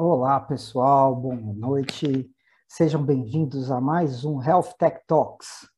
Olá, 0.00 0.38
pessoal, 0.38 1.12
boa 1.16 1.34
noite. 1.34 2.30
Sejam 2.68 3.02
bem-vindos 3.02 3.68
a 3.68 3.80
mais 3.80 4.24
um 4.24 4.40
Health 4.40 4.74
Tech 4.78 5.00
Talks. 5.08 5.68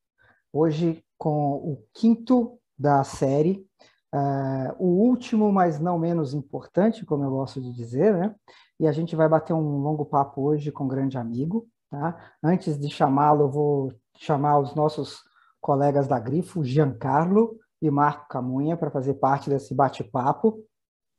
Hoje 0.52 1.02
com 1.16 1.54
o 1.54 1.82
quinto 1.94 2.58
da 2.78 3.02
série, 3.02 3.66
uh, 4.14 4.76
o 4.78 5.08
último, 5.08 5.50
mas 5.50 5.80
não 5.80 5.98
menos 5.98 6.34
importante, 6.34 7.06
como 7.06 7.24
eu 7.24 7.30
gosto 7.30 7.62
de 7.62 7.72
dizer, 7.72 8.12
né? 8.12 8.34
E 8.78 8.86
a 8.86 8.92
gente 8.92 9.16
vai 9.16 9.26
bater 9.26 9.54
um 9.54 9.78
longo 9.78 10.04
papo 10.04 10.42
hoje 10.42 10.70
com 10.70 10.84
um 10.84 10.88
grande 10.88 11.16
amigo, 11.16 11.66
tá? 11.88 12.34
Antes 12.44 12.78
de 12.78 12.90
chamá-lo, 12.90 13.44
eu 13.44 13.50
vou 13.50 13.92
chamar 14.18 14.58
os 14.58 14.74
nossos 14.74 15.22
colegas 15.62 16.06
da 16.06 16.20
Grifo, 16.20 16.62
Giancarlo 16.62 17.58
e 17.80 17.90
Marco 17.90 18.28
Camunha, 18.28 18.76
para 18.76 18.90
fazer 18.90 19.14
parte 19.14 19.48
desse 19.48 19.74
bate-papo. 19.74 20.62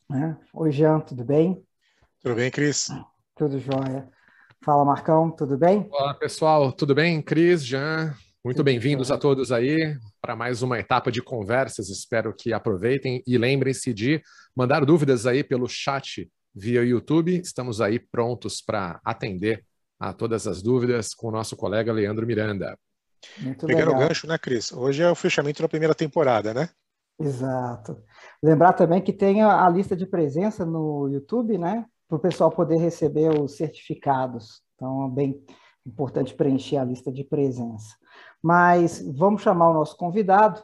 Né? 0.07 0.37
Oi, 0.53 0.71
Jean, 0.71 0.99
tudo 0.99 1.25
bem? 1.25 1.65
Tudo 2.23 2.35
bem, 2.35 2.51
Cris? 2.51 2.87
Tudo 3.35 3.57
jóia. 3.57 4.07
Fala, 4.63 4.85
Marcão, 4.85 5.31
tudo 5.31 5.57
bem? 5.57 5.89
Olá, 5.91 6.13
pessoal, 6.13 6.71
tudo 6.71 6.93
bem? 6.93 7.19
Cris, 7.19 7.65
Jean, 7.65 8.13
muito 8.45 8.63
bem-vindos 8.63 9.09
a 9.09 9.17
todos 9.17 9.51
aí 9.51 9.97
para 10.21 10.35
mais 10.35 10.61
uma 10.61 10.77
etapa 10.77 11.11
de 11.11 11.19
conversas. 11.19 11.89
Espero 11.89 12.31
que 12.31 12.53
aproveitem 12.53 13.23
e 13.25 13.39
lembrem-se 13.39 13.91
de 13.91 14.21
mandar 14.55 14.85
dúvidas 14.85 15.25
aí 15.25 15.43
pelo 15.43 15.67
chat 15.67 16.31
via 16.53 16.83
YouTube. 16.83 17.41
Estamos 17.41 17.81
aí 17.81 17.97
prontos 17.97 18.61
para 18.61 19.01
atender 19.03 19.65
a 19.99 20.13
todas 20.13 20.45
as 20.45 20.61
dúvidas 20.61 21.15
com 21.15 21.29
o 21.29 21.31
nosso 21.31 21.57
colega 21.57 21.91
Leandro 21.91 22.27
Miranda. 22.27 22.77
Muito 23.39 23.65
Pegando 23.65 23.93
legal. 23.93 24.03
o 24.03 24.07
gancho, 24.07 24.27
né, 24.27 24.37
Cris? 24.37 24.71
Hoje 24.71 25.01
é 25.01 25.09
o 25.09 25.15
fechamento 25.15 25.63
da 25.63 25.67
primeira 25.67 25.95
temporada, 25.95 26.53
né? 26.53 26.69
Exato. 27.19 27.97
Lembrar 28.43 28.73
também 28.73 29.01
que 29.01 29.11
tem 29.11 29.41
a 29.41 29.67
lista 29.69 29.95
de 29.95 30.05
presença 30.05 30.63
no 30.63 31.09
YouTube, 31.11 31.57
né? 31.57 31.83
Para 32.11 32.17
o 32.17 32.19
pessoal 32.19 32.51
poder 32.51 32.75
receber 32.75 33.29
os 33.39 33.55
certificados. 33.55 34.61
Então, 34.75 35.05
é 35.05 35.09
bem 35.09 35.41
importante 35.87 36.33
preencher 36.33 36.75
a 36.75 36.83
lista 36.83 37.09
de 37.09 37.23
presença. 37.23 37.95
Mas 38.43 39.01
vamos 39.15 39.41
chamar 39.41 39.69
o 39.69 39.73
nosso 39.73 39.95
convidado. 39.95 40.61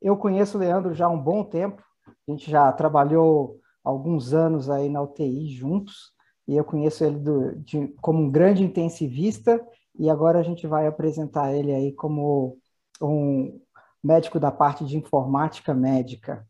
Eu, 0.00 0.16
conheço 0.16 0.56
o 0.56 0.60
Leandro 0.60 0.94
já 0.94 1.06
há 1.06 1.08
um 1.08 1.20
bom 1.20 1.42
tempo, 1.42 1.82
a 2.06 2.30
gente 2.30 2.48
já 2.48 2.70
trabalhou 2.70 3.58
alguns 3.82 4.32
anos 4.32 4.70
aí 4.70 4.88
na 4.88 5.02
UTI 5.02 5.48
juntos, 5.48 6.12
e 6.46 6.56
eu 6.56 6.64
conheço 6.64 7.02
ele 7.02 7.18
do, 7.18 7.56
de, 7.56 7.88
como 8.00 8.22
um 8.22 8.30
grande 8.30 8.62
intensivista, 8.62 9.60
e 9.98 10.08
agora 10.08 10.38
a 10.38 10.42
gente 10.44 10.68
vai 10.68 10.86
apresentar 10.86 11.52
ele 11.52 11.72
aí 11.72 11.92
como 11.92 12.58
um 13.02 13.60
médico 14.02 14.38
da 14.38 14.52
parte 14.52 14.84
de 14.84 14.96
informática 14.96 15.74
médica. 15.74 16.46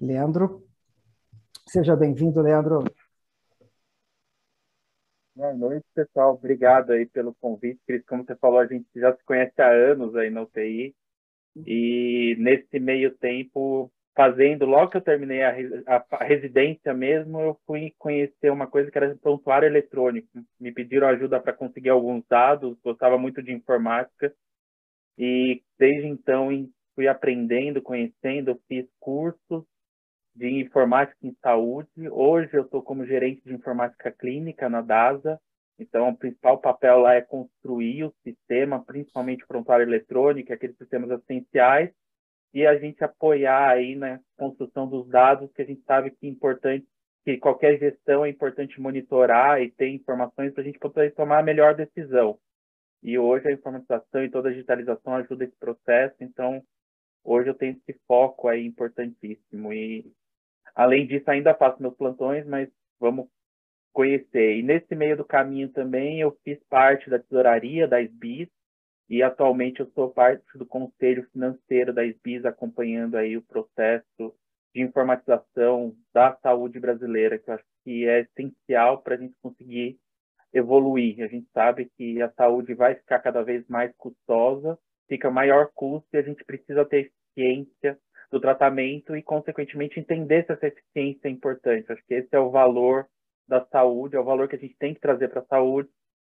Leandro, 0.00 0.64
seja 1.66 1.96
bem-vindo, 1.96 2.40
Leandro. 2.40 2.84
Boa 5.38 5.54
noite, 5.54 5.86
pessoal. 5.94 6.34
Obrigado 6.34 6.90
aí 6.90 7.06
pelo 7.06 7.32
convite. 7.32 7.80
Cris, 7.86 8.04
como 8.06 8.24
você 8.24 8.34
falou, 8.34 8.58
a 8.58 8.66
gente 8.66 8.88
já 8.96 9.14
se 9.14 9.22
conhece 9.24 9.62
há 9.62 9.70
anos 9.70 10.16
aí 10.16 10.30
na 10.30 10.42
UTI. 10.42 10.92
E 11.64 12.34
nesse 12.40 12.80
meio 12.80 13.16
tempo, 13.18 13.88
fazendo, 14.16 14.66
logo 14.66 14.90
que 14.90 14.96
eu 14.96 15.00
terminei 15.00 15.44
a, 15.44 15.54
a, 15.86 16.24
residência 16.24 16.92
mesmo, 16.92 17.40
eu 17.40 17.60
fui 17.64 17.94
conhecer 17.98 18.50
uma 18.50 18.66
coisa 18.66 18.90
que 18.90 18.98
era 18.98 19.14
prontuário 19.14 19.66
eletrônico. 19.66 20.26
Me 20.58 20.72
pediram 20.72 21.06
ajuda 21.06 21.38
para 21.38 21.52
conseguir 21.52 21.90
alguns 21.90 22.24
dados, 22.28 22.76
gostava 22.82 23.16
muito 23.16 23.40
de 23.40 23.52
informática. 23.52 24.34
E 25.16 25.62
desde 25.78 26.08
então 26.08 26.48
fui 26.96 27.06
aprendendo, 27.06 27.80
conhecendo, 27.80 28.60
fiz 28.66 28.88
cursos 28.98 29.64
de 30.38 30.60
informática 30.60 31.18
em 31.26 31.36
saúde. 31.42 32.08
Hoje 32.12 32.50
eu 32.54 32.62
estou 32.62 32.80
como 32.80 33.04
gerente 33.04 33.42
de 33.44 33.52
informática 33.52 34.12
clínica 34.12 34.68
na 34.68 34.80
DASA. 34.80 35.40
Então, 35.80 36.08
o 36.08 36.16
principal 36.16 36.60
papel 36.60 37.00
lá 37.00 37.14
é 37.14 37.20
construir 37.20 38.04
o 38.04 38.14
sistema, 38.22 38.84
principalmente 38.84 39.46
prontuário 39.46 39.84
eletrônico, 39.84 40.52
aqueles 40.52 40.76
sistemas 40.76 41.10
essenciais, 41.10 41.90
e 42.54 42.64
a 42.64 42.78
gente 42.78 43.02
apoiar 43.02 43.68
aí 43.68 43.96
na 43.96 44.20
construção 44.36 44.88
dos 44.88 45.08
dados, 45.08 45.52
que 45.52 45.62
a 45.62 45.64
gente 45.64 45.82
sabe 45.82 46.12
que 46.12 46.26
é 46.26 46.30
importante, 46.30 46.86
que 47.24 47.36
qualquer 47.36 47.78
gestão 47.78 48.24
é 48.24 48.28
importante 48.28 48.80
monitorar 48.80 49.60
e 49.60 49.70
ter 49.70 49.88
informações 49.88 50.52
para 50.52 50.62
a 50.62 50.64
gente 50.64 50.78
poder 50.78 51.14
tomar 51.14 51.40
a 51.40 51.42
melhor 51.42 51.74
decisão. 51.74 52.38
E 53.02 53.18
hoje 53.18 53.48
a 53.48 53.52
informatização 53.52 54.24
e 54.24 54.30
toda 54.30 54.48
a 54.48 54.52
digitalização 54.52 55.14
ajuda 55.14 55.44
esse 55.44 55.56
processo, 55.56 56.16
então 56.20 56.62
hoje 57.22 57.50
eu 57.50 57.54
tenho 57.54 57.76
esse 57.76 58.00
foco 58.06 58.48
aí 58.48 58.66
importantíssimo. 58.66 59.72
E 59.72 60.12
Além 60.78 61.08
disso, 61.08 61.28
ainda 61.28 61.56
faço 61.56 61.82
meus 61.82 61.96
plantões, 61.96 62.46
mas 62.46 62.68
vamos 63.00 63.26
conhecer. 63.92 64.58
E 64.58 64.62
nesse 64.62 64.94
meio 64.94 65.16
do 65.16 65.24
caminho 65.24 65.68
também 65.70 66.20
eu 66.20 66.38
fiz 66.44 66.56
parte 66.70 67.10
da 67.10 67.18
tesouraria 67.18 67.88
da 67.88 68.00
SBIS 68.00 68.48
e 69.10 69.20
atualmente 69.20 69.80
eu 69.80 69.90
sou 69.90 70.08
parte 70.08 70.56
do 70.56 70.64
conselho 70.64 71.28
financeiro 71.32 71.92
da 71.92 72.06
SBIS 72.06 72.44
acompanhando 72.44 73.16
aí 73.16 73.36
o 73.36 73.42
processo 73.42 74.32
de 74.72 74.80
informatização 74.80 75.96
da 76.14 76.36
saúde 76.36 76.78
brasileira, 76.78 77.40
que 77.40 77.50
eu 77.50 77.54
acho 77.54 77.64
que 77.82 78.06
é 78.06 78.20
essencial 78.20 79.02
para 79.02 79.16
a 79.16 79.18
gente 79.18 79.34
conseguir 79.42 79.98
evoluir. 80.52 81.24
A 81.24 81.26
gente 81.26 81.48
sabe 81.52 81.90
que 81.96 82.22
a 82.22 82.30
saúde 82.34 82.72
vai 82.74 82.94
ficar 82.94 83.18
cada 83.18 83.42
vez 83.42 83.66
mais 83.66 83.92
custosa, 83.96 84.78
fica 85.08 85.28
maior 85.28 85.72
custo 85.74 86.06
e 86.12 86.18
a 86.18 86.22
gente 86.22 86.44
precisa 86.44 86.84
ter 86.84 87.10
eficiência 87.36 87.98
do 88.30 88.40
tratamento 88.40 89.16
e, 89.16 89.22
consequentemente, 89.22 89.98
entender 89.98 90.44
se 90.44 90.52
essa 90.52 90.66
eficiência 90.66 91.28
é 91.28 91.30
importante. 91.30 91.90
Acho 91.90 92.04
que 92.06 92.14
esse 92.14 92.28
é 92.32 92.38
o 92.38 92.50
valor 92.50 93.06
da 93.46 93.64
saúde, 93.66 94.16
é 94.16 94.20
o 94.20 94.24
valor 94.24 94.48
que 94.48 94.56
a 94.56 94.58
gente 94.58 94.76
tem 94.78 94.92
que 94.92 95.00
trazer 95.00 95.28
para 95.28 95.40
a 95.40 95.46
saúde, 95.46 95.88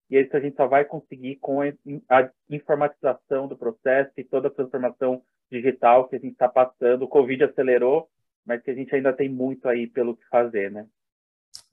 e 0.09 0.19
isso 0.19 0.35
a 0.35 0.39
gente 0.39 0.55
só 0.55 0.67
vai 0.67 0.85
conseguir 0.85 1.37
com 1.37 1.61
a 1.61 2.29
informatização 2.49 3.47
do 3.47 3.57
processo 3.57 4.11
e 4.17 4.23
toda 4.23 4.47
a 4.47 4.51
transformação 4.51 5.21
digital 5.51 6.07
que 6.07 6.15
a 6.15 6.19
gente 6.19 6.33
está 6.33 6.47
passando. 6.47 7.03
O 7.03 7.07
Covid 7.07 7.43
acelerou, 7.43 8.07
mas 8.45 8.61
que 8.61 8.71
a 8.71 8.73
gente 8.73 8.93
ainda 8.93 9.13
tem 9.13 9.29
muito 9.29 9.67
aí 9.67 9.87
pelo 9.87 10.15
que 10.15 10.27
fazer, 10.27 10.71
né? 10.71 10.87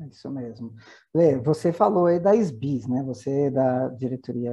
É 0.00 0.06
isso 0.06 0.30
mesmo. 0.30 0.74
Lê, 1.14 1.38
você 1.38 1.72
falou 1.72 2.06
aí 2.06 2.20
da 2.20 2.34
SBIS, 2.34 2.86
né? 2.86 3.02
Você 3.04 3.46
é 3.46 3.50
da 3.50 3.88
diretoria 3.88 4.52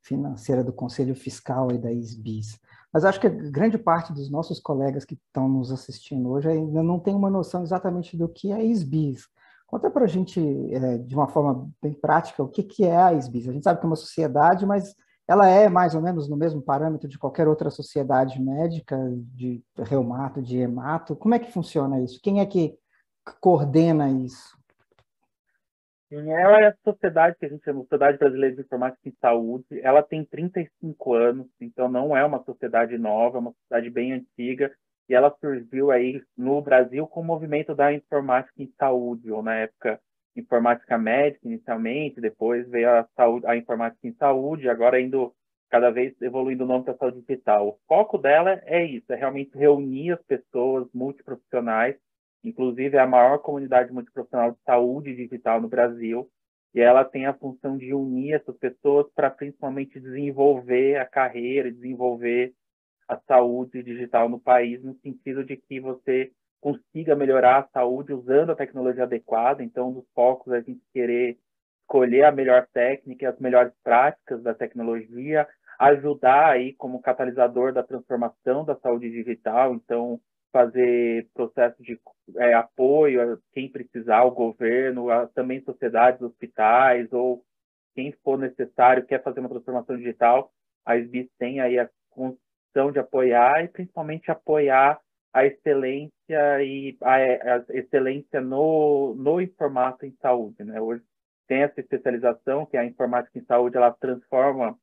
financeira 0.00 0.62
do 0.62 0.72
Conselho 0.72 1.14
Fiscal 1.14 1.70
aí 1.70 1.78
da 1.78 1.92
SBIS. 1.92 2.60
Mas 2.96 3.04
acho 3.04 3.20
que 3.20 3.28
grande 3.28 3.76
parte 3.76 4.10
dos 4.10 4.30
nossos 4.30 4.58
colegas 4.58 5.04
que 5.04 5.18
estão 5.26 5.46
nos 5.46 5.70
assistindo 5.70 6.30
hoje 6.30 6.48
ainda 6.48 6.82
não 6.82 6.98
tem 6.98 7.14
uma 7.14 7.28
noção 7.28 7.62
exatamente 7.62 8.16
do 8.16 8.26
que 8.26 8.50
é 8.50 8.64
SBIS. 8.64 9.28
Conta 9.66 9.90
para 9.90 10.04
a 10.04 10.08
gente, 10.08 10.40
é, 10.72 10.96
de 10.96 11.14
uma 11.14 11.28
forma 11.28 11.68
bem 11.82 11.92
prática, 11.92 12.42
o 12.42 12.48
que, 12.48 12.62
que 12.62 12.86
é 12.86 12.96
a 12.96 13.12
SBIS. 13.12 13.50
A 13.50 13.52
gente 13.52 13.64
sabe 13.64 13.80
que 13.80 13.84
é 13.84 13.90
uma 13.90 13.96
sociedade, 13.96 14.64
mas 14.64 14.94
ela 15.28 15.46
é 15.46 15.68
mais 15.68 15.94
ou 15.94 16.00
menos 16.00 16.26
no 16.26 16.38
mesmo 16.38 16.62
parâmetro 16.62 17.06
de 17.06 17.18
qualquer 17.18 17.46
outra 17.46 17.68
sociedade 17.68 18.40
médica, 18.40 18.96
de 19.34 19.62
reumato, 19.76 20.40
de 20.40 20.56
hemato. 20.56 21.14
Como 21.14 21.34
é 21.34 21.38
que 21.38 21.52
funciona 21.52 22.00
isso? 22.00 22.18
Quem 22.22 22.40
é 22.40 22.46
que 22.46 22.78
coordena 23.42 24.08
isso? 24.08 24.56
Ela 26.10 26.60
é 26.60 26.66
a 26.68 26.76
sociedade 26.84 27.36
que 27.38 27.46
a 27.46 27.48
gente 27.48 27.64
chama 27.64 27.80
Sociedade 27.80 28.18
Brasileira 28.18 28.54
de 28.54 28.62
Informática 28.62 29.08
em 29.08 29.14
Saúde. 29.20 29.80
Ela 29.82 30.02
tem 30.02 30.24
35 30.24 31.14
anos, 31.14 31.48
então 31.60 31.88
não 31.88 32.16
é 32.16 32.24
uma 32.24 32.44
sociedade 32.44 32.96
nova, 32.96 33.38
é 33.38 33.40
uma 33.40 33.52
sociedade 33.52 33.90
bem 33.90 34.12
antiga. 34.12 34.72
E 35.08 35.14
ela 35.14 35.34
surgiu 35.40 35.90
aí 35.90 36.22
no 36.36 36.60
Brasil 36.62 37.06
com 37.08 37.20
o 37.20 37.24
movimento 37.24 37.74
da 37.74 37.92
informática 37.92 38.62
em 38.62 38.72
saúde, 38.78 39.32
ou 39.32 39.42
na 39.42 39.54
época 39.56 40.00
informática 40.36 40.98
médica 40.98 41.46
inicialmente, 41.46 42.20
depois 42.20 42.68
veio 42.68 42.90
a, 42.90 43.08
saúde, 43.16 43.46
a 43.46 43.56
informática 43.56 44.06
em 44.06 44.14
saúde, 44.14 44.68
agora 44.68 45.00
indo 45.00 45.32
cada 45.70 45.90
vez 45.90 46.14
evoluindo 46.20 46.64
o 46.64 46.66
nome 46.66 46.84
para 46.84 46.96
saúde 46.96 47.22
digital. 47.22 47.68
O 47.68 47.78
foco 47.88 48.18
dela 48.18 48.60
é 48.64 48.84
isso, 48.84 49.12
é 49.12 49.16
realmente 49.16 49.56
reunir 49.56 50.12
as 50.12 50.22
pessoas 50.22 50.86
multiprofissionais 50.92 51.96
Inclusive, 52.46 52.96
é 52.96 53.00
a 53.00 53.06
maior 53.06 53.38
comunidade 53.38 53.92
multiprofissional 53.92 54.52
de 54.52 54.58
saúde 54.64 55.14
digital 55.16 55.60
no 55.60 55.68
Brasil. 55.68 56.30
E 56.72 56.80
ela 56.80 57.04
tem 57.04 57.26
a 57.26 57.34
função 57.34 57.76
de 57.76 57.92
unir 57.92 58.34
essas 58.34 58.56
pessoas 58.56 59.06
para 59.14 59.30
principalmente 59.30 59.98
desenvolver 59.98 60.96
a 60.96 61.04
carreira, 61.04 61.72
desenvolver 61.72 62.52
a 63.08 63.18
saúde 63.26 63.82
digital 63.82 64.28
no 64.28 64.38
país, 64.38 64.82
no 64.82 64.94
sentido 65.00 65.44
de 65.44 65.56
que 65.56 65.80
você 65.80 66.30
consiga 66.60 67.16
melhorar 67.16 67.58
a 67.58 67.68
saúde 67.68 68.12
usando 68.12 68.50
a 68.50 68.56
tecnologia 68.56 69.04
adequada. 69.04 69.62
Então, 69.62 69.90
um 69.90 69.94
dos 69.94 70.08
focos 70.14 70.52
é 70.52 70.58
a 70.58 70.60
gente 70.60 70.82
querer 70.92 71.38
escolher 71.82 72.24
a 72.24 72.32
melhor 72.32 72.66
técnica 72.72 73.24
e 73.24 73.28
as 73.28 73.38
melhores 73.38 73.72
práticas 73.82 74.42
da 74.42 74.52
tecnologia, 74.54 75.48
ajudar 75.78 76.50
aí 76.50 76.74
como 76.74 77.00
catalisador 77.00 77.72
da 77.72 77.82
transformação 77.82 78.64
da 78.64 78.76
saúde 78.76 79.10
digital. 79.10 79.74
Então, 79.74 80.20
fazer 80.56 81.28
processo 81.34 81.82
de 81.82 82.00
é, 82.36 82.54
apoio 82.54 83.34
a 83.34 83.38
quem 83.52 83.70
precisar, 83.70 84.24
o 84.24 84.30
governo, 84.30 85.10
a, 85.10 85.26
também 85.26 85.60
sociedades, 85.60 86.22
hospitais, 86.22 87.12
ou 87.12 87.44
quem 87.94 88.10
for 88.24 88.38
necessário, 88.38 89.04
quer 89.04 89.22
fazer 89.22 89.40
uma 89.40 89.50
transformação 89.50 89.98
digital, 89.98 90.50
a 90.86 90.96
SBIS 90.96 91.28
tem 91.38 91.60
aí 91.60 91.78
a 91.78 91.90
função 92.14 92.90
de 92.90 92.98
apoiar 92.98 93.64
e 93.64 93.68
principalmente 93.68 94.30
apoiar 94.30 94.98
a 95.30 95.44
excelência 95.44 96.62
e 96.62 96.96
a, 97.02 97.16
a 97.16 97.64
excelência 97.74 98.40
no, 98.40 99.14
no 99.14 99.38
informato 99.38 100.06
em 100.06 100.16
saúde. 100.22 100.64
Né? 100.64 100.80
Hoje 100.80 101.02
tem 101.46 101.64
essa 101.64 101.80
especialização, 101.80 102.64
que 102.64 102.78
é 102.78 102.80
a 102.80 102.86
informática 102.86 103.38
em 103.38 103.44
saúde, 103.44 103.76
ela 103.76 103.92
transforma, 103.92 104.74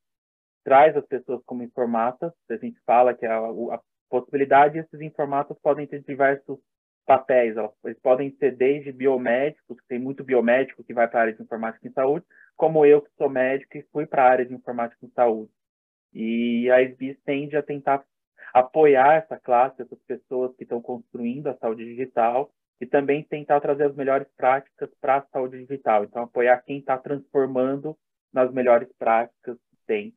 traz 0.64 0.96
as 0.96 1.06
pessoas 1.08 1.42
como 1.46 1.64
informatas. 1.64 2.32
A 2.48 2.58
gente 2.58 2.80
fala 2.86 3.16
que 3.16 3.26
a, 3.26 3.38
a 3.40 3.80
possibilidade, 4.14 4.78
esses 4.78 5.02
informatos 5.02 5.58
podem 5.58 5.88
ter 5.88 6.04
diversos 6.04 6.60
papéis. 7.04 7.56
Eles 7.84 8.00
podem 8.00 8.30
ser 8.38 8.56
desde 8.56 8.92
biomédicos, 8.92 9.78
tem 9.88 9.98
muito 9.98 10.24
biomédico 10.24 10.84
que 10.84 10.94
vai 10.94 11.08
para 11.08 11.20
a 11.20 11.22
área 11.24 11.34
de 11.34 11.42
informática 11.42 11.88
em 11.88 11.92
saúde, 11.92 12.24
como 12.56 12.86
eu 12.86 13.02
que 13.02 13.10
sou 13.18 13.28
médico 13.28 13.76
e 13.76 13.88
fui 13.92 14.06
para 14.06 14.24
a 14.24 14.30
área 14.30 14.46
de 14.46 14.54
informática 14.54 15.04
em 15.04 15.10
saúde. 15.10 15.52
E 16.14 16.70
a 16.70 16.80
SBIS 16.84 17.18
tende 17.26 17.58
a 17.58 17.64
tentar 17.64 18.04
apoiar 18.54 19.16
essa 19.16 19.40
classe, 19.40 19.82
essas 19.82 20.00
pessoas 20.04 20.56
que 20.56 20.62
estão 20.62 20.80
construindo 20.80 21.48
a 21.48 21.58
saúde 21.58 21.84
digital 21.84 22.52
e 22.80 22.86
também 22.86 23.24
tentar 23.24 23.62
trazer 23.62 23.86
as 23.86 23.96
melhores 23.96 24.28
práticas 24.38 24.92
para 25.02 25.18
a 25.18 25.26
saúde 25.34 25.66
digital. 25.66 26.04
Então, 26.04 26.22
apoiar 26.22 26.62
quem 26.62 26.78
está 26.78 27.00
transformando 27.00 27.98
nas 28.32 28.54
melhores 28.54 28.90
práticas 29.00 29.58
que 29.58 29.78
tem. 29.88 30.14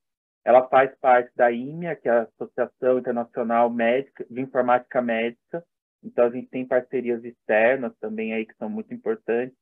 Ela 0.47 0.69
faz 0.69 0.95
parte 1.01 1.31
da 1.35 1.51
IMEA, 1.51 1.97
que 1.97 2.09
é 2.09 2.13
a 2.13 2.23
Associação 2.23 3.01
Internacional 3.01 3.69
Médica, 3.69 4.25
de 4.31 4.41
Informática 4.41 5.03
Médica. 5.03 5.65
Então, 6.05 6.27
a 6.27 6.31
gente 6.31 6.49
tem 6.49 6.65
parcerias 6.65 7.25
externas 7.25 7.93
também 7.99 8.33
aí 8.33 8.47
que 8.47 8.55
são 8.55 8.71
muito 8.71 8.95
importantes. 8.95 9.57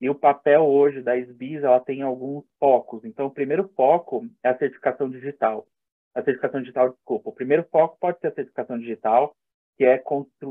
E 0.00 0.08
o 0.08 0.14
papel 0.14 0.62
hoje 0.62 1.02
da 1.02 1.16
SBIS, 1.18 1.62
ela 1.62 1.80
tem 1.80 2.00
alguns 2.00 2.44
focos. 2.58 3.04
Então, 3.04 3.26
o 3.26 3.30
primeiro 3.30 3.68
foco 3.76 4.26
é 4.42 4.48
a 4.48 4.56
certificação 4.56 5.10
digital 5.10 5.66
a 6.14 6.22
certificação 6.22 6.60
digital, 6.60 6.90
desculpa. 6.90 7.30
O 7.30 7.34
primeiro 7.34 7.64
foco 7.70 7.96
pode 8.00 8.18
ser 8.20 8.28
a 8.28 8.34
certificação 8.34 8.78
digital, 8.78 9.34
que 9.76 9.84
é, 9.84 10.02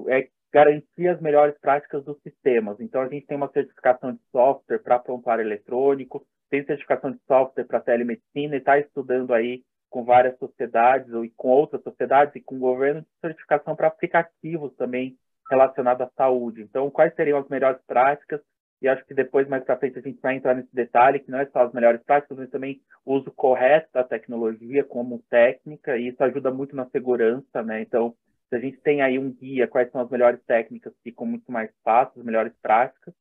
é 0.10 0.28
garantir 0.52 1.08
as 1.08 1.22
melhores 1.22 1.58
práticas 1.60 2.04
dos 2.04 2.20
sistemas. 2.22 2.80
Então, 2.80 3.02
a 3.02 3.08
gente 3.08 3.26
tem 3.26 3.38
uma 3.38 3.52
certificação 3.52 4.14
de 4.14 4.22
software 4.32 4.80
para 4.80 5.00
prontuário 5.00 5.44
eletrônico, 5.44 6.26
tem 6.50 6.66
certificação 6.66 7.12
de 7.12 7.20
software 7.28 7.64
para 7.64 7.80
telemedicina 7.80 8.56
e 8.56 8.58
está 8.58 8.78
estudando 8.78 9.34
aí 9.34 9.64
com 9.92 10.04
várias 10.04 10.36
sociedades 10.40 11.14
e 11.14 11.30
com 11.38 11.50
outras 11.50 11.84
sociedades 11.84 12.36
e 12.36 12.42
com 12.42 12.56
o 12.56 12.60
governo 12.60 13.02
de 13.02 13.08
certificação 13.22 13.76
para 13.76 13.88
aplicativos 13.88 14.74
também 14.76 15.16
relacionados 15.50 16.08
à 16.08 16.10
saúde. 16.18 16.64
Então, 16.64 16.90
quais 16.90 17.14
seriam 17.14 17.38
as 17.38 17.48
melhores 17.50 17.80
práticas 17.86 18.42
e 18.82 18.88
acho 18.88 19.06
que 19.06 19.14
depois, 19.14 19.48
mais 19.48 19.64
para 19.64 19.78
frente, 19.78 20.00
a 20.00 20.02
gente 20.02 20.20
vai 20.20 20.36
entrar 20.36 20.56
nesse 20.56 20.74
detalhe, 20.74 21.20
que 21.20 21.30
não 21.30 21.40
é 21.40 21.46
só 21.46 21.60
as 21.60 21.72
melhores 21.72 22.02
práticas, 22.02 22.36
mas 22.36 22.50
também 22.50 22.82
o 23.06 23.14
uso 23.14 23.32
correto 23.32 23.88
da 23.94 24.04
tecnologia 24.04 24.84
como 24.84 25.24
técnica, 25.30 25.98
e 25.98 26.08
isso 26.08 26.24
ajuda 26.24 26.50
muito 26.50 26.76
na 26.76 26.90
segurança, 26.90 27.62
né? 27.62 27.82
Então, 27.82 28.16
se 28.50 28.56
a 28.56 28.60
gente 28.60 28.78
tem 28.78 29.04
aí 29.04 29.20
um 29.20 29.32
guia, 29.32 29.68
quais 29.68 29.92
são 29.92 30.02
as 30.02 30.10
melhores 30.10 30.42
técnicas, 30.48 30.94
ficam 31.04 31.28
muito 31.28 31.52
mais 31.52 31.70
fáceis, 31.84 32.18
as 32.18 32.26
melhores 32.26 32.54
práticas. 32.60 33.14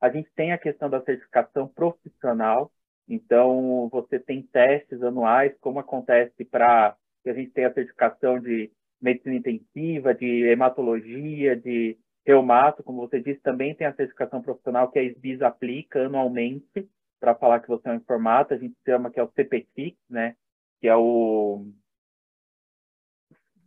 A 0.00 0.08
gente 0.08 0.30
tem 0.34 0.52
a 0.52 0.58
questão 0.58 0.88
da 0.88 1.02
certificação 1.02 1.68
profissional, 1.68 2.72
então 3.08 3.88
você 3.90 4.18
tem 4.18 4.42
testes 4.42 5.02
anuais, 5.02 5.54
como 5.60 5.78
acontece 5.78 6.44
para 6.44 6.96
que 7.22 7.30
a 7.30 7.34
gente 7.34 7.50
tenha 7.50 7.68
a 7.68 7.74
certificação 7.74 8.38
de 8.38 8.70
medicina 9.00 9.36
intensiva, 9.36 10.14
de 10.14 10.44
hematologia, 10.44 11.56
de 11.56 11.98
Reumato, 12.26 12.82
como 12.82 13.06
você 13.06 13.20
disse, 13.20 13.40
também 13.40 13.74
tem 13.74 13.86
a 13.86 13.94
certificação 13.94 14.40
profissional 14.40 14.90
que 14.90 14.98
a 14.98 15.02
SBIS 15.02 15.42
aplica 15.42 16.06
anualmente 16.06 16.88
para 17.20 17.34
falar 17.34 17.60
que 17.60 17.68
você 17.68 17.88
é 17.88 17.92
um 17.92 17.96
informata. 17.96 18.54
A 18.54 18.58
gente 18.58 18.74
chama 18.84 19.10
que 19.10 19.20
é 19.20 19.22
o 19.22 19.28
CPTIC, 19.28 19.96
né? 20.08 20.34
Que 20.80 20.88
é 20.88 20.96
o 20.96 21.66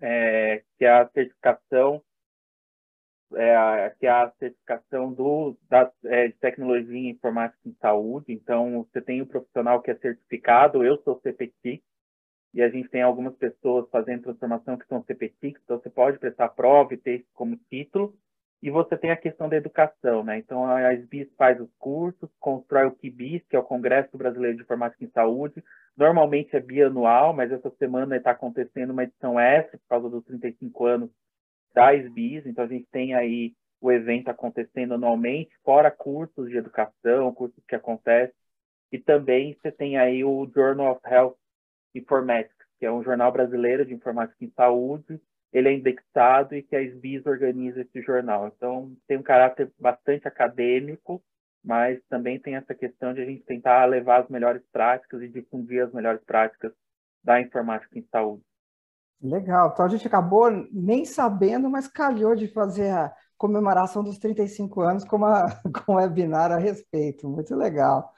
é, 0.02 0.64
que 0.78 0.86
é 0.86 0.92
a 0.92 1.10
certificação 1.10 2.02
é 3.36 3.94
que 4.00 4.06
é 4.06 4.10
a 4.10 4.32
certificação 4.40 5.12
do, 5.12 5.58
da, 5.70 5.92
é, 6.06 6.28
de 6.28 6.34
tecnologia 6.36 7.10
informática 7.10 7.60
em 7.66 7.76
saúde. 7.82 8.32
Então, 8.32 8.88
você 8.92 9.02
tem 9.02 9.22
o 9.22 9.28
profissional 9.28 9.82
que 9.82 9.92
é 9.92 9.96
certificado, 9.96 10.84
eu 10.84 10.98
sou 11.04 11.20
CPTIC, 11.22 11.84
e 12.54 12.62
a 12.62 12.70
gente 12.70 12.90
tem 12.90 13.02
algumas 13.02 13.36
pessoas 13.36 13.90
fazendo 13.90 14.24
transformação 14.24 14.78
que 14.78 14.88
são 14.88 15.04
CPTIC, 15.04 15.60
então 15.64 15.80
você 15.80 15.90
pode 15.90 16.18
prestar 16.18 16.50
prova 16.50 16.94
e 16.94 16.98
ter 16.98 17.18
isso 17.18 17.30
como 17.34 17.60
título, 17.70 18.16
e 18.62 18.72
você 18.72 18.98
tem 18.98 19.12
a 19.12 19.18
questão 19.18 19.48
da 19.48 19.56
educação, 19.56 20.24
né? 20.24 20.40
Então, 20.40 20.66
a 20.66 20.92
SBIS 20.94 21.30
faz 21.38 21.62
os 21.62 21.70
cursos, 21.78 22.28
constrói 22.40 22.88
o 22.88 22.96
KIBIS, 22.96 23.44
que 23.48 23.56
é 23.56 23.60
o 23.60 23.64
Congresso 23.64 24.18
Brasileiro 24.18 24.58
de 24.58 24.64
Informática 24.64 25.04
em 25.04 25.12
Saúde. 25.12 25.64
Normalmente 25.96 26.56
é 26.56 26.60
bianual, 26.60 27.34
mas 27.34 27.52
essa 27.52 27.70
semana 27.78 28.18
está 28.18 28.32
acontecendo 28.32 28.90
uma 28.90 29.04
edição 29.04 29.40
extra, 29.40 29.78
por 29.78 29.88
causa 29.88 30.10
dos 30.10 30.26
35 30.26 30.86
anos 30.86 31.12
da 31.74 31.94
SBIS. 31.94 32.46
Então, 32.46 32.66
a 32.66 32.68
gente 32.68 32.88
tem 32.92 33.14
aí 33.14 33.54
o 33.80 33.92
evento 33.92 34.30
acontecendo 34.30 34.96
anualmente, 34.96 35.52
fora 35.64 35.92
cursos 35.92 36.50
de 36.50 36.58
educação, 36.58 37.34
cursos 37.34 37.64
que 37.68 37.76
acontecem. 37.76 38.34
E 38.92 38.98
também 38.98 39.56
você 39.56 39.72
tem 39.72 39.98
aí 39.98 40.24
o 40.24 40.50
Journal 40.54 40.94
of 40.94 41.02
Health 41.06 41.36
Informatics, 41.94 42.56
que 42.80 42.86
é 42.86 42.92
um 42.92 43.04
jornal 43.04 43.32
brasileiro 43.32 43.86
de 43.86 43.94
informática 43.94 44.44
em 44.44 44.52
saúde, 44.52 45.20
ele 45.52 45.70
é 45.70 45.74
indexado 45.74 46.56
e 46.56 46.62
que 46.62 46.76
a 46.76 46.82
SBIS 46.82 47.26
organiza 47.26 47.82
esse 47.82 48.02
jornal. 48.02 48.48
Então, 48.48 48.96
tem 49.08 49.18
um 49.18 49.24
caráter 49.24 49.72
bastante 49.80 50.28
acadêmico, 50.28 51.24
mas 51.64 52.00
também 52.10 52.40
tem 52.40 52.56
essa 52.56 52.76
questão 52.76 53.14
de 53.14 53.22
a 53.22 53.26
gente 53.26 53.44
tentar 53.44 53.86
levar 53.86 54.22
as 54.22 54.30
melhores 54.30 54.62
práticas 54.72 55.22
e 55.22 55.28
difundir 55.28 55.84
as 55.84 55.92
melhores 55.94 56.24
práticas 56.24 56.72
da 57.24 57.42
informática 57.42 57.98
em 57.98 58.06
saúde. 58.12 58.44
Legal. 59.22 59.72
Então, 59.74 59.86
a 59.86 59.90
gente 59.90 60.06
acabou 60.08 60.50
nem 60.72 61.04
sabendo, 61.06 61.70
mas 61.70 61.88
calhou 61.88 62.36
de 62.36 62.48
fazer 62.48 62.92
a 62.92 63.14
comemoração 63.38 64.04
dos 64.04 64.18
35 64.20 64.82
anos 64.82 65.04
com, 65.04 65.16
uma, 65.18 65.46
com 65.86 65.94
um 65.94 65.96
webinar 65.96 66.52
a 66.52 66.58
respeito. 66.58 67.28
Muito 67.28 67.56
legal. 67.56 68.12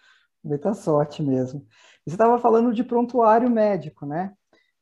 Muita 0.44 0.74
sorte 0.74 1.22
mesmo. 1.24 1.66
Você 2.06 2.16
estava 2.16 2.38
falando 2.40 2.74
de 2.74 2.84
prontuário 2.84 3.50
médico, 3.50 4.06
né? 4.06 4.34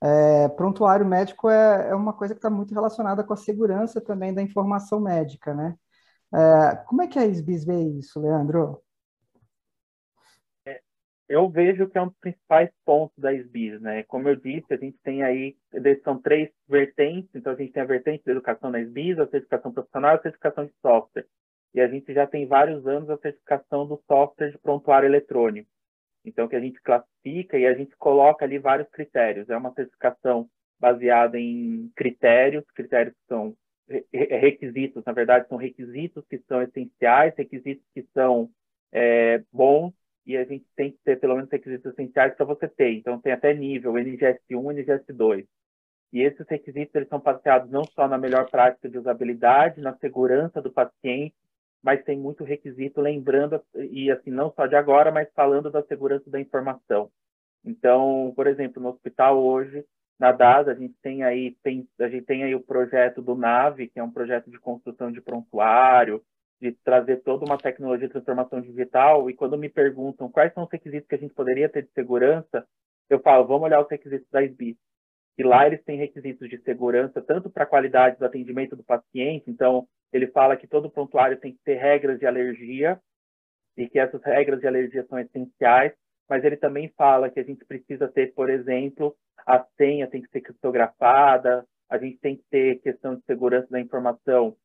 É, 0.02 0.48
prontuário 0.50 1.06
médico 1.06 1.50
é, 1.50 1.90
é 1.90 1.96
uma 1.96 2.14
coisa 2.14 2.34
que 2.34 2.40
está 2.40 2.50
muito 2.50 2.74
relacionada 2.74 3.24
com 3.24 3.34
a 3.34 3.38
segurança 3.38 4.00
também 4.02 4.34
da 4.34 4.42
informação 4.42 5.00
médica, 5.00 5.54
né? 5.54 5.76
É, 6.34 6.76
como 6.88 7.02
é 7.02 7.08
que 7.08 7.20
a 7.20 7.26
SBIS 7.26 7.66
vê 7.66 7.82
isso, 7.84 8.20
Leandro? 8.20 8.82
É, 11.30 11.36
eu 11.36 11.50
vejo 11.50 11.88
que 11.90 11.98
é 11.98 12.02
um 12.02 12.08
dos 12.08 12.18
principais 12.20 12.70
pontos 12.86 13.18
da 13.18 13.34
SBIS, 13.34 13.82
né? 13.82 14.04
Como 14.04 14.28
eu 14.28 14.36
disse, 14.36 14.74
a 14.74 14.78
gente 14.78 14.98
tem 15.04 15.24
aí, 15.24 15.56
são 16.04 16.20
três 16.20 16.50
vertentes, 16.68 17.30
então 17.34 17.54
a 17.54 17.56
gente 17.56 17.72
tem 17.72 17.84
a 17.84 17.86
vertente 17.86 18.24
da 18.26 18.32
educação 18.32 18.70
na 18.70 18.80
SBIS, 18.80 19.20
a 19.20 19.28
certificação 19.28 19.72
profissional 19.72 20.16
e 20.16 20.20
a 20.20 20.22
certificação 20.22 20.66
de 20.66 20.74
software. 20.82 21.26
E 21.74 21.82
a 21.82 21.88
gente 21.88 22.14
já 22.14 22.26
tem 22.26 22.48
vários 22.48 22.88
anos 22.88 23.10
a 23.10 23.18
certificação 23.18 23.88
do 23.88 24.02
software 24.08 24.52
de 24.52 24.58
prontuário 24.58 25.08
eletrônico. 25.08 25.70
Então, 26.26 26.48
que 26.48 26.56
a 26.56 26.60
gente 26.60 26.82
classifica 26.82 27.58
e 27.58 27.66
a 27.66 27.74
gente 27.74 27.96
coloca 27.98 28.44
ali 28.44 28.58
vários 28.58 28.90
critérios. 28.90 29.50
É 29.50 29.56
uma 29.56 29.74
certificação 29.74 30.50
baseada 30.80 31.40
em 31.40 31.90
critérios, 31.96 32.66
critérios 32.74 33.16
que 33.16 33.28
são 33.28 33.56
requisitos, 34.12 35.04
na 35.06 35.14
verdade, 35.14 35.48
são 35.48 35.58
requisitos 35.58 36.26
que 36.28 36.40
são 36.40 36.62
essenciais, 36.62 37.34
requisitos 37.38 37.86
que 37.94 38.06
são 38.14 38.50
é, 38.92 39.42
bons, 39.52 39.94
e 40.28 40.36
a 40.36 40.44
gente 40.44 40.66
tem 40.76 40.92
que 40.92 40.98
ter 41.06 41.18
pelo 41.20 41.36
menos 41.36 41.50
requisitos 41.50 41.94
essenciais 41.94 42.36
para 42.36 42.46
você 42.46 42.68
ter. 42.68 42.92
Então, 42.92 43.20
tem 43.20 43.32
até 43.32 43.54
nível 43.54 43.98
NGS 43.98 44.42
1 44.52 44.72
e 44.72 44.76
NGS 44.76 45.14
2. 45.14 45.46
E 46.12 46.22
esses 46.22 46.46
requisitos 46.48 46.94
eles 46.96 47.08
são 47.08 47.20
baseados 47.20 47.72
não 47.72 47.86
só 47.86 48.08
na 48.08 48.18
melhor 48.18 48.50
prática 48.50 48.90
de 48.90 48.98
usabilidade, 48.98 49.82
na 49.82 49.96
segurança 49.98 50.62
do 50.62 50.72
paciente, 50.72 51.34
mas 51.82 52.04
tem 52.04 52.18
muito 52.18 52.44
requisito 52.44 53.00
lembrando 53.00 53.62
e 53.76 54.12
assim 54.12 54.30
não 54.30 54.52
só 54.52 54.68
de 54.68 54.76
agora, 54.76 55.12
mas 55.12 55.32
falando 55.34 55.72
da 55.72 55.82
segurança 55.84 56.30
da 56.30 56.40
informação. 56.40 57.10
Então, 57.64 58.34
por 58.36 58.48
exemplo, 58.48 58.82
no 58.82 58.90
hospital 58.90 59.42
hoje, 59.42 59.86
na 60.20 60.32
DAS, 60.32 60.68
a 60.68 60.74
gente 60.74 60.96
tem 61.02 61.24
aí 61.24 61.56
tem, 61.64 61.88
a 62.00 62.10
gente 62.10 62.26
tem 62.26 62.44
aí 62.44 62.56
o 62.56 62.64
projeto 62.64 63.22
do 63.22 63.36
NAVE, 63.36 63.88
que 63.88 64.00
é 64.00 64.04
um 64.04 64.12
projeto 64.12 64.50
de 64.50 64.60
construção 64.60 65.12
de 65.12 65.22
prontuário, 65.22 66.22
de 66.62 66.72
trazer 66.84 67.18
toda 67.24 67.46
uma 67.46 67.58
tecnologia 67.58 68.08
de 68.08 68.14
transformação 68.14 68.62
digital. 68.62 69.30
E 69.30 69.34
quando 69.34 69.58
me 69.58 69.70
perguntam 69.70 70.30
quais 70.30 70.54
são 70.54 70.64
os 70.64 70.72
requisitos 70.72 71.08
que 71.08 71.16
a 71.16 71.20
gente 71.20 71.34
poderia 71.34 71.70
ter 71.70 71.84
de 71.84 71.92
segurança, 71.92 72.66
eu 73.10 73.20
falo, 73.20 73.48
vamos 73.48 73.64
olhar 73.64 73.82
os 73.82 73.90
requisitos 73.90 74.28
da 74.32 74.44
SBIS. 74.44 74.78
E 75.38 75.44
lá 75.44 75.68
eles 75.68 75.84
têm 75.84 75.98
requisitos 75.98 76.50
de 76.50 76.58
segurança, 76.64 77.22
tanto 77.22 77.50
para 77.50 77.64
a 77.64 77.68
qualidade 77.68 78.18
do 78.18 78.26
atendimento 78.26 78.76
do 78.76 78.84
paciente, 78.84 79.50
então 79.52 79.88
ele 80.12 80.28
fala 80.28 80.58
que 80.58 80.68
todo 80.68 80.90
prontuário 80.90 81.40
tem 81.40 81.54
que 81.54 81.60
ter 81.64 81.76
regras 81.76 82.18
de 82.18 82.26
alergia 82.26 83.00
e 83.78 83.88
que 83.88 84.00
essas 84.00 84.22
regras 84.24 84.60
de 84.60 84.68
alergia 84.68 85.06
são 85.08 85.20
essenciais, 85.20 85.94
mas 86.28 86.44
ele 86.44 86.58
também 86.58 86.92
fala 86.98 87.30
que 87.30 87.40
a 87.40 87.44
gente 87.44 87.64
precisa 87.66 88.08
ter, 88.08 88.34
por 88.34 88.50
exemplo, 88.50 89.16
a 89.46 89.64
senha 89.78 90.08
tem 90.08 90.22
que 90.24 90.30
ser 90.30 90.42
criptografada, 90.42 91.64
a 91.88 91.98
gente 92.00 92.18
tem 92.18 92.36
que 92.36 92.44
ter 92.50 92.82
questão 92.82 93.16
de 93.16 93.24
segurança 93.26 93.68
da 93.70 93.80
informação 93.80 94.56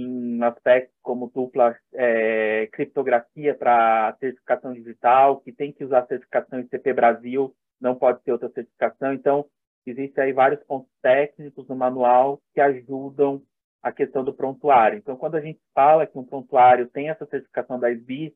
em 0.00 0.42
aspectos 0.42 0.94
como 1.02 1.30
dupla 1.34 1.76
é, 1.94 2.68
criptografia 2.72 3.54
para 3.54 4.16
certificação 4.20 4.72
digital, 4.72 5.40
que 5.40 5.52
tem 5.52 5.72
que 5.72 5.84
usar 5.84 6.00
a 6.00 6.06
certificação 6.06 6.60
ICP 6.60 6.92
Brasil, 6.92 7.54
não 7.80 7.94
pode 7.94 8.22
ter 8.22 8.32
outra 8.32 8.50
certificação. 8.50 9.12
Então, 9.14 9.46
existem 9.86 10.24
aí 10.24 10.32
vários 10.32 10.62
pontos 10.64 10.90
técnicos 11.00 11.66
no 11.68 11.76
manual 11.76 12.40
que 12.52 12.60
ajudam 12.60 13.42
a 13.82 13.90
questão 13.90 14.22
do 14.24 14.34
prontuário. 14.34 14.98
Então, 14.98 15.16
quando 15.16 15.36
a 15.36 15.40
gente 15.40 15.60
fala 15.74 16.06
que 16.06 16.18
um 16.18 16.24
prontuário 16.24 16.88
tem 16.88 17.08
essa 17.08 17.24
certificação 17.26 17.78
da 17.78 17.90
SBIS, 17.90 18.32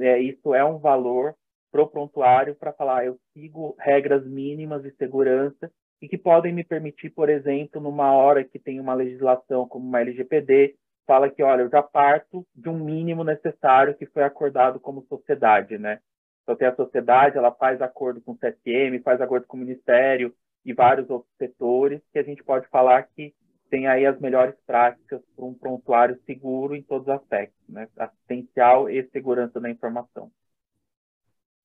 é, 0.00 0.18
isso 0.20 0.54
é 0.54 0.64
um 0.64 0.78
valor 0.78 1.34
para 1.70 1.82
o 1.82 1.88
prontuário 1.88 2.54
para 2.54 2.72
falar 2.72 3.06
eu 3.06 3.18
sigo 3.32 3.74
regras 3.78 4.26
mínimas 4.26 4.82
de 4.82 4.90
segurança 4.92 5.70
e 6.02 6.08
que 6.08 6.18
podem 6.18 6.52
me 6.52 6.64
permitir, 6.64 7.10
por 7.10 7.30
exemplo, 7.30 7.80
numa 7.80 8.12
hora 8.12 8.42
que 8.42 8.58
tem 8.58 8.80
uma 8.80 8.92
legislação 8.92 9.68
como 9.68 9.86
uma 9.86 10.00
LGPD, 10.00 10.74
fala 11.06 11.30
que, 11.30 11.44
olha, 11.44 11.62
eu 11.62 11.70
já 11.70 11.80
parto 11.80 12.44
de 12.52 12.68
um 12.68 12.76
mínimo 12.76 13.22
necessário 13.22 13.94
que 13.94 14.04
foi 14.06 14.24
acordado 14.24 14.80
como 14.80 15.06
sociedade, 15.08 15.78
né? 15.78 16.00
Então, 16.42 16.56
tem 16.56 16.66
a 16.66 16.74
sociedade, 16.74 17.38
ela 17.38 17.52
faz 17.52 17.80
acordo 17.80 18.20
com 18.20 18.32
o 18.32 18.36
CSM, 18.36 19.00
faz 19.04 19.20
acordo 19.20 19.46
com 19.46 19.56
o 19.56 19.60
Ministério 19.60 20.34
e 20.64 20.72
vários 20.72 21.08
outros 21.08 21.32
setores, 21.38 22.00
que 22.12 22.18
a 22.18 22.24
gente 22.24 22.42
pode 22.42 22.66
falar 22.66 23.04
que 23.04 23.32
tem 23.70 23.86
aí 23.86 24.04
as 24.04 24.18
melhores 24.18 24.56
práticas 24.66 25.22
para 25.36 25.44
um 25.44 25.54
prontuário 25.54 26.18
seguro 26.26 26.74
em 26.74 26.82
todos 26.82 27.06
os 27.06 27.14
aspectos, 27.14 27.68
né? 27.68 27.86
Assistencial 27.96 28.90
e 28.90 29.08
segurança 29.10 29.60
da 29.60 29.70
informação. 29.70 30.32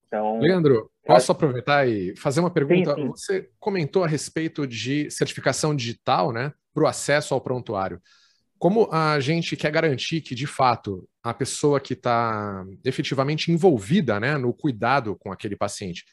Então, 0.07 0.39
Leandro, 0.39 0.89
posso 1.05 1.31
aproveitar 1.31 1.87
e 1.87 2.15
fazer 2.15 2.39
uma 2.39 2.49
pergunta? 2.49 2.95
Sim, 2.95 3.01
sim. 3.01 3.07
Você 3.09 3.49
comentou 3.59 4.03
a 4.03 4.07
respeito 4.07 4.65
de 4.65 5.11
certificação 5.11 5.75
digital, 5.75 6.31
né, 6.31 6.53
para 6.73 6.83
o 6.83 6.87
acesso 6.87 7.33
ao 7.33 7.41
prontuário. 7.41 8.01
Como 8.57 8.89
a 8.91 9.19
gente 9.19 9.55
quer 9.55 9.71
garantir 9.71 10.21
que, 10.21 10.33
de 10.33 10.47
fato, 10.47 11.07
a 11.21 11.33
pessoa 11.33 11.79
que 11.79 11.93
está 11.93 12.65
efetivamente 12.83 13.51
envolvida 13.51 14.19
né, 14.19 14.37
no 14.37 14.53
cuidado 14.53 15.15
com 15.15 15.31
aquele 15.31 15.55
paciente 15.55 16.05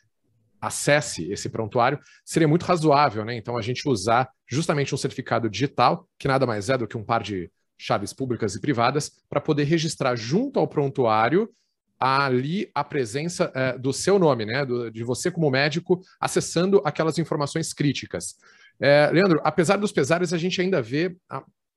acesse 0.61 1.31
esse 1.31 1.49
prontuário, 1.49 1.99
seria 2.25 2.49
muito 2.49 2.65
razoável, 2.65 3.25
né? 3.25 3.37
Então, 3.37 3.57
a 3.57 3.63
gente 3.63 3.87
usar 3.89 4.31
justamente 4.47 4.95
um 4.95 4.99
certificado 4.99 5.49
digital, 5.49 6.09
que 6.19 6.27
nada 6.27 6.47
mais 6.47 6.71
é 6.71 6.79
do 6.79 6.87
que 6.87 6.97
um 6.97 7.05
par 7.05 7.23
de 7.23 7.51
chaves 7.79 8.13
públicas 8.13 8.55
e 8.55 8.61
privadas, 8.61 9.11
para 9.29 9.41
poder 9.41 9.65
registrar 9.65 10.17
junto 10.17 10.59
ao 10.59 10.67
prontuário 10.67 11.51
ali 11.99 12.71
a 12.75 12.83
presença 12.83 13.51
é, 13.55 13.79
do 13.79 13.93
seu 13.93 14.19
nome, 14.19 14.45
né? 14.45 14.65
Do, 14.65 14.91
de 14.91 15.03
você 15.05 15.31
como 15.31 15.51
médico 15.51 16.01
acessando 16.21 16.81
aquelas 16.85 17.19
informações 17.19 17.73
críticas. 17.73 18.37
É, 18.81 19.11
Leandro, 19.13 19.41
apesar 19.45 19.77
dos 19.77 19.93
pesares, 19.93 20.33
a 20.33 20.39
gente 20.39 20.61
ainda 20.61 20.83
vê 20.83 21.17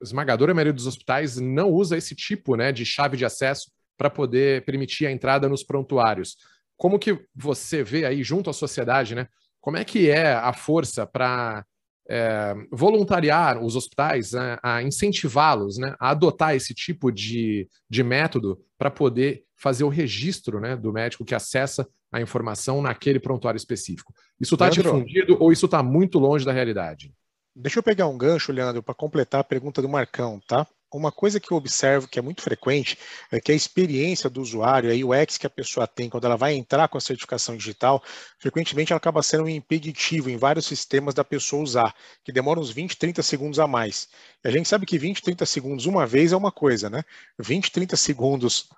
esmagadora 0.02 0.54
maioria 0.54 0.74
dos 0.74 0.88
hospitais 0.88 1.38
não 1.38 1.70
usa 1.72 1.98
esse 1.98 2.16
tipo 2.16 2.56
né, 2.56 2.72
de 2.72 2.86
chave 2.86 3.18
de 3.18 3.26
acesso 3.26 3.72
para 3.98 4.10
poder 4.10 4.64
permitir 4.64 5.08
a 5.08 5.12
entrada 5.12 5.50
nos 5.50 5.64
prontuários. 5.64 6.38
Como 6.76 7.00
que 7.00 7.20
você 7.36 7.84
vê 7.84 8.06
aí 8.06 8.24
junto 8.24 8.50
à 8.50 8.54
sociedade, 8.54 9.16
né? 9.16 9.28
Como 9.60 9.78
é 9.78 9.84
que 9.84 10.10
é 10.10 10.34
a 10.34 10.54
força 10.54 11.06
para 11.06 11.66
é, 12.10 12.54
voluntariar 12.72 13.62
os 13.62 13.76
hospitais, 13.76 14.32
né, 14.32 14.58
a 14.64 14.82
incentivá-los 14.82 15.78
né, 15.78 15.96
a 16.00 16.12
adotar 16.12 16.56
esse 16.56 16.74
tipo 16.74 17.12
de, 17.12 17.68
de 17.90 18.04
método 18.04 18.58
para 18.78 18.90
poder 18.90 19.44
fazer 19.58 19.84
o 19.84 19.90
registro 19.90 20.60
né, 20.60 20.76
do 20.76 20.94
médico 20.94 21.26
que 21.26 21.36
acessa 21.36 21.88
a 22.12 22.22
informação 22.22 22.82
naquele 22.82 23.20
prontuário 23.20 23.58
específico. 23.58 24.14
Isso 24.40 24.56
está 24.56 24.70
difundido 24.70 25.36
ou 25.42 25.52
isso 25.52 25.66
está 25.66 25.84
muito 25.84 26.20
longe 26.20 26.46
da 26.46 26.54
realidade? 26.54 27.14
Deixa 27.56 27.80
eu 27.80 27.84
pegar 27.84 28.08
um 28.08 28.18
gancho, 28.18 28.52
Leandro, 28.52 28.84
para 28.84 28.94
completar 28.94 29.42
a 29.42 29.44
pergunta 29.44 29.82
do 29.82 29.90
Marcão, 29.90 30.40
tá? 30.48 30.66
Uma 30.94 31.12
coisa 31.12 31.38
que 31.38 31.52
eu 31.52 31.58
observo 31.58 32.08
que 32.08 32.18
é 32.18 32.22
muito 32.22 32.42
frequente 32.42 32.98
é 33.30 33.42
que 33.42 33.52
a 33.52 33.56
experiência 33.56 34.30
do 34.30 34.42
usuário, 34.42 34.90
a 34.90 35.22
UX 35.22 35.38
que 35.38 35.46
a 35.46 35.50
pessoa 35.50 35.86
tem 35.86 36.10
quando 36.10 36.26
ela 36.26 36.38
vai 36.38 36.54
entrar 36.54 36.88
com 36.88 36.98
a 36.98 37.02
certificação 37.02 37.58
digital, 37.58 38.02
frequentemente 38.40 38.94
ela 38.94 38.98
acaba 38.98 39.22
sendo 39.22 39.44
um 39.44 39.50
impeditivo 39.50 40.30
em 40.30 40.38
vários 40.38 40.66
sistemas 40.66 41.14
da 41.14 41.26
pessoa 41.26 41.62
usar, 41.62 41.94
que 42.24 42.32
demora 42.32 42.60
uns 42.60 42.70
20, 42.70 42.96
30 42.96 43.22
segundos 43.22 43.60
a 43.60 43.68
mais. 43.68 44.08
E 44.46 44.48
a 44.48 44.52
gente 44.52 44.70
sabe 44.70 44.86
que 44.86 44.98
20, 44.98 45.22
30 45.22 45.46
segundos 45.46 45.86
uma 45.86 46.06
vez 46.06 46.32
é 46.32 46.38
uma 46.38 46.54
coisa, 46.54 46.90
né? 46.90 47.04
20, 47.38 47.70
30 47.70 47.98
segundos 47.98 48.70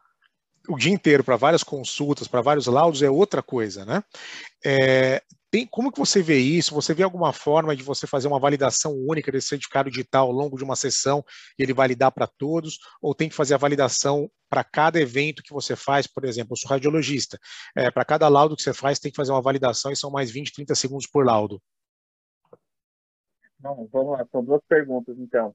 o 0.70 0.78
dia 0.78 0.94
inteiro 0.94 1.24
para 1.24 1.36
várias 1.36 1.64
consultas, 1.64 2.28
para 2.28 2.42
vários 2.42 2.68
laudos 2.68 3.02
é 3.02 3.10
outra 3.10 3.42
coisa, 3.42 3.86
né? 3.86 4.04
É, 4.64 5.22
tem, 5.52 5.66
como 5.66 5.92
que 5.92 5.98
você 5.98 6.22
vê 6.22 6.38
isso? 6.38 6.76
Você 6.76 6.94
vê 6.94 7.02
alguma 7.02 7.34
forma 7.34 7.76
de 7.76 7.82
você 7.82 8.06
fazer 8.06 8.28
uma 8.28 8.40
validação 8.40 8.94
única 8.94 9.32
desse 9.32 9.48
certificado 9.48 9.90
digital 9.90 10.28
ao 10.28 10.32
longo 10.32 10.58
de 10.58 10.64
uma 10.64 10.76
sessão 10.76 11.26
e 11.58 11.64
ele 11.64 11.74
validar 11.74 12.12
para 12.12 12.28
todos? 12.28 12.78
Ou 13.02 13.16
tem 13.16 13.28
que 13.28 13.36
fazer 13.36 13.56
a 13.56 13.58
validação 13.58 14.30
para 14.48 14.64
cada 14.64 15.02
evento 15.02 15.42
que 15.42 15.52
você 15.52 15.76
faz? 15.76 16.06
Por 16.06 16.24
exemplo, 16.24 16.54
eu 16.54 16.58
sou 16.58 16.70
radiologista. 16.70 17.40
É, 17.76 17.90
para 17.90 18.06
cada 18.06 18.28
laudo 18.28 18.56
que 18.56 18.62
você 18.62 18.74
faz, 18.74 19.00
tem 19.00 19.12
que 19.12 19.18
fazer 19.18 19.32
uma 19.32 19.42
validação 19.42 19.92
e 19.92 19.96
são 19.96 20.12
mais 20.12 20.30
20, 20.30 20.54
30 20.54 20.76
segundos 20.76 21.08
por 21.08 21.26
laudo. 21.26 21.60
Não, 23.60 23.90
vamos 23.92 24.20
lá, 24.20 24.26
são 24.32 24.44
duas 24.44 24.62
perguntas, 24.70 25.18
então. 25.18 25.54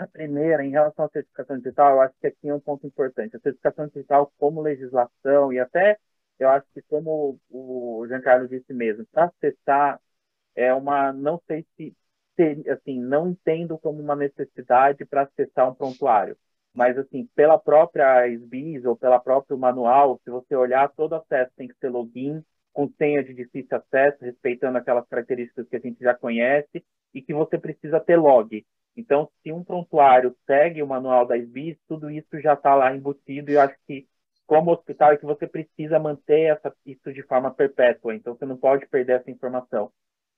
A 0.00 0.06
primeira, 0.06 0.64
em 0.64 0.70
relação 0.70 1.04
à 1.04 1.08
certificação 1.10 1.58
digital, 1.58 1.92
eu 1.96 2.00
acho 2.00 2.14
que 2.18 2.26
aqui 2.26 2.48
é 2.48 2.54
um 2.54 2.60
ponto 2.60 2.86
importante. 2.86 3.36
A 3.36 3.40
certificação 3.40 3.86
digital 3.86 4.32
como 4.38 4.62
legislação 4.62 5.52
e 5.52 5.58
até 5.58 5.98
eu 6.38 6.48
acho 6.48 6.66
que 6.72 6.80
como 6.82 7.38
o 7.50 8.06
Giancarlo 8.08 8.48
disse 8.48 8.72
mesmo, 8.72 9.04
para 9.12 9.26
acessar 9.26 10.00
é 10.54 10.72
uma, 10.72 11.12
não 11.12 11.42
sei 11.46 11.66
se, 11.76 11.94
assim, 12.70 12.98
não 12.98 13.28
entendo 13.28 13.78
como 13.78 14.00
uma 14.00 14.16
necessidade 14.16 15.04
para 15.04 15.22
acessar 15.22 15.70
um 15.70 15.74
prontuário, 15.74 16.34
mas 16.72 16.96
assim, 16.96 17.28
pela 17.34 17.58
própria 17.58 18.26
SBIS 18.26 18.86
ou 18.86 18.96
pela 18.96 19.20
próprio 19.20 19.58
manual, 19.58 20.18
se 20.24 20.30
você 20.30 20.56
olhar, 20.56 20.88
todo 20.96 21.14
acesso 21.14 21.52
tem 21.56 21.68
que 21.68 21.76
ser 21.78 21.90
login, 21.90 22.42
com 22.72 22.88
senha 22.96 23.22
de 23.22 23.34
difícil 23.34 23.76
acesso, 23.76 24.24
respeitando 24.24 24.78
aquelas 24.78 25.06
características 25.08 25.68
que 25.68 25.76
a 25.76 25.80
gente 25.80 26.00
já 26.02 26.14
conhece, 26.14 26.82
e 27.12 27.20
que 27.20 27.34
você 27.34 27.58
precisa 27.58 28.00
ter 28.00 28.16
log. 28.16 28.64
Então, 29.00 29.30
se 29.42 29.50
um 29.50 29.64
prontuário 29.64 30.36
segue 30.46 30.82
o 30.82 30.86
manual 30.86 31.26
da 31.26 31.36
SBIS, 31.36 31.78
tudo 31.88 32.10
isso 32.10 32.38
já 32.38 32.52
está 32.52 32.74
lá 32.74 32.94
embutido, 32.94 33.50
e 33.50 33.54
eu 33.54 33.60
acho 33.62 33.74
que 33.86 34.06
como 34.46 34.72
hospital 34.72 35.12
é 35.12 35.16
que 35.16 35.24
você 35.24 35.46
precisa 35.46 35.98
manter 35.98 36.54
essa, 36.54 36.74
isso 36.84 37.10
de 37.12 37.22
forma 37.22 37.50
perpétua, 37.50 38.14
então 38.14 38.34
você 38.34 38.44
não 38.44 38.58
pode 38.58 38.86
perder 38.88 39.20
essa 39.20 39.30
informação. 39.30 39.90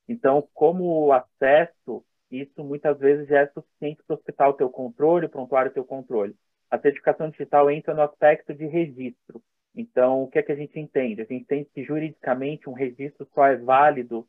Então, 0.08 0.46
como 0.54 1.10
acesso, 1.12 2.04
isso 2.30 2.62
muitas 2.62 2.98
vezes 2.98 3.26
já 3.26 3.40
é 3.40 3.46
suficiente 3.48 4.02
para 4.06 4.14
o 4.14 4.16
hospital 4.16 4.54
ter 4.54 4.64
o 4.64 4.70
controle, 4.70 5.26
o 5.26 5.30
prontuário 5.30 5.72
ter 5.72 5.80
o 5.80 5.84
controle. 5.84 6.36
A 6.70 6.78
certificação 6.78 7.30
digital 7.30 7.68
entra 7.68 7.94
no 7.94 8.02
aspecto 8.02 8.54
de 8.54 8.66
registro. 8.66 9.42
Então, 9.74 10.22
o 10.22 10.28
que 10.28 10.38
é 10.38 10.42
que 10.42 10.52
a 10.52 10.56
gente 10.56 10.78
entende? 10.78 11.22
A 11.22 11.24
gente 11.24 11.42
entende 11.42 11.70
que 11.74 11.82
juridicamente 11.82 12.68
um 12.68 12.74
registro 12.74 13.26
só 13.34 13.46
é 13.46 13.56
válido 13.56 14.28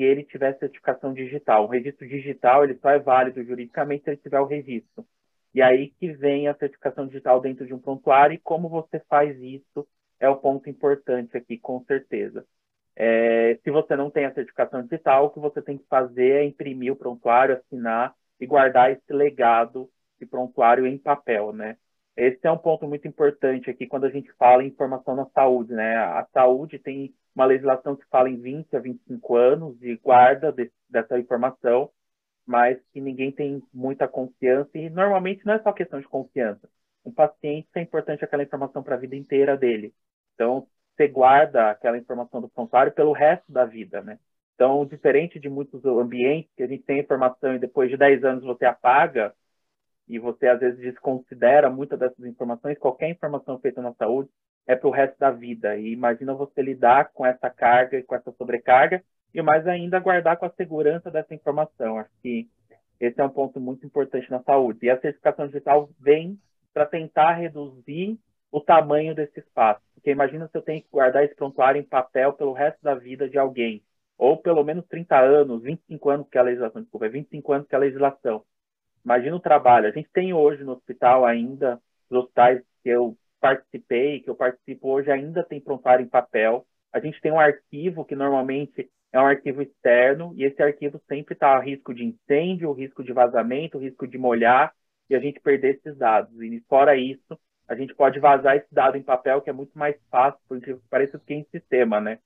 se 0.00 0.04
ele 0.04 0.24
tiver 0.24 0.58
certificação 0.58 1.12
digital. 1.12 1.64
O 1.64 1.68
registro 1.68 2.08
digital 2.08 2.64
ele 2.64 2.78
só 2.80 2.88
é 2.88 2.98
válido 2.98 3.44
juridicamente 3.44 4.04
se 4.04 4.10
ele 4.10 4.16
tiver 4.16 4.40
o 4.40 4.46
registro. 4.46 5.06
E 5.52 5.60
aí 5.60 5.90
que 6.00 6.10
vem 6.12 6.48
a 6.48 6.54
certificação 6.54 7.06
digital 7.06 7.38
dentro 7.38 7.66
de 7.66 7.74
um 7.74 7.78
prontuário 7.78 8.34
e 8.34 8.38
como 8.38 8.66
você 8.66 8.98
faz 9.10 9.38
isso 9.38 9.86
é 10.18 10.26
o 10.26 10.36
ponto 10.36 10.70
importante 10.70 11.36
aqui, 11.36 11.58
com 11.58 11.84
certeza. 11.84 12.46
É, 12.96 13.58
se 13.62 13.70
você 13.70 13.94
não 13.94 14.10
tem 14.10 14.24
a 14.24 14.32
certificação 14.32 14.82
digital, 14.82 15.26
o 15.26 15.30
que 15.30 15.38
você 15.38 15.60
tem 15.60 15.76
que 15.76 15.86
fazer 15.86 16.30
é 16.30 16.44
imprimir 16.44 16.92
o 16.92 16.96
prontuário, 16.96 17.56
assinar 17.56 18.14
e 18.40 18.46
guardar 18.46 18.90
esse 18.90 19.12
legado 19.12 19.90
de 20.18 20.24
prontuário 20.24 20.86
em 20.86 20.96
papel, 20.96 21.52
né? 21.52 21.76
Esse 22.16 22.46
é 22.46 22.50
um 22.50 22.58
ponto 22.58 22.86
muito 22.88 23.06
importante 23.06 23.68
aqui 23.68 23.86
quando 23.86 24.04
a 24.04 24.10
gente 24.10 24.32
fala 24.38 24.64
em 24.64 24.68
informação 24.68 25.14
na 25.14 25.26
saúde, 25.26 25.74
né? 25.74 25.96
A 25.96 26.26
saúde 26.32 26.78
tem 26.78 27.14
uma 27.40 27.46
legislação 27.46 27.96
que 27.96 28.06
fala 28.08 28.30
em 28.30 28.40
20 28.40 28.76
a 28.76 28.80
25 28.80 29.36
anos 29.36 29.78
de 29.78 29.96
guarda 29.96 30.52
de, 30.52 30.70
dessa 30.88 31.18
informação 31.18 31.90
mas 32.50 32.76
que 32.92 33.00
ninguém 33.00 33.30
tem 33.30 33.62
muita 33.72 34.08
confiança 34.08 34.70
e 34.74 34.90
normalmente 34.90 35.46
não 35.46 35.54
é 35.54 35.62
só 35.62 35.72
questão 35.72 36.00
de 36.00 36.08
confiança. 36.08 36.68
Um 37.04 37.12
paciente 37.12 37.68
é 37.76 37.80
importante 37.80 38.24
aquela 38.24 38.42
informação 38.42 38.82
para 38.82 38.96
a 38.96 38.98
vida 38.98 39.14
inteira 39.14 39.56
dele. 39.56 39.94
Então, 40.34 40.66
você 40.96 41.06
guarda 41.06 41.70
aquela 41.70 41.96
informação 41.96 42.40
do 42.40 42.48
prontuário 42.48 42.92
pelo 42.92 43.12
resto 43.12 43.50
da 43.52 43.64
vida, 43.64 44.02
né? 44.02 44.18
Então, 44.56 44.84
diferente 44.84 45.38
de 45.38 45.48
muitos 45.48 45.84
ambientes 45.84 46.50
que 46.56 46.64
a 46.64 46.66
gente 46.66 46.82
tem 46.82 46.98
informação 46.98 47.54
e 47.54 47.58
depois 47.60 47.88
de 47.88 47.96
10 47.96 48.24
anos 48.24 48.42
você 48.42 48.64
apaga 48.64 49.32
e 50.08 50.18
você 50.18 50.48
às 50.48 50.58
vezes 50.58 50.80
desconsidera 50.80 51.70
muitas 51.70 52.00
dessas 52.00 52.24
informações, 52.24 52.78
qualquer 52.78 53.10
informação 53.10 53.60
feita 53.60 53.80
na 53.80 53.94
saúde 53.94 54.28
é 54.66 54.76
para 54.76 54.88
o 54.88 54.92
resto 54.92 55.18
da 55.18 55.30
vida. 55.30 55.76
E 55.76 55.92
imagina 55.92 56.34
você 56.34 56.62
lidar 56.62 57.10
com 57.12 57.24
essa 57.26 57.50
carga 57.50 57.98
e 57.98 58.02
com 58.02 58.14
essa 58.14 58.32
sobrecarga 58.32 59.02
e 59.34 59.42
mais 59.42 59.66
ainda 59.66 60.00
guardar 60.00 60.36
com 60.36 60.46
a 60.46 60.50
segurança 60.50 61.10
dessa 61.10 61.34
informação. 61.34 61.98
Acho 61.98 62.10
que 62.22 62.48
esse 62.98 63.20
é 63.20 63.24
um 63.24 63.30
ponto 63.30 63.58
muito 63.60 63.86
importante 63.86 64.30
na 64.30 64.42
saúde. 64.42 64.86
E 64.86 64.90
a 64.90 65.00
certificação 65.00 65.46
digital 65.46 65.88
vem 65.98 66.38
para 66.72 66.86
tentar 66.86 67.32
reduzir 67.32 68.18
o 68.50 68.60
tamanho 68.60 69.14
desse 69.14 69.40
espaço. 69.40 69.80
Porque 69.94 70.10
imagina 70.10 70.48
se 70.48 70.56
eu 70.56 70.62
tenho 70.62 70.82
que 70.82 70.88
guardar 70.90 71.24
esse 71.24 71.34
prontuário 71.34 71.80
em 71.80 71.84
papel 71.84 72.32
pelo 72.32 72.52
resto 72.52 72.82
da 72.82 72.94
vida 72.94 73.28
de 73.28 73.38
alguém, 73.38 73.82
ou 74.18 74.36
pelo 74.36 74.62
menos 74.64 74.86
30 74.86 75.18
anos, 75.18 75.62
25 75.62 76.10
anos 76.10 76.28
que 76.28 76.36
é 76.36 76.40
a 76.40 76.44
legislação, 76.44 76.82
desculpa, 76.82 77.06
é 77.06 77.08
25 77.08 77.52
anos 77.52 77.66
que 77.66 77.74
é 77.74 77.78
a 77.78 77.80
legislação. 77.80 78.44
Imagina 79.04 79.36
o 79.36 79.40
trabalho. 79.40 79.88
A 79.88 79.92
gente 79.92 80.10
tem 80.12 80.32
hoje 80.34 80.62
no 80.62 80.72
hospital 80.72 81.24
ainda, 81.24 81.80
os 82.10 82.18
hospitais 82.18 82.62
que 82.82 82.88
eu 82.88 83.16
participei, 83.40 84.20
que 84.20 84.30
eu 84.30 84.34
participo 84.34 84.88
hoje, 84.88 85.10
ainda 85.10 85.42
tem 85.42 85.60
prontuário 85.60 86.04
em 86.04 86.08
papel. 86.08 86.66
A 86.92 87.00
gente 87.00 87.20
tem 87.20 87.32
um 87.32 87.40
arquivo 87.40 88.04
que 88.04 88.14
normalmente 88.14 88.90
é 89.12 89.20
um 89.20 89.26
arquivo 89.26 89.62
externo 89.62 90.32
e 90.36 90.44
esse 90.44 90.62
arquivo 90.62 91.00
sempre 91.08 91.34
está 91.34 91.56
a 91.56 91.60
risco 91.60 91.92
de 91.92 92.04
incêndio, 92.04 92.72
risco 92.72 93.02
de 93.02 93.12
vazamento, 93.12 93.78
risco 93.78 94.06
de 94.06 94.18
molhar 94.18 94.72
e 95.08 95.14
a 95.14 95.20
gente 95.20 95.40
perder 95.40 95.76
esses 95.76 95.96
dados. 95.98 96.40
E 96.40 96.60
fora 96.68 96.96
isso, 96.96 97.38
a 97.66 97.74
gente 97.74 97.94
pode 97.94 98.20
vazar 98.20 98.56
esse 98.56 98.72
dado 98.72 98.96
em 98.96 99.02
papel, 99.02 99.40
que 99.40 99.50
é 99.50 99.52
muito 99.52 99.76
mais 99.76 99.96
fácil, 100.10 100.40
porque 100.48 100.76
parece 100.88 101.18
que 101.20 101.34
em 101.34 101.44
sistema, 101.50 102.00
né? 102.00 102.18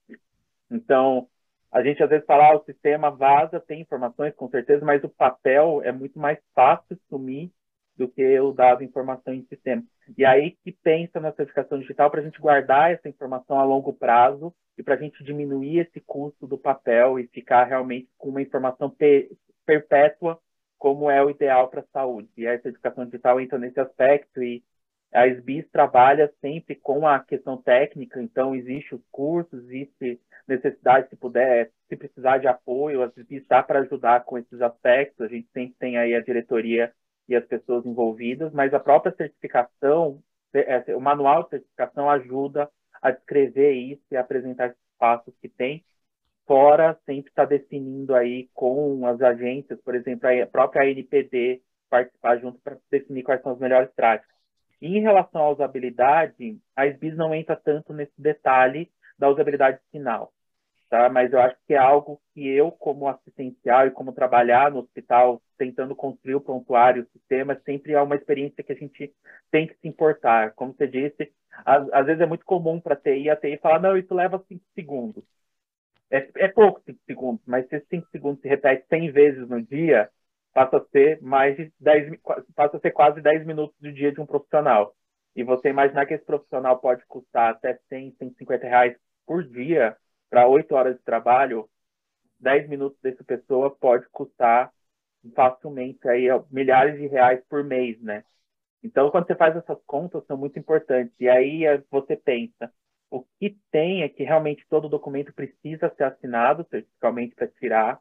Então, 0.71 1.29
a 1.71 1.83
gente 1.83 2.03
às 2.03 2.09
vezes 2.09 2.27
fala, 2.27 2.53
ah, 2.53 2.57
o 2.57 2.65
sistema 2.65 3.11
vaza, 3.11 3.61
tem 3.61 3.81
informações, 3.81 4.35
com 4.35 4.49
certeza, 4.49 4.85
mas 4.85 5.03
o 5.03 5.09
papel 5.09 5.81
é 5.83 5.93
muito 5.93 6.19
mais 6.19 6.39
fácil 6.55 6.99
sumir 7.09 7.51
do 7.97 8.09
que 8.09 8.39
o 8.41 8.53
dado 8.53 8.83
informação 8.83 9.33
em 9.33 9.45
sistema. 9.47 9.83
E 10.17 10.25
aí 10.25 10.57
que 10.63 10.73
pensa 10.73 11.21
na 11.21 11.33
certificação 11.33 11.79
digital 11.79 12.11
para 12.11 12.21
a 12.21 12.25
gente 12.25 12.41
guardar 12.41 12.93
essa 12.93 13.09
informação 13.09 13.59
a 13.59 13.65
longo 13.65 13.93
prazo 13.93 14.55
e 14.77 14.83
para 14.83 14.95
a 14.95 14.99
gente 14.99 15.23
diminuir 15.25 15.79
esse 15.79 16.01
custo 16.01 16.47
do 16.47 16.59
papel 16.59 17.19
e 17.19 17.27
ficar 17.29 17.65
realmente 17.65 18.09
com 18.19 18.29
uma 18.29 18.43
informação 18.43 18.95
perpétua 19.65 20.39
como 20.79 21.11
é 21.11 21.25
o 21.25 21.31
ideal 21.31 21.69
para 21.69 21.81
a 21.81 21.87
saúde. 21.93 22.29
E 22.37 22.47
a 22.47 22.61
certificação 22.61 23.07
digital 23.07 23.41
entra 23.41 23.59
nesse 23.59 23.81
aspecto 23.81 24.43
e 24.43 24.63
a 25.15 25.29
SBIS 25.29 25.71
trabalha 25.71 26.31
sempre 26.41 26.75
com 26.75 27.07
a 27.07 27.21
questão 27.21 27.57
técnica, 27.57 28.21
então 28.21 28.55
existe 28.55 28.97
os 28.97 29.01
cursos, 29.13 29.63
existe 29.65 30.21
necessidade, 30.47 31.09
se 31.09 31.17
puder, 31.17 31.71
se 31.89 31.97
precisar 31.97 32.39
de 32.39 32.49
apoio, 32.49 33.03
a 33.03 33.07
SBIS 33.07 33.43
está 33.43 33.63
para 33.63 33.79
ajudar 33.79 34.25
com 34.25 34.37
esses 34.37 34.61
aspectos, 34.61 35.25
a 35.25 35.29
gente 35.29 35.49
sempre 35.53 35.77
tem 35.79 35.97
aí 35.97 36.15
a 36.15 36.21
diretoria 36.21 36.93
e 37.29 37.35
as 37.35 37.45
pessoas 37.47 37.85
envolvidas, 37.87 38.53
mas 38.53 38.73
a 38.75 38.81
própria 38.81 39.15
certificação, 39.15 40.23
é, 40.53 40.95
o 40.95 41.01
manual 41.01 41.45
de 41.45 41.51
certificação 41.51 42.09
ajuda 42.11 42.71
a 43.01 43.11
descrever 43.11 43.73
isso 43.73 44.03
e 44.11 44.17
apresentar 44.17 44.71
os 44.71 44.77
passos 44.99 45.35
que 45.41 45.49
tem, 45.49 45.85
fora 46.47 46.99
sempre 47.07 47.31
está 47.31 47.45
definindo 47.45 48.15
aí 48.15 48.49
com 48.55 49.07
as 49.07 49.21
agências, 49.21 49.81
por 49.83 49.95
exemplo, 49.95 50.29
a 50.29 50.47
própria 50.47 50.83
ANPD 50.83 51.63
participar 51.89 52.39
junto 52.39 52.59
para 52.61 52.77
definir 52.91 53.23
quais 53.23 53.41
são 53.43 53.53
as 53.53 53.59
melhores 53.59 53.91
práticas. 53.95 54.35
E 54.81 54.99
em 54.99 55.01
relação 55.01 55.43
à 55.43 55.51
usabilidade, 55.51 56.59
a 56.77 56.87
SBIS 56.87 57.17
não 57.17 57.35
entra 57.35 57.57
tanto 57.57 57.93
nesse 57.93 58.21
detalhe 58.21 58.91
da 59.19 59.29
usabilidade 59.29 59.79
final, 59.91 60.33
tá? 60.95 61.09
Mas 61.11 61.33
eu 61.33 61.41
acho 61.41 61.57
que 61.67 61.75
é 61.75 61.77
algo 61.77 62.21
que 62.33 62.47
eu, 62.47 62.71
como 62.71 63.09
assistencial 63.09 63.89
e 63.89 63.91
como 63.91 64.13
trabalhar 64.13 64.71
no 64.71 64.79
hospital, 64.79 65.43
tentando 65.59 65.95
construir 65.97 66.37
o 66.37 66.41
prontuário, 66.41 67.03
o 67.03 67.19
sistema, 67.19 67.61
sempre 67.65 67.95
é 67.95 68.01
uma 68.01 68.15
experiência 68.15 68.63
que 68.63 68.73
a 68.73 68.77
gente 68.77 69.13
tem 69.51 69.67
que 69.67 69.75
se 69.75 69.89
importar. 69.89 70.53
Como 70.53 70.73
você 70.73 70.87
disse, 70.87 71.33
às, 71.65 71.93
às 71.93 72.07
vezes 72.07 72.21
é 72.21 72.27
muito 72.27 72.45
comum 72.45 72.81
para 72.81 72.95
a 72.95 72.97
TI, 72.97 73.29
a 73.29 73.35
TI 73.37 73.59
falar, 73.59 73.81
não, 73.81 73.97
isso 73.99 74.15
leva 74.15 74.45
cinco 74.49 74.65
segundos. 74.73 75.25
É, 76.11 76.29
é 76.37 76.49
pouco 76.49 76.81
5 76.87 77.01
segundos, 77.07 77.43
mas 77.47 77.67
se 77.69 77.81
5 77.91 78.09
segundos 78.13 78.41
se 78.41 78.49
repete 78.49 78.87
100 78.89 79.11
vezes 79.11 79.49
no 79.49 79.61
dia, 79.61 80.09
passa 80.53 80.77
a 80.77 80.85
ser 80.93 81.21
mais 81.21 81.57
de 81.57 81.73
10, 81.81 82.21
passa 82.55 82.77
a 82.77 82.81
ser 82.81 82.93
quase 82.93 83.21
10 83.21 83.45
minutos 83.45 83.77
do 83.81 83.93
dia 83.93 84.13
de 84.13 84.21
um 84.21 84.27
profissional. 84.27 84.95
E 85.35 85.43
você 85.43 85.71
imaginar 85.71 86.07
que 86.07 86.15
esse 86.15 86.25
profissional 86.25 86.79
pode 86.79 87.05
custar 87.07 87.51
até 87.51 87.81
100, 87.89 88.15
150 88.19 88.67
reais 88.67 88.97
por 89.27 89.43
dia 89.43 89.97
para 90.35 90.49
8 90.49 90.75
horas 90.75 90.97
de 90.97 91.03
trabalho, 91.05 91.71
10 92.41 92.69
minutos 92.69 92.99
dessa 93.01 93.23
pessoa 93.23 93.71
pode 93.71 94.05
custar 94.09 94.73
facilmente 95.33 96.09
aí 96.09 96.27
milhares 96.51 96.99
de 96.99 97.07
reais 97.07 97.41
por 97.49 97.63
mês, 97.63 98.03
né? 98.03 98.25
Então, 98.83 99.13
quando 99.13 99.29
você 99.29 99.37
faz 99.37 99.57
essas 99.57 99.79
contas, 99.87 100.27
são 100.27 100.37
muito 100.37 100.59
importantes. 100.59 101.15
E 101.21 101.29
aí 101.29 101.65
é, 101.65 101.81
você 101.89 102.17
pensa, 102.17 102.73
o 103.13 103.25
que 103.39 103.57
tem 103.71 104.03
é 104.03 104.09
que 104.09 104.25
realmente 104.25 104.67
todo 104.69 104.89
documento 104.89 105.33
precisa 105.33 105.89
ser 105.97 106.03
assinado 106.03 106.67
certificalmente 106.69 107.37
para 107.37 107.47
tirar. 107.47 108.01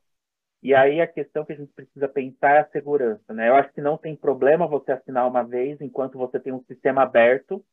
E 0.63 0.74
aí 0.74 1.02
a 1.02 1.08
questão 1.08 1.46
que 1.46 1.54
a 1.54 1.56
gente 1.56 1.72
precisa 1.72 2.08
pensar 2.08 2.56
é 2.56 2.60
a 2.62 2.69
segurança, 2.72 3.32
né? 3.32 3.50
Eu 3.50 3.56
acho 3.58 3.72
que 3.74 3.82
não 3.82 3.96
tem 3.96 4.15
problema 4.15 4.65
você 4.65 4.91
assinar 4.91 5.28
uma 5.28 5.43
vez 5.43 5.80
enquanto 5.82 6.17
você 6.17 6.39
tem 6.39 6.52
um 6.52 6.63
sistema 6.63 7.04
aberto. 7.04 7.63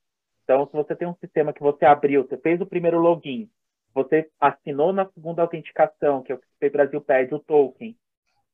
Então, 0.44 0.66
se 0.66 0.72
você 0.74 0.94
tem 0.94 1.08
um 1.08 1.16
sistema 1.16 1.50
que 1.50 1.62
você 1.62 1.86
abriu, 1.86 2.26
você 2.26 2.36
fez 2.36 2.60
o 2.60 2.66
primeiro 2.66 2.98
login, 2.98 3.50
você 3.94 4.30
assinou 4.40 4.92
na 4.92 5.06
segunda 5.10 5.42
autenticação, 5.42 6.22
que 6.22 6.32
é 6.32 6.34
o 6.34 6.38
que 6.38 6.66
o 6.66 6.70
Brasil 6.70 7.00
pede, 7.00 7.34
o 7.34 7.38
token, 7.38 7.96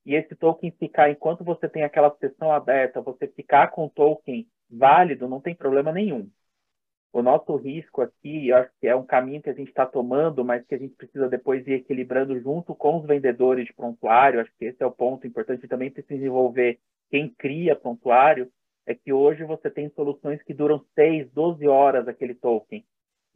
e 0.04 0.14
esse 0.14 0.36
token 0.36 0.70
ficar, 0.72 1.10
enquanto 1.10 1.44
você 1.44 1.68
tem 1.68 1.82
aquela 1.82 2.14
sessão 2.16 2.52
aberta, 2.52 3.00
você 3.00 3.26
ficar 3.28 3.68
com 3.68 3.86
o 3.86 3.90
token 3.90 4.46
válido, 4.70 5.28
não 5.28 5.40
tem 5.40 5.54
problema 5.54 5.92
nenhum 5.92 6.30
o 7.18 7.22
nosso 7.22 7.56
risco 7.56 8.02
aqui, 8.02 8.48
eu 8.48 8.56
acho 8.56 8.70
que 8.78 8.86
é 8.86 8.94
um 8.94 9.06
caminho 9.06 9.40
que 9.40 9.48
a 9.48 9.54
gente 9.54 9.68
está 9.68 9.86
tomando, 9.86 10.44
mas 10.44 10.66
que 10.66 10.74
a 10.74 10.78
gente 10.78 10.94
precisa 10.94 11.28
depois 11.30 11.66
ir 11.66 11.72
equilibrando 11.72 12.38
junto 12.40 12.74
com 12.74 12.98
os 12.98 13.06
vendedores 13.06 13.64
de 13.64 13.72
prontuário. 13.72 14.38
Acho 14.38 14.52
que 14.58 14.66
esse 14.66 14.82
é 14.82 14.86
o 14.86 14.92
ponto 14.92 15.26
importante. 15.26 15.66
Também 15.66 15.90
precisa 15.90 16.22
envolver 16.22 16.78
quem 17.10 17.30
cria 17.30 17.74
prontuário. 17.74 18.52
É 18.84 18.94
que 18.94 19.14
hoje 19.14 19.44
você 19.44 19.70
tem 19.70 19.88
soluções 19.96 20.42
que 20.42 20.52
duram 20.52 20.84
6, 20.94 21.30
12 21.32 21.66
horas 21.66 22.06
aquele 22.06 22.34
token. 22.34 22.84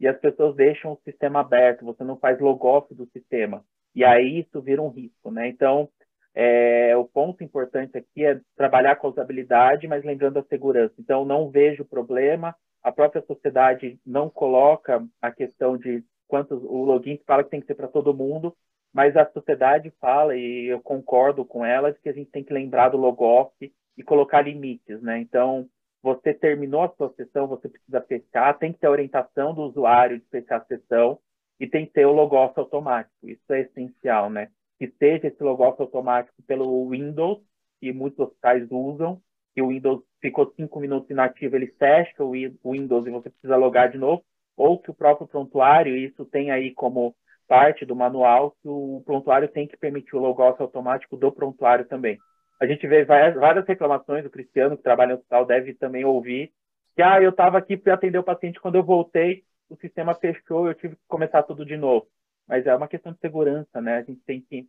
E 0.01 0.07
as 0.07 0.19
pessoas 0.19 0.55
deixam 0.55 0.91
o 0.91 0.99
sistema 1.05 1.39
aberto, 1.39 1.85
você 1.85 2.03
não 2.03 2.17
faz 2.17 2.39
logoff 2.39 2.93
do 2.93 3.05
sistema. 3.07 3.63
E 3.95 4.03
aí 4.03 4.39
isso 4.39 4.61
vira 4.61 4.81
um 4.81 4.89
risco, 4.89 5.31
né? 5.31 5.47
Então, 5.47 5.87
é, 6.35 6.95
o 6.97 7.05
ponto 7.05 7.43
importante 7.43 7.97
aqui 7.97 8.25
é 8.25 8.41
trabalhar 8.57 8.97
com 8.97 9.07
a 9.07 9.11
usabilidade, 9.11 9.87
mas 9.87 10.03
lembrando 10.03 10.39
a 10.39 10.43
segurança. 10.43 10.95
Então, 10.97 11.23
não 11.23 11.49
vejo 11.49 11.85
problema 11.85 12.55
a 12.83 12.91
própria 12.91 13.23
sociedade 13.25 13.99
não 14.05 14.29
coloca 14.29 15.05
a 15.21 15.31
questão 15.31 15.77
de 15.77 16.03
quantos 16.27 16.63
o 16.63 16.83
login 16.83 17.19
fala 17.25 17.43
que 17.43 17.49
tem 17.49 17.61
que 17.61 17.67
ser 17.67 17.75
para 17.75 17.87
todo 17.87 18.13
mundo, 18.13 18.55
mas 18.93 19.15
a 19.15 19.29
sociedade 19.31 19.93
fala 19.99 20.35
e 20.35 20.65
eu 20.65 20.81
concordo 20.81 21.45
com 21.45 21.63
ela 21.63 21.91
de 21.91 21.99
que 21.99 22.09
a 22.09 22.13
gente 22.13 22.31
tem 22.31 22.43
que 22.43 22.53
lembrar 22.53 22.89
do 22.89 22.97
logoff 22.97 23.53
e 23.97 24.03
colocar 24.03 24.41
limites, 24.41 25.01
né? 25.01 25.19
Então, 25.19 25.67
você 26.01 26.33
terminou 26.33 26.83
a 26.83 26.89
sua 26.95 27.13
sessão, 27.13 27.47
você 27.47 27.69
precisa 27.69 28.01
fechar, 28.01 28.57
tem 28.57 28.73
que 28.73 28.79
ter 28.79 28.87
a 28.87 28.91
orientação 28.91 29.53
do 29.53 29.61
usuário 29.61 30.19
de 30.19 30.25
fechar 30.25 30.57
a 30.57 30.65
sessão 30.65 31.19
e 31.59 31.67
tem 31.67 31.85
que 31.85 31.93
ter 31.93 32.05
o 32.05 32.11
logoff 32.11 32.59
automático. 32.59 33.13
Isso 33.23 33.53
é 33.53 33.61
essencial, 33.61 34.29
né? 34.29 34.49
Que 34.79 34.91
seja 34.97 35.27
esse 35.27 35.43
logoff 35.43 35.79
automático 35.79 36.41
pelo 36.47 36.89
Windows, 36.89 37.39
que 37.79 37.93
muitos 37.93 38.19
hospitais 38.19 38.67
usam, 38.71 39.21
que 39.53 39.61
o 39.61 39.67
Windows 39.67 40.03
ficou 40.19 40.51
cinco 40.55 40.79
minutos 40.79 41.09
inativo, 41.09 41.55
ele 41.55 41.67
fecha 41.77 42.23
o 42.23 42.31
Windows 42.31 43.05
e 43.05 43.11
você 43.11 43.29
precisa 43.29 43.55
logar 43.55 43.91
de 43.91 43.97
novo, 43.97 44.23
ou 44.57 44.79
que 44.79 44.89
o 44.89 44.93
próprio 44.93 45.27
prontuário, 45.27 45.95
isso 45.95 46.25
tem 46.25 46.51
aí 46.51 46.73
como 46.73 47.15
parte 47.47 47.85
do 47.85 47.95
manual, 47.95 48.51
que 48.61 48.67
o 48.67 49.01
prontuário 49.05 49.47
tem 49.49 49.67
que 49.67 49.75
permitir 49.75 50.15
o 50.15 50.19
logout 50.19 50.61
automático 50.61 51.17
do 51.17 51.31
prontuário 51.31 51.85
também. 51.85 52.17
A 52.61 52.67
gente 52.67 52.87
vê 52.87 53.03
várias 53.03 53.65
reclamações, 53.65 54.23
o 54.23 54.29
Cristiano, 54.29 54.77
que 54.77 54.83
trabalha 54.83 55.13
no 55.13 55.15
hospital, 55.15 55.47
deve 55.47 55.73
também 55.73 56.05
ouvir, 56.05 56.53
que 56.95 57.01
ah, 57.01 57.19
eu 57.19 57.31
estava 57.31 57.57
aqui 57.57 57.75
para 57.75 57.95
atender 57.95 58.19
o 58.19 58.23
paciente, 58.23 58.61
quando 58.61 58.75
eu 58.75 58.83
voltei, 58.83 59.43
o 59.67 59.75
sistema 59.77 60.13
fechou, 60.13 60.67
eu 60.67 60.75
tive 60.75 60.95
que 60.95 61.01
começar 61.07 61.41
tudo 61.41 61.65
de 61.65 61.75
novo. 61.75 62.07
Mas 62.47 62.67
é 62.67 62.75
uma 62.75 62.87
questão 62.87 63.13
de 63.13 63.19
segurança, 63.19 63.81
né? 63.81 63.97
A 63.97 64.03
gente 64.03 64.21
tem 64.27 64.41
que 64.41 64.67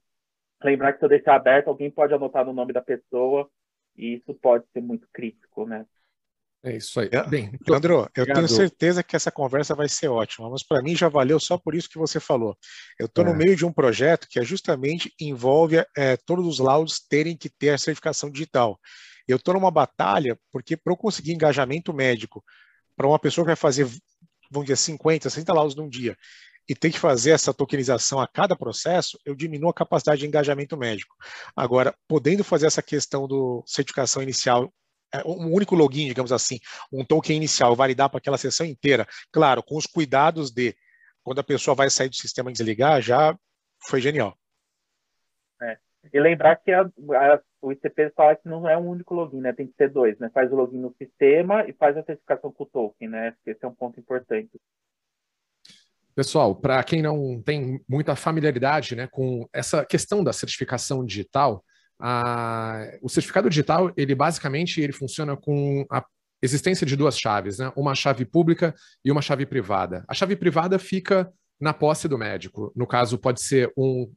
lembrar 0.64 0.94
que 0.94 1.00
se 1.00 1.04
eu 1.04 1.08
deixar 1.10 1.34
aberto, 1.34 1.68
alguém 1.68 1.90
pode 1.90 2.14
anotar 2.14 2.46
no 2.46 2.54
nome 2.54 2.72
da 2.72 2.80
pessoa 2.80 3.50
e 3.94 4.14
isso 4.14 4.32
pode 4.36 4.64
ser 4.72 4.80
muito 4.80 5.06
crítico, 5.12 5.66
né? 5.66 5.84
É 6.64 6.76
isso 6.76 7.00
aí. 7.00 7.10
Bem, 7.28 7.58
Leandro, 7.68 8.08
eu 8.16 8.24
tenho 8.24 8.46
certeza 8.46 9.02
que 9.02 9.16
essa 9.16 9.32
conversa 9.32 9.74
vai 9.74 9.88
ser 9.88 10.06
ótima, 10.06 10.48
mas 10.48 10.62
para 10.62 10.80
mim 10.80 10.94
já 10.94 11.08
valeu 11.08 11.40
só 11.40 11.58
por 11.58 11.74
isso 11.74 11.88
que 11.88 11.98
você 11.98 12.20
falou. 12.20 12.56
Eu 12.98 13.06
estou 13.06 13.24
é. 13.24 13.28
no 13.28 13.34
meio 13.34 13.56
de 13.56 13.66
um 13.66 13.72
projeto 13.72 14.28
que 14.30 14.38
é 14.38 14.44
justamente 14.44 15.12
envolve 15.20 15.84
é, 15.96 16.16
todos 16.18 16.46
os 16.46 16.60
laudos 16.60 17.00
terem 17.00 17.36
que 17.36 17.50
ter 17.50 17.70
a 17.70 17.78
certificação 17.78 18.30
digital. 18.30 18.78
Eu 19.26 19.38
estou 19.38 19.54
numa 19.54 19.72
batalha 19.72 20.38
porque 20.52 20.76
para 20.76 20.92
eu 20.92 20.96
conseguir 20.96 21.32
engajamento 21.32 21.92
médico 21.92 22.44
para 22.96 23.08
uma 23.08 23.18
pessoa 23.18 23.44
que 23.44 23.48
vai 23.48 23.56
fazer, 23.56 23.88
vamos 24.48 24.66
dizer, 24.66 24.76
50, 24.76 25.30
60 25.30 25.52
laudos 25.52 25.74
num 25.74 25.88
dia, 25.88 26.16
e 26.68 26.76
tem 26.76 26.92
que 26.92 26.98
fazer 26.98 27.32
essa 27.32 27.52
tokenização 27.52 28.20
a 28.20 28.28
cada 28.28 28.54
processo, 28.54 29.18
eu 29.24 29.34
diminuo 29.34 29.70
a 29.70 29.74
capacidade 29.74 30.20
de 30.20 30.26
engajamento 30.28 30.76
médico. 30.76 31.14
Agora, 31.56 31.92
podendo 32.06 32.44
fazer 32.44 32.66
essa 32.66 32.82
questão 32.82 33.26
do 33.26 33.64
certificação 33.66 34.22
inicial 34.22 34.72
um 35.26 35.52
único 35.52 35.74
login, 35.74 36.06
digamos 36.06 36.32
assim, 36.32 36.58
um 36.92 37.04
token 37.04 37.36
inicial, 37.36 37.76
validar 37.76 38.08
para 38.08 38.18
aquela 38.18 38.38
sessão 38.38 38.66
inteira, 38.66 39.06
claro, 39.30 39.62
com 39.62 39.76
os 39.76 39.86
cuidados 39.86 40.50
de 40.50 40.74
quando 41.22 41.38
a 41.38 41.44
pessoa 41.44 41.74
vai 41.74 41.90
sair 41.90 42.08
do 42.08 42.16
sistema 42.16 42.50
e 42.50 42.52
desligar, 42.52 43.00
já 43.00 43.36
foi 43.86 44.00
genial. 44.00 44.36
É. 45.60 45.78
E 46.12 46.18
lembrar 46.18 46.56
que 46.56 46.72
a, 46.72 46.82
a, 46.82 47.40
o 47.60 47.72
ICP 47.72 48.10
fala 48.16 48.34
que 48.34 48.48
não 48.48 48.68
é 48.68 48.76
um 48.76 48.88
único 48.88 49.14
login, 49.14 49.40
né? 49.40 49.52
Tem 49.52 49.66
que 49.66 49.74
ser 49.76 49.88
dois, 49.88 50.18
né? 50.18 50.30
Faz 50.34 50.50
o 50.52 50.56
login 50.56 50.78
no 50.78 50.94
sistema 50.98 51.64
e 51.68 51.72
faz 51.72 51.96
a 51.96 52.02
certificação 52.02 52.52
com 52.52 52.64
o 52.64 52.66
token, 52.66 53.08
né? 53.08 53.34
Esse 53.46 53.64
é 53.64 53.68
um 53.68 53.74
ponto 53.74 54.00
importante. 54.00 54.50
Pessoal, 56.14 56.54
para 56.54 56.82
quem 56.84 57.00
não 57.00 57.40
tem 57.40 57.80
muita 57.88 58.14
familiaridade 58.14 58.94
né, 58.94 59.06
com 59.06 59.48
essa 59.50 59.82
questão 59.82 60.22
da 60.22 60.30
certificação 60.30 61.02
digital, 61.06 61.64
a, 62.02 62.84
o 63.00 63.08
certificado 63.08 63.48
digital, 63.48 63.92
ele 63.96 64.12
basicamente 64.12 64.80
ele 64.80 64.92
funciona 64.92 65.36
com 65.36 65.86
a 65.88 66.04
existência 66.42 66.84
de 66.84 66.96
duas 66.96 67.16
chaves, 67.16 67.58
né? 67.58 67.72
uma 67.76 67.94
chave 67.94 68.24
pública 68.24 68.74
e 69.04 69.12
uma 69.12 69.22
chave 69.22 69.46
privada. 69.46 70.04
A 70.08 70.14
chave 70.14 70.34
privada 70.34 70.80
fica 70.80 71.32
na 71.60 71.72
posse 71.72 72.08
do 72.08 72.18
médico. 72.18 72.72
No 72.74 72.88
caso, 72.88 73.16
pode 73.16 73.40
ser 73.40 73.72
um 73.76 74.12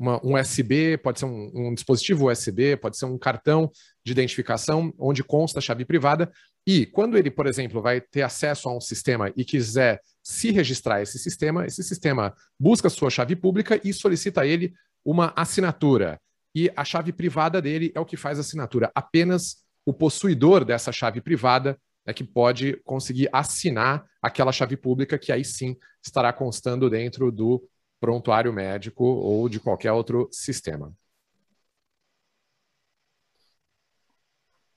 uma, 0.00 0.24
um 0.24 0.40
USB, 0.40 0.96
pode 0.96 1.18
ser 1.18 1.24
um, 1.24 1.50
um, 1.52 1.74
dispositivo 1.74 2.30
USB, 2.30 2.76
pode 2.76 2.96
ser 2.96 3.04
um 3.04 3.18
cartão 3.18 3.68
de 4.04 4.12
identificação 4.12 4.94
onde 4.96 5.24
consta 5.24 5.58
a 5.58 5.62
chave 5.62 5.84
privada. 5.84 6.30
E 6.64 6.86
quando 6.86 7.18
ele, 7.18 7.30
por 7.30 7.46
exemplo, 7.46 7.82
vai 7.82 8.00
ter 8.00 8.22
acesso 8.22 8.68
a 8.68 8.76
um 8.76 8.80
sistema 8.80 9.32
e 9.36 9.44
quiser 9.44 10.00
se 10.22 10.52
registrar 10.52 11.02
esse 11.02 11.18
sistema, 11.18 11.66
esse 11.66 11.82
sistema 11.82 12.32
busca 12.58 12.88
sua 12.88 13.10
chave 13.10 13.34
pública 13.34 13.80
e 13.82 13.92
solicita 13.92 14.42
a 14.42 14.46
ele 14.46 14.72
uma 15.04 15.32
assinatura. 15.34 16.20
E 16.54 16.70
a 16.76 16.84
chave 16.84 17.12
privada 17.12 17.60
dele 17.60 17.92
é 17.94 18.00
o 18.00 18.06
que 18.06 18.16
faz 18.16 18.38
a 18.38 18.40
assinatura. 18.40 18.90
Apenas 18.94 19.64
o 19.84 19.92
possuidor 19.92 20.64
dessa 20.64 20.92
chave 20.92 21.20
privada 21.20 21.78
é 22.04 22.12
que 22.12 22.24
pode 22.24 22.76
conseguir 22.84 23.28
assinar 23.32 24.06
aquela 24.22 24.50
chave 24.50 24.76
pública 24.76 25.18
que 25.18 25.30
aí 25.30 25.44
sim 25.44 25.76
estará 26.02 26.32
constando 26.32 26.88
dentro 26.88 27.30
do 27.30 27.62
prontuário 28.00 28.52
médico 28.52 29.04
ou 29.04 29.48
de 29.48 29.60
qualquer 29.60 29.92
outro 29.92 30.28
sistema. 30.32 30.92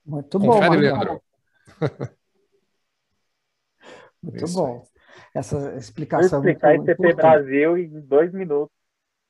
Muito 0.05 0.39
bom, 0.39 0.47
Confere, 0.47 0.77
Leandro. 0.77 1.21
Muito 4.21 4.45
Isso 4.45 4.53
bom. 4.55 4.85
Essa 5.33 5.75
explicação. 5.75 6.41
Vou 6.41 6.49
explicar 6.49 6.75
ICP 6.75 7.13
Brasil 7.15 7.77
em 7.77 8.01
dois 8.01 8.33
minutos. 8.33 8.75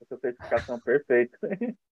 Essa 0.01 0.17
certificação 0.17 0.79
perfeita. 0.79 1.37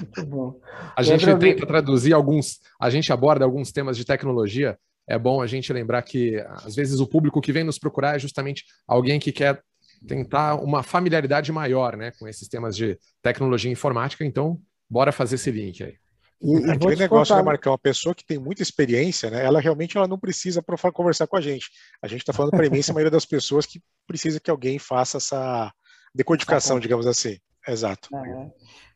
Muito 0.00 0.26
bom. 0.26 0.60
A 0.96 1.02
gente 1.02 1.26
tenta 1.38 1.66
traduzir 1.66 2.12
alguns, 2.12 2.60
a 2.80 2.90
gente 2.90 3.12
aborda 3.12 3.44
alguns 3.44 3.72
temas 3.72 3.96
de 3.96 4.04
tecnologia. 4.04 4.78
É 5.08 5.18
bom 5.18 5.42
a 5.42 5.46
gente 5.46 5.72
lembrar 5.72 6.02
que, 6.02 6.36
às 6.64 6.76
vezes, 6.76 7.00
o 7.00 7.06
público 7.06 7.40
que 7.40 7.52
vem 7.52 7.64
nos 7.64 7.78
procurar 7.78 8.16
é 8.16 8.18
justamente 8.18 8.64
alguém 8.86 9.18
que 9.18 9.32
quer 9.32 9.60
tentar 10.06 10.56
uma 10.56 10.82
familiaridade 10.82 11.50
maior 11.52 11.96
né, 11.96 12.12
com 12.18 12.26
esses 12.28 12.48
temas 12.48 12.76
de 12.76 12.98
tecnologia 13.20 13.70
informática. 13.70 14.24
Então, 14.24 14.60
bora 14.88 15.12
fazer 15.12 15.36
esse 15.36 15.50
link 15.50 15.82
aí. 15.82 15.96
E, 16.40 16.52
e 16.54 16.70
Aquele 16.70 16.96
negócio, 16.96 17.34
contar... 17.34 17.36
né, 17.36 17.42
Marcão? 17.42 17.72
Uma 17.72 17.78
pessoa 17.78 18.14
que 18.14 18.24
tem 18.24 18.38
muita 18.38 18.62
experiência, 18.62 19.30
né, 19.30 19.44
ela 19.44 19.60
realmente 19.60 19.96
ela 19.96 20.08
não 20.08 20.18
precisa 20.18 20.60
para 20.62 20.76
conversar 20.92 21.26
com 21.26 21.36
a 21.36 21.40
gente. 21.40 21.70
A 22.02 22.08
gente 22.08 22.20
está 22.20 22.32
falando 22.32 22.50
para 22.50 22.62
a 22.62 22.66
imensa 22.66 22.92
maioria 22.94 23.10
das 23.10 23.24
pessoas 23.24 23.64
que 23.64 23.80
precisa 24.06 24.40
que 24.40 24.50
alguém 24.50 24.78
faça 24.78 25.18
essa 25.18 25.72
decodificação, 26.14 26.80
digamos 26.80 27.06
assim. 27.06 27.38
Exato. 27.66 28.08
É, 28.16 28.50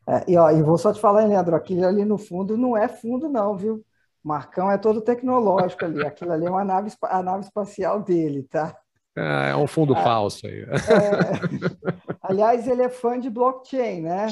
é, 0.07 0.23
e, 0.31 0.37
ó, 0.37 0.49
e 0.49 0.61
vou 0.63 0.77
só 0.77 0.93
te 0.93 1.01
falar, 1.01 1.25
Leandro, 1.25 1.55
aquilo 1.55 1.85
ali 1.85 2.05
no 2.05 2.17
fundo 2.17 2.57
não 2.57 2.77
é 2.77 2.87
fundo, 2.87 3.27
não, 3.27 3.57
viu? 3.57 3.85
Marcão 4.23 4.71
é 4.71 4.77
todo 4.77 5.01
tecnológico 5.01 5.85
ali. 5.85 6.05
Aquilo 6.05 6.31
ali 6.31 6.45
é 6.45 6.49
uma 6.49 6.63
nave, 6.63 6.91
a 7.03 7.21
nave 7.21 7.45
espacial 7.45 8.01
dele, 8.01 8.43
tá? 8.43 8.75
É, 9.15 9.51
é 9.51 9.55
um 9.55 9.67
fundo 9.67 9.93
ah, 9.93 10.03
falso 10.03 10.47
aí. 10.47 10.61
É, 10.63 10.67
aliás, 12.21 12.67
ele 12.67 12.83
é 12.83 12.89
fã 12.89 13.19
de 13.19 13.29
blockchain, 13.29 14.01
né? 14.01 14.27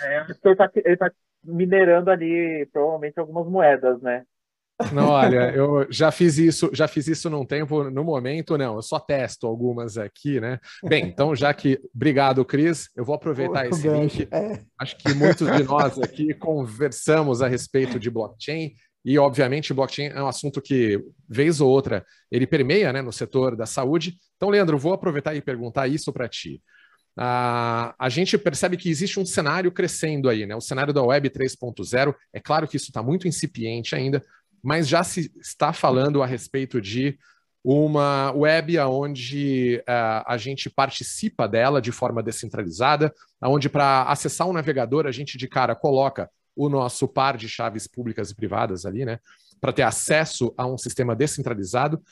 É, 0.00 0.22
ele 0.22 0.32
está 0.32 0.68
tá 1.08 1.10
minerando 1.42 2.10
ali 2.10 2.66
provavelmente 2.72 3.18
algumas 3.18 3.46
moedas, 3.46 4.00
né? 4.00 4.24
Não, 4.92 5.08
olha, 5.08 5.52
eu 5.54 5.86
já 5.90 6.10
fiz 6.10 6.38
isso, 6.38 6.70
já 6.72 6.88
fiz 6.88 7.06
isso 7.06 7.28
num 7.28 7.44
tempo, 7.44 7.90
no 7.90 8.04
momento 8.04 8.56
não, 8.56 8.76
eu 8.76 8.82
só 8.82 8.98
testo 8.98 9.46
algumas 9.46 9.96
aqui, 9.96 10.40
né? 10.40 10.58
Bem, 10.84 11.06
então 11.06 11.34
já 11.34 11.52
que 11.52 11.80
obrigado, 11.94 12.44
Cris, 12.44 12.88
eu 12.96 13.04
vou 13.04 13.14
aproveitar 13.14 13.66
esse 13.68 13.88
link. 13.88 14.28
É. 14.30 14.60
Acho 14.78 14.96
que 14.96 15.12
muitos 15.14 15.50
de 15.50 15.62
nós 15.62 15.98
aqui 15.98 16.34
conversamos 16.34 17.42
a 17.42 17.48
respeito 17.48 17.98
de 17.98 18.10
blockchain 18.10 18.72
e, 19.04 19.18
obviamente, 19.18 19.72
blockchain 19.72 20.08
é 20.08 20.22
um 20.22 20.28
assunto 20.28 20.60
que, 20.60 21.02
vez 21.28 21.60
ou 21.60 21.70
outra, 21.70 22.04
ele 22.30 22.46
permeia 22.46 22.92
né, 22.92 23.00
no 23.00 23.12
setor 23.12 23.56
da 23.56 23.64
saúde. 23.64 24.16
Então, 24.36 24.50
Leandro, 24.50 24.78
vou 24.78 24.92
aproveitar 24.92 25.34
e 25.34 25.40
perguntar 25.40 25.88
isso 25.88 26.12
para 26.12 26.28
ti. 26.28 26.62
Uh, 27.18 27.92
a 27.98 28.08
gente 28.08 28.38
percebe 28.38 28.76
que 28.76 28.88
existe 28.88 29.18
um 29.18 29.26
cenário 29.26 29.72
crescendo 29.72 30.28
aí, 30.28 30.46
né? 30.46 30.54
O 30.54 30.60
cenário 30.60 30.92
da 30.92 31.02
Web 31.02 31.30
3.0. 31.30 32.14
É 32.32 32.40
claro 32.40 32.68
que 32.68 32.76
isso 32.76 32.86
está 32.86 33.02
muito 33.02 33.26
incipiente 33.26 33.94
ainda, 33.94 34.22
mas 34.62 34.88
já 34.88 35.02
se 35.02 35.32
está 35.40 35.72
falando 35.72 36.22
a 36.22 36.26
respeito 36.26 36.80
de 36.80 37.18
uma 37.62 38.32
web 38.32 38.78
onde 38.80 39.82
uh, 39.86 40.24
a 40.26 40.36
gente 40.38 40.70
participa 40.70 41.46
dela 41.46 41.80
de 41.80 41.92
forma 41.92 42.22
descentralizada, 42.22 43.14
onde 43.42 43.68
para 43.68 44.04
acessar 44.04 44.48
um 44.48 44.52
navegador 44.52 45.06
a 45.06 45.12
gente 45.12 45.36
de 45.36 45.46
cara 45.46 45.74
coloca 45.74 46.30
o 46.56 46.68
nosso 46.68 47.06
par 47.06 47.36
de 47.36 47.48
chaves 47.48 47.86
públicas 47.86 48.30
e 48.30 48.34
privadas 48.34 48.86
ali, 48.86 49.04
né, 49.04 49.18
para 49.60 49.72
ter 49.72 49.82
acesso 49.82 50.54
a 50.56 50.66
um 50.66 50.78
sistema 50.78 51.14
descentralizado 51.14 52.02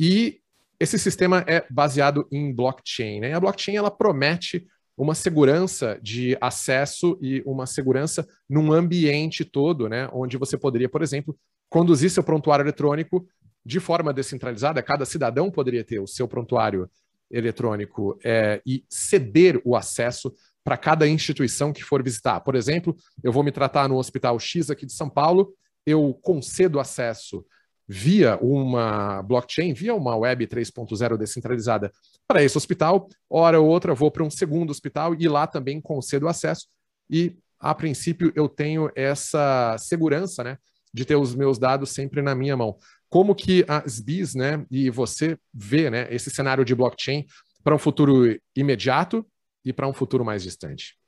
e 0.00 0.40
esse 0.80 0.98
sistema 0.98 1.44
é 1.46 1.64
baseado 1.70 2.26
em 2.32 2.52
blockchain. 2.52 3.20
Né? 3.20 3.32
A 3.32 3.40
blockchain 3.40 3.76
ela 3.76 3.90
promete 3.90 4.66
uma 4.96 5.14
segurança 5.14 5.98
de 6.02 6.36
acesso 6.40 7.18
e 7.20 7.42
uma 7.44 7.66
segurança 7.66 8.26
num 8.48 8.72
ambiente 8.72 9.44
todo, 9.44 9.88
né, 9.88 10.08
onde 10.12 10.36
você 10.36 10.56
poderia, 10.56 10.88
por 10.88 11.02
exemplo, 11.02 11.36
conduzir 11.68 12.10
seu 12.10 12.22
prontuário 12.22 12.62
eletrônico 12.62 13.26
de 13.64 13.80
forma 13.80 14.12
descentralizada. 14.12 14.82
Cada 14.82 15.04
cidadão 15.04 15.50
poderia 15.50 15.82
ter 15.82 15.98
o 15.98 16.06
seu 16.06 16.28
prontuário 16.28 16.88
eletrônico 17.30 18.18
é, 18.24 18.60
e 18.64 18.84
ceder 18.88 19.60
o 19.64 19.74
acesso 19.74 20.32
para 20.62 20.76
cada 20.76 21.06
instituição 21.08 21.72
que 21.72 21.82
for 21.82 22.02
visitar. 22.02 22.40
Por 22.40 22.54
exemplo, 22.54 22.96
eu 23.22 23.32
vou 23.32 23.42
me 23.42 23.50
tratar 23.50 23.88
no 23.88 23.96
Hospital 23.96 24.38
X 24.38 24.70
aqui 24.70 24.86
de 24.86 24.92
São 24.92 25.10
Paulo, 25.10 25.52
eu 25.84 26.14
concedo 26.22 26.80
acesso 26.80 27.44
via 27.86 28.36
uma 28.38 29.22
blockchain, 29.22 29.74
via 29.74 29.94
uma 29.94 30.16
web 30.16 30.46
3.0 30.46 31.16
descentralizada 31.16 31.92
para 32.26 32.42
esse 32.42 32.56
hospital, 32.56 33.08
hora 33.28 33.60
ou 33.60 33.68
outra 33.68 33.94
vou 33.94 34.10
para 34.10 34.24
um 34.24 34.30
segundo 34.30 34.70
hospital 34.70 35.14
e 35.14 35.28
lá 35.28 35.46
também 35.46 35.80
concedo 35.80 36.26
acesso 36.28 36.66
e 37.10 37.36
a 37.58 37.74
princípio 37.74 38.32
eu 38.34 38.48
tenho 38.48 38.90
essa 38.94 39.76
segurança, 39.78 40.42
né, 40.44 40.58
de 40.92 41.04
ter 41.04 41.16
os 41.16 41.34
meus 41.34 41.58
dados 41.58 41.90
sempre 41.90 42.22
na 42.22 42.34
minha 42.34 42.56
mão. 42.56 42.76
Como 43.08 43.34
que 43.34 43.64
a 43.68 43.82
SBIS, 43.86 44.34
né, 44.34 44.66
e 44.70 44.90
você 44.90 45.38
vê, 45.52 45.90
né, 45.90 46.12
esse 46.12 46.30
cenário 46.30 46.64
de 46.64 46.74
blockchain 46.74 47.26
para 47.62 47.74
um 47.74 47.78
futuro 47.78 48.38
imediato 48.54 49.26
e 49.64 49.72
para 49.72 49.88
um 49.88 49.94
futuro 49.94 50.24
mais 50.24 50.42
distante? 50.42 50.98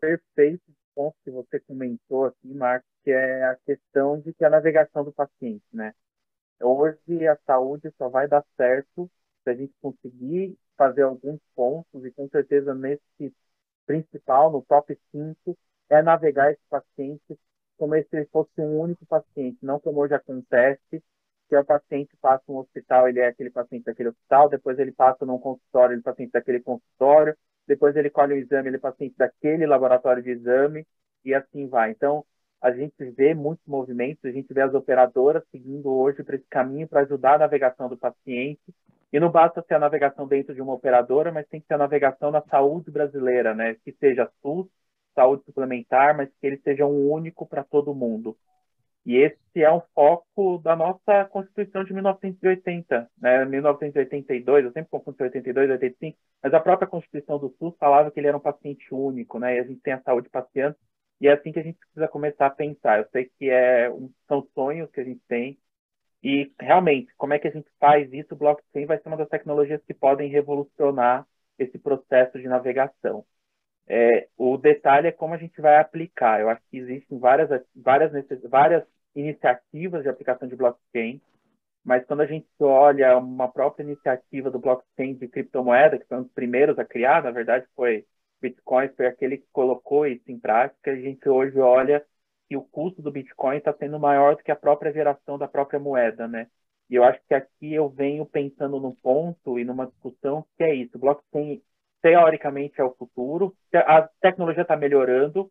Perfeito 0.00 0.77
que 1.24 1.30
você 1.30 1.60
comentou 1.60 2.26
aqui, 2.26 2.48
Marcos, 2.54 2.88
que 3.04 3.10
é 3.10 3.44
a 3.44 3.56
questão 3.64 4.20
de 4.20 4.32
que 4.34 4.44
a 4.44 4.50
navegação 4.50 5.04
do 5.04 5.12
paciente, 5.12 5.64
né? 5.72 5.94
Hoje 6.60 7.26
a 7.28 7.36
saúde 7.46 7.92
só 7.96 8.08
vai 8.08 8.28
dar 8.28 8.44
certo 8.56 9.10
se 9.44 9.50
a 9.50 9.54
gente 9.54 9.72
conseguir 9.80 10.58
fazer 10.76 11.02
alguns 11.02 11.40
pontos 11.54 12.04
e 12.04 12.10
com 12.12 12.28
certeza 12.28 12.74
nesse 12.74 13.34
principal, 13.86 14.50
no 14.50 14.62
top 14.62 14.98
5, 15.12 15.56
é 15.88 16.02
navegar 16.02 16.52
esse 16.52 16.62
paciente 16.68 17.38
como 17.76 17.94
se 17.94 18.08
ele 18.12 18.26
fosse 18.26 18.50
um 18.60 18.80
único 18.80 19.06
paciente, 19.06 19.58
não 19.62 19.78
como 19.80 20.00
hoje 20.00 20.14
acontece, 20.14 21.02
que 21.48 21.56
o 21.56 21.64
paciente 21.64 22.16
passa 22.20 22.44
um 22.48 22.58
hospital, 22.58 23.08
ele 23.08 23.20
é 23.20 23.28
aquele 23.28 23.50
paciente 23.50 23.84
daquele 23.84 24.10
hospital, 24.10 24.48
depois 24.48 24.78
ele 24.78 24.92
passa 24.92 25.24
num 25.24 25.38
consultório, 25.38 25.94
ele 25.94 26.00
é 26.00 26.02
paciente 26.02 26.32
daquele 26.32 26.60
consultório, 26.60 27.36
depois 27.68 27.94
ele 27.94 28.10
colhe 28.10 28.34
o 28.34 28.38
exame, 28.38 28.68
ele 28.68 28.76
é 28.76 28.80
paciente 28.80 29.14
daquele 29.16 29.66
laboratório 29.66 30.22
de 30.22 30.30
exame, 30.30 30.86
e 31.24 31.34
assim 31.34 31.68
vai. 31.68 31.90
Então, 31.90 32.24
a 32.60 32.72
gente 32.72 32.94
vê 33.12 33.34
muitos 33.34 33.64
movimentos, 33.66 34.24
a 34.24 34.32
gente 34.32 34.52
vê 34.52 34.62
as 34.62 34.74
operadoras 34.74 35.44
seguindo 35.50 35.88
hoje 35.92 36.24
para 36.24 36.36
esse 36.36 36.46
caminho 36.48 36.88
para 36.88 37.02
ajudar 37.02 37.34
a 37.34 37.38
navegação 37.38 37.88
do 37.88 37.96
paciente. 37.96 38.60
E 39.12 39.20
não 39.20 39.30
basta 39.30 39.62
ser 39.62 39.74
a 39.74 39.78
navegação 39.78 40.26
dentro 40.26 40.54
de 40.54 40.60
uma 40.60 40.74
operadora, 40.74 41.30
mas 41.30 41.46
tem 41.48 41.60
que 41.60 41.66
ser 41.66 41.74
a 41.74 41.78
navegação 41.78 42.30
na 42.30 42.42
saúde 42.42 42.90
brasileira, 42.90 43.54
né? 43.54 43.76
Que 43.84 43.92
seja 43.92 44.30
SUS, 44.42 44.66
saúde 45.14 45.44
suplementar, 45.44 46.16
mas 46.16 46.28
que 46.28 46.46
ele 46.46 46.58
seja 46.58 46.84
um 46.86 47.10
único 47.10 47.46
para 47.46 47.64
todo 47.64 47.94
mundo. 47.94 48.36
E 49.08 49.16
esse 49.16 49.62
é 49.62 49.72
um 49.72 49.80
foco 49.94 50.58
da 50.58 50.76
nossa 50.76 51.24
Constituição 51.30 51.82
de 51.82 51.94
1980, 51.94 53.10
né? 53.16 53.42
1982, 53.46 54.66
eu 54.66 54.72
sempre 54.72 54.90
confundo 54.90 55.16
82 55.24 55.66
e 55.70 55.72
85, 55.72 56.18
mas 56.42 56.52
a 56.52 56.60
própria 56.60 56.86
Constituição 56.86 57.38
do 57.38 57.48
SUS 57.58 57.74
falava 57.78 58.10
que 58.10 58.20
ele 58.20 58.26
era 58.26 58.36
um 58.36 58.40
paciente 58.40 58.86
único, 58.92 59.38
né? 59.38 59.56
E 59.56 59.60
a 59.60 59.64
gente 59.64 59.80
tem 59.80 59.94
a 59.94 60.02
saúde 60.02 60.28
paciente, 60.28 60.76
e 61.22 61.26
é 61.26 61.32
assim 61.32 61.52
que 61.52 61.58
a 61.58 61.62
gente 61.62 61.78
precisa 61.78 62.06
começar 62.06 62.48
a 62.48 62.50
pensar. 62.50 62.98
Eu 62.98 63.08
sei 63.10 63.30
que 63.38 63.48
é 63.48 63.90
um, 63.90 64.12
são 64.28 64.46
sonhos 64.54 64.90
que 64.90 65.00
a 65.00 65.04
gente 65.04 65.22
tem, 65.26 65.58
e 66.22 66.52
realmente, 66.60 67.10
como 67.16 67.32
é 67.32 67.38
que 67.38 67.48
a 67.48 67.50
gente 67.50 67.70
faz 67.80 68.12
isso? 68.12 68.34
O 68.34 68.36
blockchain 68.36 68.84
vai 68.84 68.98
ser 69.00 69.08
uma 69.08 69.16
das 69.16 69.28
tecnologias 69.30 69.82
que 69.86 69.94
podem 69.94 70.28
revolucionar 70.28 71.26
esse 71.58 71.78
processo 71.78 72.38
de 72.38 72.46
navegação. 72.46 73.24
É, 73.86 74.28
o 74.36 74.58
detalhe 74.58 75.08
é 75.08 75.12
como 75.12 75.32
a 75.32 75.38
gente 75.38 75.60
vai 75.62 75.78
aplicar. 75.78 76.40
Eu 76.40 76.50
acho 76.50 76.62
que 76.70 76.76
existem 76.76 77.18
várias, 77.18 77.48
várias, 77.74 78.12
várias 78.50 78.84
iniciativas 79.14 80.02
de 80.02 80.08
aplicação 80.08 80.48
de 80.48 80.56
blockchain, 80.56 81.20
mas 81.84 82.04
quando 82.06 82.20
a 82.20 82.26
gente 82.26 82.46
olha 82.60 83.16
uma 83.16 83.48
própria 83.48 83.84
iniciativa 83.84 84.50
do 84.50 84.58
blockchain 84.58 85.14
de 85.14 85.28
criptomoeda, 85.28 85.98
que 85.98 86.06
foi 86.06 86.18
um 86.18 86.22
dos 86.22 86.32
primeiros 86.32 86.78
a 86.78 86.84
criar, 86.84 87.22
na 87.22 87.30
verdade 87.30 87.66
foi 87.74 88.04
Bitcoin, 88.40 88.88
foi 88.96 89.06
aquele 89.06 89.38
que 89.38 89.46
colocou 89.52 90.06
isso 90.06 90.30
em 90.30 90.38
prática, 90.38 90.90
a 90.90 90.96
gente 90.96 91.28
hoje 91.28 91.58
olha 91.58 92.04
que 92.48 92.56
o 92.56 92.62
custo 92.62 93.02
do 93.02 93.10
Bitcoin 93.10 93.58
está 93.58 93.72
sendo 93.74 93.98
maior 93.98 94.36
do 94.36 94.42
que 94.42 94.50
a 94.50 94.56
própria 94.56 94.92
geração 94.92 95.38
da 95.38 95.48
própria 95.48 95.78
moeda, 95.80 96.26
né? 96.26 96.48
E 96.88 96.94
eu 96.94 97.04
acho 97.04 97.20
que 97.26 97.34
aqui 97.34 97.74
eu 97.74 97.88
venho 97.88 98.24
pensando 98.24 98.80
num 98.80 98.94
ponto 98.94 99.58
e 99.58 99.64
numa 99.64 99.86
discussão 99.86 100.46
que 100.56 100.64
é 100.64 100.74
isso. 100.74 100.96
O 100.96 101.00
blockchain 101.00 101.62
teoricamente 102.00 102.80
é 102.80 102.84
o 102.84 102.94
futuro. 102.94 103.54
A 103.74 104.02
tecnologia 104.20 104.62
está 104.62 104.76
melhorando, 104.76 105.50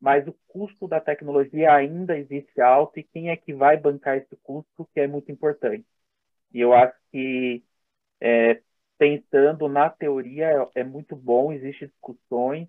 mas 0.00 0.26
o 0.28 0.34
custo 0.48 0.86
da 0.88 1.00
tecnologia 1.00 1.74
ainda 1.74 2.16
existe 2.18 2.60
alto 2.60 2.98
e 2.98 3.04
quem 3.04 3.30
é 3.30 3.36
que 3.36 3.52
vai 3.54 3.76
bancar 3.76 4.16
esse 4.18 4.36
custo 4.42 4.88
que 4.94 5.00
é 5.00 5.06
muito 5.06 5.30
importante. 5.32 5.86
E 6.52 6.60
eu 6.60 6.72
acho 6.74 6.96
que 7.12 7.64
é, 8.20 8.62
pensando 8.98 9.68
na 9.68 9.90
teoria 9.90 10.46
é, 10.74 10.80
é 10.80 10.84
muito 10.84 11.16
bom, 11.16 11.52
existem 11.52 11.88
discussões. 11.88 12.68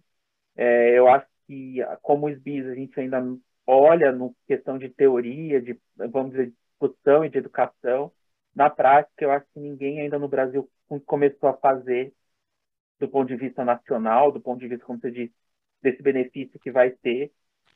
É, 0.55 0.97
eu 0.97 1.07
acho 1.09 1.27
que 1.47 1.77
como 2.01 2.27
os 2.27 2.39
BIS 2.39 2.67
a 2.67 2.75
gente 2.75 2.99
ainda 2.99 3.21
olha 3.67 4.11
no 4.11 4.35
questão 4.47 4.77
de 4.77 4.89
teoria, 4.89 5.61
de 5.61 5.79
vamos 5.95 6.31
dizer 6.31 6.53
discussão 6.79 7.25
e 7.25 7.29
de 7.29 7.37
educação. 7.37 8.11
Na 8.55 8.69
prática, 8.69 9.23
eu 9.23 9.31
acho 9.31 9.45
que 9.53 9.59
ninguém 9.59 10.01
ainda 10.01 10.17
no 10.19 10.27
Brasil 10.27 10.69
começou 11.05 11.49
a 11.49 11.57
fazer 11.57 12.13
do 12.99 13.07
ponto 13.07 13.27
de 13.27 13.35
vista 13.35 13.63
nacional, 13.63 14.31
do 14.31 14.41
ponto 14.41 14.59
de 14.59 14.67
vista, 14.67 14.85
como 14.85 14.99
você 14.99 15.11
disse, 15.11 15.33
desse 15.81 16.01
benefício 16.01 16.59
que 16.59 16.71
vai 16.71 16.91
ter. 16.91 17.31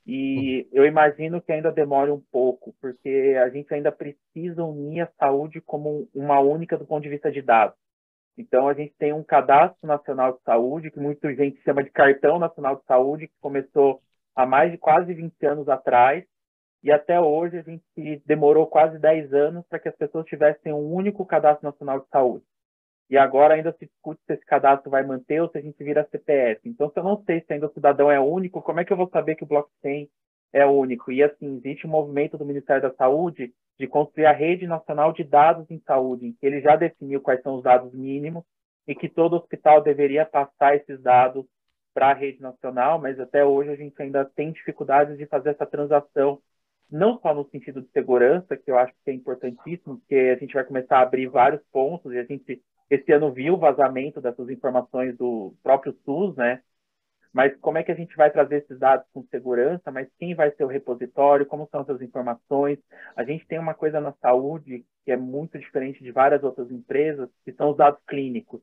E 0.06 0.68
eu 0.72 0.86
imagino 0.86 1.42
que 1.42 1.52
ainda 1.52 1.72
demore 1.72 2.12
um 2.12 2.22
pouco, 2.32 2.76
porque 2.82 3.36
a 3.42 3.50
gente 3.50 3.74
ainda 3.74 3.92
precisa 3.92 4.64
unir 4.64 5.02
a 5.02 5.12
saúde 5.18 5.62
como 5.62 6.10
uma 6.14 6.40
única 6.42 6.78
do 6.78 6.86
ponto 6.86 7.04
de 7.04 7.10
vista 7.10 7.32
de 7.32 7.42
dados. 7.42 7.78
Então, 8.38 8.68
a 8.68 8.74
gente 8.74 8.94
tem 8.98 9.14
um 9.14 9.24
cadastro 9.24 9.88
nacional 9.88 10.34
de 10.34 10.42
saúde, 10.42 10.92
que 10.92 11.00
muita 11.00 11.34
gente 11.36 11.62
chama 11.62 11.84
de 11.84 11.92
cartão 11.92 12.40
nacional 12.40 12.76
de 12.76 12.84
saúde, 12.86 13.28
que 13.28 13.34
começou 13.40 14.02
há 14.36 14.46
mais 14.46 14.72
de 14.72 14.78
quase 14.78 15.14
20 15.14 15.46
anos 15.46 15.70
atrás, 15.70 16.26
e 16.84 16.92
até 16.92 17.20
hoje 17.20 17.58
a 17.58 17.62
gente 17.62 17.84
demorou 18.26 18.68
quase 18.68 19.00
10 19.00 19.34
anos 19.34 19.66
para 19.68 19.80
que 19.80 19.88
as 19.88 19.96
pessoas 19.96 20.26
tivessem 20.26 20.74
um 20.74 20.94
único 20.94 21.26
cadastro 21.26 21.66
nacional 21.66 22.02
de 22.02 22.08
saúde. 22.10 22.44
E 23.14 23.18
agora 23.20 23.54
ainda 23.54 23.72
se 23.74 23.86
discute 23.86 24.20
se 24.26 24.34
esse 24.34 24.44
cadastro 24.44 24.90
vai 24.90 25.06
manter 25.06 25.40
ou 25.40 25.48
se 25.48 25.60
a 25.60 25.62
gente 25.62 25.84
vira 25.84 26.08
CPF. 26.10 26.68
Então, 26.68 26.90
se 26.90 26.98
eu 26.98 27.04
não 27.04 27.24
sei 27.24 27.42
se 27.42 27.54
ainda 27.54 27.68
o 27.68 27.72
cidadão 27.72 28.10
é 28.10 28.20
único, 28.20 28.60
como 28.60 28.80
é 28.80 28.84
que 28.84 28.92
eu 28.92 28.98
vou 28.98 29.08
saber 29.08 29.36
que 29.36 29.44
o 29.44 29.48
blockchain 29.48 30.10
é 30.52 30.66
único? 30.66 31.12
E 31.12 31.22
assim, 31.22 31.58
existe 31.58 31.86
um 31.86 31.92
movimento 31.92 32.40
do 32.40 32.46
Ministério 32.46 32.82
da 32.82 32.92
Saúde 32.96 33.54
de 33.78 33.86
construir 33.86 34.26
a 34.26 34.32
rede 34.32 34.66
nacional 34.66 35.14
de 35.14 35.24
dados 35.24 35.70
em 35.70 35.80
saúde, 35.86 36.26
em 36.26 36.34
que 36.34 36.44
ele 36.44 36.60
já 36.60 36.76
definiu 36.76 37.22
quais 37.22 37.40
são 37.44 37.58
os 37.58 37.64
dados 37.64 37.94
mínimos 37.94 38.44
e 38.88 38.96
que 38.96 39.08
todo 39.08 39.36
hospital 39.36 39.80
deveria 39.84 40.26
passar 40.26 40.76
esses 40.76 41.00
dados 41.00 41.46
para 41.94 42.10
a 42.10 42.14
rede 42.16 42.42
nacional, 42.42 42.98
mas 42.98 43.20
até 43.20 43.46
hoje 43.46 43.70
a 43.70 43.76
gente 43.76 44.02
ainda 44.02 44.26
tem 44.26 44.52
dificuldades 44.52 45.20
de 45.20 45.28
fazer 45.28 45.52
essa 45.52 45.68
transação, 45.68 46.42
não 46.90 47.20
só 47.20 47.32
no 47.32 47.48
sentido 47.50 47.84
de 47.84 47.92
segurança, 47.92 48.58
que 48.58 48.72
eu 48.72 48.80
acho 48.80 48.92
que 49.06 49.12
é 49.12 49.14
importantíssimo, 49.14 50.00
porque 50.00 50.16
a 50.36 50.40
gente 50.40 50.56
vai 50.56 50.64
começar 50.64 50.98
a 50.98 51.02
abrir 51.02 51.28
vários 51.28 51.62
pontos 51.72 52.12
e 52.12 52.18
a 52.18 52.24
gente 52.24 52.60
esse 52.90 53.12
ano 53.12 53.32
viu 53.34 53.56
o 53.56 53.58
vazamento 53.60 54.22
dessas 54.22 54.50
informações 54.50 55.18
do 55.18 55.54
próprio 55.64 55.94
SUS, 56.06 56.36
né? 56.36 56.62
Mas 57.34 57.56
como 57.60 57.78
é 57.80 57.84
que 57.84 57.92
a 57.92 57.96
gente 57.96 58.16
vai 58.16 58.32
trazer 58.32 58.58
esses 58.64 58.78
dados 58.80 59.08
com 59.12 59.24
segurança? 59.32 59.92
Mas 59.92 60.08
quem 60.20 60.36
vai 60.36 60.52
ser 60.56 60.64
o 60.64 60.68
repositório? 60.68 61.46
Como 61.48 61.68
são 61.72 61.82
essas 61.82 62.02
informações? 62.02 62.80
A 63.16 63.24
gente 63.24 63.48
tem 63.48 63.58
uma 63.60 63.74
coisa 63.74 64.00
na 64.00 64.14
saúde 64.22 64.86
que 65.04 65.12
é 65.12 65.18
muito 65.18 65.58
diferente 65.60 66.04
de 66.04 66.12
várias 66.12 66.44
outras 66.44 66.70
empresas, 66.72 67.30
que 67.44 67.52
são 67.54 67.72
os 67.72 67.78
dados 67.78 68.00
clínicos. 68.08 68.62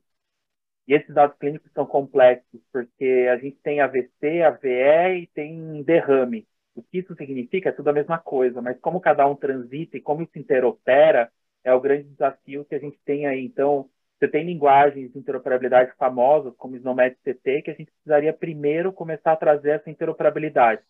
E 0.87 0.93
esses 0.93 1.13
dados 1.13 1.37
clínicos 1.37 1.71
são 1.73 1.85
complexos, 1.85 2.61
porque 2.71 3.27
a 3.31 3.37
gente 3.37 3.57
tem 3.63 3.81
AVC, 3.81 4.41
AVE 4.41 5.23
e 5.23 5.27
tem 5.33 5.83
derrame. 5.83 6.47
O 6.75 6.81
que 6.83 6.99
isso 6.99 7.15
significa 7.15 7.69
é 7.69 7.71
tudo 7.71 7.89
a 7.89 7.93
mesma 7.93 8.17
coisa, 8.19 8.61
mas 8.61 8.79
como 8.79 9.01
cada 9.01 9.27
um 9.27 9.35
transita 9.35 9.97
e 9.97 10.01
como 10.01 10.23
isso 10.23 10.37
interopera 10.39 11.31
é 11.63 11.73
o 11.73 11.81
grande 11.81 12.09
desafio 12.09 12.65
que 12.65 12.75
a 12.75 12.79
gente 12.79 12.97
tem 13.05 13.27
aí. 13.27 13.43
Então, 13.45 13.89
você 14.21 14.27
tem 14.27 14.45
linguagens 14.45 15.11
de 15.11 15.17
interoperabilidade 15.17 15.93
famosas, 15.97 16.55
como 16.55 16.75
Snowmed 16.75 17.17
CT, 17.23 17.63
que 17.63 17.71
a 17.71 17.73
gente 17.73 17.91
precisaria 17.91 18.31
primeiro 18.31 18.93
começar 18.93 19.31
a 19.31 19.35
trazer 19.35 19.71
essa 19.71 19.89
interoperabilidade. 19.89 20.83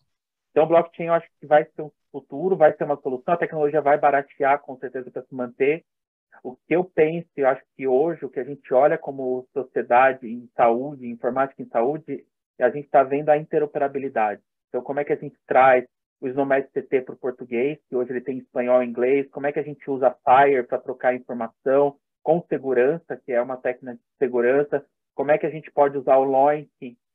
Então, 0.50 0.66
blockchain 0.66 1.06
eu 1.06 1.14
acho 1.14 1.26
que 1.40 1.46
vai 1.46 1.64
ser 1.64 1.80
um 1.80 1.90
futuro, 2.10 2.58
vai 2.58 2.76
ser 2.76 2.84
uma 2.84 3.00
solução, 3.00 3.32
a 3.32 3.38
tecnologia 3.38 3.80
vai 3.80 3.96
baratear 3.96 4.60
com 4.60 4.76
certeza 4.76 5.10
para 5.10 5.22
se 5.22 5.34
manter. 5.34 5.82
O 6.44 6.54
que 6.54 6.76
eu 6.76 6.84
penso, 6.84 7.26
eu 7.34 7.48
acho 7.48 7.62
que 7.74 7.88
hoje 7.88 8.22
o 8.22 8.28
que 8.28 8.38
a 8.38 8.44
gente 8.44 8.74
olha 8.74 8.98
como 8.98 9.48
sociedade 9.54 10.26
em 10.26 10.46
saúde, 10.54 11.08
informática 11.08 11.62
em 11.62 11.68
saúde, 11.68 12.26
a 12.60 12.68
gente 12.68 12.84
está 12.84 13.02
vendo 13.02 13.30
a 13.30 13.38
interoperabilidade. 13.38 14.42
Então, 14.68 14.82
como 14.82 15.00
é 15.00 15.04
que 15.04 15.12
a 15.12 15.16
gente 15.16 15.38
traz 15.46 15.86
o 16.20 16.28
Snowmed 16.28 16.68
CT 16.68 17.00
para 17.00 17.14
o 17.14 17.18
português, 17.18 17.78
que 17.88 17.96
hoje 17.96 18.12
ele 18.12 18.20
tem 18.20 18.36
espanhol 18.36 18.82
e 18.82 18.86
inglês, 18.86 19.26
como 19.30 19.46
é 19.46 19.52
que 19.52 19.58
a 19.58 19.62
gente 19.62 19.90
usa 19.90 20.14
Fire 20.22 20.64
para 20.64 20.78
trocar 20.78 21.14
informação, 21.14 21.96
com 22.22 22.44
segurança, 22.48 23.16
que 23.16 23.32
é 23.32 23.40
uma 23.40 23.56
técnica 23.56 23.94
de 23.94 24.00
segurança, 24.18 24.84
como 25.14 25.30
é 25.30 25.38
que 25.38 25.46
a 25.46 25.50
gente 25.50 25.70
pode 25.70 25.98
usar 25.98 26.16
o 26.16 26.24
LOINC 26.24 26.68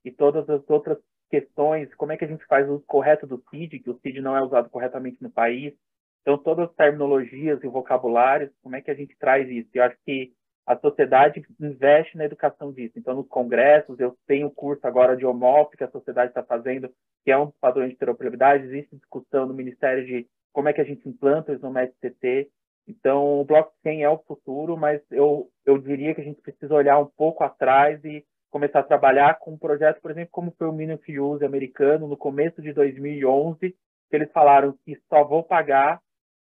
e 0.06 0.12
todas 0.12 0.50
as 0.50 0.62
outras 0.70 0.98
questões, 1.30 1.94
como 1.96 2.12
é 2.12 2.18
que 2.18 2.26
a 2.26 2.28
gente 2.28 2.46
faz 2.46 2.68
o 2.70 2.76
uso 2.76 2.84
correto 2.86 3.26
do 3.26 3.44
CID, 3.50 3.80
que 3.80 3.90
o 3.90 4.00
CID 4.00 4.22
não 4.22 4.36
é 4.36 4.42
usado 4.42 4.70
corretamente 4.70 5.22
no 5.22 5.30
país. 5.30 5.74
Então, 6.22 6.38
todas 6.38 6.70
as 6.70 6.76
terminologias 6.76 7.64
e 7.64 7.68
vocabulários, 7.68 8.52
como 8.62 8.76
é 8.76 8.82
que 8.82 8.92
a 8.92 8.94
gente 8.94 9.16
traz 9.18 9.50
isso? 9.50 9.70
Eu 9.74 9.84
acho 9.84 9.98
que 10.06 10.34
a 10.66 10.78
sociedade 10.78 11.42
investe 11.60 12.18
na 12.18 12.26
educação 12.26 12.74
disso. 12.74 13.00
Então, 13.00 13.16
nos 13.16 13.28
congressos, 13.30 13.98
eu 14.00 14.18
tenho 14.28 14.52
curso 14.52 14.86
agora 14.86 15.16
de 15.16 15.26
OMOP 15.26 15.78
que 15.78 15.84
a 15.86 15.90
sociedade 15.90 16.32
está 16.32 16.44
fazendo, 16.44 16.90
que 17.24 17.32
é 17.32 17.38
um 17.38 17.50
padrão 17.62 17.88
de 17.88 17.94
interoperabilidade. 17.94 18.66
Existe 18.66 18.98
discussão 18.98 19.46
no 19.46 19.54
Ministério 19.54 20.06
de 20.06 20.28
como 20.52 20.68
é 20.68 20.74
que 20.74 20.82
a 20.82 20.84
gente 20.84 21.08
implanta 21.08 21.54
o 21.54 21.56
SNOMED 21.56 21.94
CT. 22.02 22.50
Então, 22.88 23.42
o 23.42 23.46
blockchain 23.46 24.02
é 24.02 24.10
o 24.10 24.20
futuro, 24.20 24.78
mas 24.78 25.02
eu, 25.12 25.50
eu 25.66 25.78
diria 25.78 26.16
que 26.16 26.22
a 26.22 26.24
gente 26.24 26.42
precisa 26.42 26.74
olhar 26.74 26.98
um 26.98 27.06
pouco 27.06 27.44
atrás 27.44 28.04
e 28.06 28.26
começar 28.50 28.80
a 28.80 28.84
trabalhar 28.84 29.40
com 29.40 29.52
um 29.52 29.58
projeto, 29.58 30.02
por 30.02 30.10
exemplo, 30.10 30.30
como 30.32 30.56
foi 30.58 30.68
o 30.68 30.74
Minute 30.74 31.20
Use 31.20 31.44
americano, 31.44 32.08
no 32.08 32.16
começo 32.16 32.62
de 32.62 32.72
2011, 32.72 33.60
que 33.60 33.76
eles 34.16 34.32
falaram 34.32 34.74
que 34.86 34.98
só 35.10 35.24
vou 35.26 35.44
pagar 35.44 36.02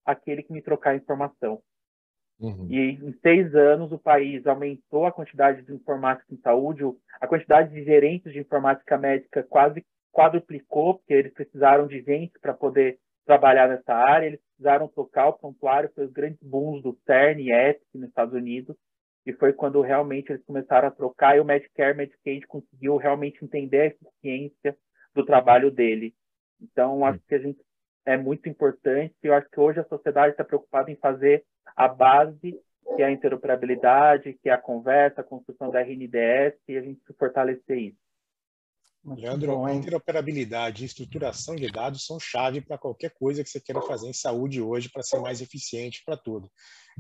aquele 0.05 0.43
que 0.43 0.53
me 0.53 0.63
trocar 0.63 0.97
informação. 0.97 1.61
Uhum. 2.41 2.67
E 2.71 2.93
em 2.93 3.13
seis 3.21 3.55
anos 3.55 3.93
o 3.93 3.99
país 3.99 4.47
aumentou 4.47 5.05
a 5.05 5.13
quantidade 5.13 5.61
de 5.61 5.75
informática 5.75 6.33
em 6.33 6.39
saúde, 6.39 6.83
a 7.21 7.27
quantidade 7.27 7.71
de 7.71 7.85
gerentes 7.85 8.33
de 8.33 8.39
informática 8.39 8.97
médica 8.97 9.43
quase 9.43 9.85
quadruplicou, 10.11 10.95
porque 10.95 11.13
eles 11.13 11.35
precisaram 11.35 11.87
de 11.87 12.01
gente 12.01 12.39
para 12.41 12.55
poder 12.55 12.99
trabalhar 13.25 13.69
nessa 13.69 13.95
área, 13.95 14.27
eles 14.27 14.41
precisaram 14.41 14.89
tocar 14.89 15.29
o 15.29 15.33
prontuário, 15.33 15.91
foi 15.95 16.05
os 16.05 16.13
grandes 16.13 16.41
booms 16.43 16.83
do 16.83 16.99
CERN 17.07 17.41
e 17.41 17.53
EPIC 17.53 17.85
nos 17.95 18.09
Estados 18.09 18.35
Unidos, 18.35 18.77
e 19.27 19.33
foi 19.33 19.53
quando 19.53 19.81
realmente 19.81 20.33
eles 20.33 20.45
começaram 20.45 20.89
a 20.89 20.91
trocar 20.91 21.37
e 21.37 21.41
o 21.41 21.45
Medicare, 21.45 21.97
Medicaid 21.97 22.47
conseguiu 22.47 22.97
realmente 22.97 23.45
entender 23.45 23.81
a 23.81 23.87
eficiência 23.87 24.77
do 25.15 25.25
trabalho 25.25 25.71
dele. 25.71 26.15
Então, 26.61 27.05
acho 27.05 27.21
que 27.27 27.35
a 27.35 27.39
gente 27.39 27.61
é 28.05 28.17
muito 28.17 28.49
importante, 28.49 29.15
e 29.23 29.27
eu 29.27 29.35
acho 29.35 29.49
que 29.51 29.61
hoje 29.61 29.81
a 29.81 29.85
sociedade 29.85 30.33
está 30.33 30.45
preocupada 30.45 30.91
em 30.91 30.97
fazer 30.97 31.45
a 31.77 31.87
base, 31.87 32.59
que 32.97 33.03
é 33.03 33.05
a 33.05 33.11
interoperabilidade, 33.11 34.39
que 34.43 34.49
é 34.49 34.53
a 34.53 34.59
conversa, 34.59 35.21
a 35.21 35.25
construção 35.25 35.71
da 35.71 35.81
RNDS, 35.81 36.59
e 36.67 36.77
a 36.77 36.81
gente 36.81 37.01
fortalecer 37.19 37.79
isso. 37.79 38.00
Muito 39.03 39.23
Leandro, 39.23 39.57
bom, 39.57 39.69
interoperabilidade 39.69 40.83
e 40.83 40.87
estruturação 40.87 41.57
de 41.57 41.67
dados 41.69 42.05
são 42.05 42.21
chave 42.21 42.61
para 42.61 42.77
qualquer 42.77 43.11
coisa 43.11 43.43
que 43.43 43.49
você 43.49 43.59
queira 43.59 43.81
fazer 43.81 44.09
em 44.09 44.13
saúde 44.13 44.61
hoje 44.61 44.91
para 44.91 45.03
ser 45.03 45.19
mais 45.21 45.41
eficiente 45.41 46.03
para 46.05 46.19
tudo. 46.19 46.51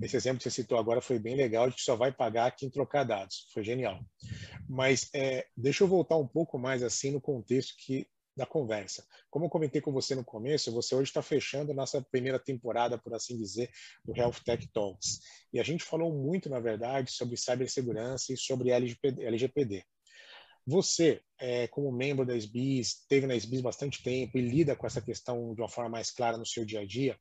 Esse 0.00 0.16
exemplo 0.16 0.38
que 0.38 0.44
você 0.44 0.50
citou 0.50 0.78
agora 0.78 1.02
foi 1.02 1.18
bem 1.18 1.36
legal, 1.36 1.68
de 1.68 1.76
que 1.76 1.82
só 1.82 1.96
vai 1.96 2.10
pagar 2.10 2.56
quem 2.56 2.70
trocar 2.70 3.04
dados. 3.04 3.46
Foi 3.52 3.62
genial. 3.62 4.00
Mas 4.66 5.10
é, 5.14 5.46
deixa 5.54 5.84
eu 5.84 5.88
voltar 5.88 6.16
um 6.16 6.26
pouco 6.26 6.58
mais 6.58 6.82
assim 6.82 7.10
no 7.10 7.20
contexto 7.20 7.74
que 7.76 8.06
da 8.36 8.46
conversa. 8.46 9.04
Como 9.28 9.44
eu 9.44 9.50
comentei 9.50 9.82
com 9.82 9.92
você 9.92 10.14
no 10.14 10.24
começo, 10.24 10.72
você 10.72 10.94
hoje 10.94 11.10
está 11.10 11.20
fechando 11.20 11.72
a 11.72 11.74
nossa 11.74 12.00
primeira 12.00 12.38
temporada, 12.38 12.96
por 12.96 13.12
assim 13.12 13.36
dizer, 13.36 13.70
do 14.02 14.16
Health 14.16 14.40
Tech 14.44 14.66
Talks. 14.72 15.20
E 15.52 15.60
a 15.60 15.62
gente 15.62 15.84
falou 15.84 16.10
muito, 16.14 16.48
na 16.48 16.60
verdade, 16.60 17.12
sobre 17.12 17.36
cibersegurança 17.36 18.32
e 18.32 18.38
sobre 18.38 18.70
LGPD. 18.70 19.84
Você, 20.66 21.20
é, 21.38 21.66
como 21.68 21.90
membro 21.90 22.24
da 22.24 22.36
SBIS, 22.36 23.04
teve 23.08 23.26
na 23.26 23.34
SBIS 23.34 23.60
bastante 23.60 24.02
tempo 24.02 24.38
e 24.38 24.40
lida 24.42 24.76
com 24.76 24.86
essa 24.86 25.00
questão 25.00 25.54
de 25.54 25.60
uma 25.60 25.68
forma 25.68 25.90
mais 25.90 26.10
clara 26.10 26.36
no 26.36 26.46
seu 26.46 26.64
dia 26.64 26.80
a 26.80 26.86
dia. 26.86 27.18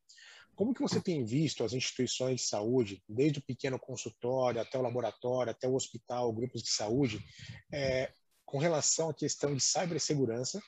Como 0.56 0.74
que 0.74 0.82
você 0.82 1.00
tem 1.00 1.24
visto 1.24 1.64
as 1.64 1.72
instituições 1.72 2.42
de 2.42 2.48
saúde, 2.48 3.02
desde 3.08 3.40
o 3.40 3.42
pequeno 3.42 3.80
consultório 3.80 4.60
até 4.60 4.78
o 4.78 4.82
laboratório, 4.82 5.52
até 5.52 5.68
o 5.68 5.76
hospital, 5.76 6.34
grupos 6.34 6.62
de 6.62 6.70
saúde, 6.70 7.24
é, 7.72 8.12
com 8.46 8.58
relação 8.58 9.10
à 9.10 9.14
questão 9.14 9.56
de 9.56 9.64
cibersegurança 9.64 10.62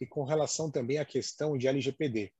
e 0.00 0.06
com 0.06 0.24
relação 0.24 0.70
também 0.70 0.98
à 0.98 1.04
questão 1.04 1.58
de 1.58 1.68
LGPD? 1.68 2.32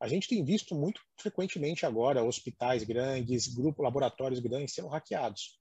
A 0.00 0.08
gente 0.08 0.28
tem 0.28 0.44
visto 0.44 0.74
muito 0.74 1.00
frequentemente 1.16 1.86
agora 1.86 2.24
hospitais 2.24 2.84
grandes, 2.84 3.48
grupos, 3.48 3.84
laboratórios 3.84 4.40
grandes 4.40 4.74
sendo 4.74 4.88
hackeados. 4.88 5.58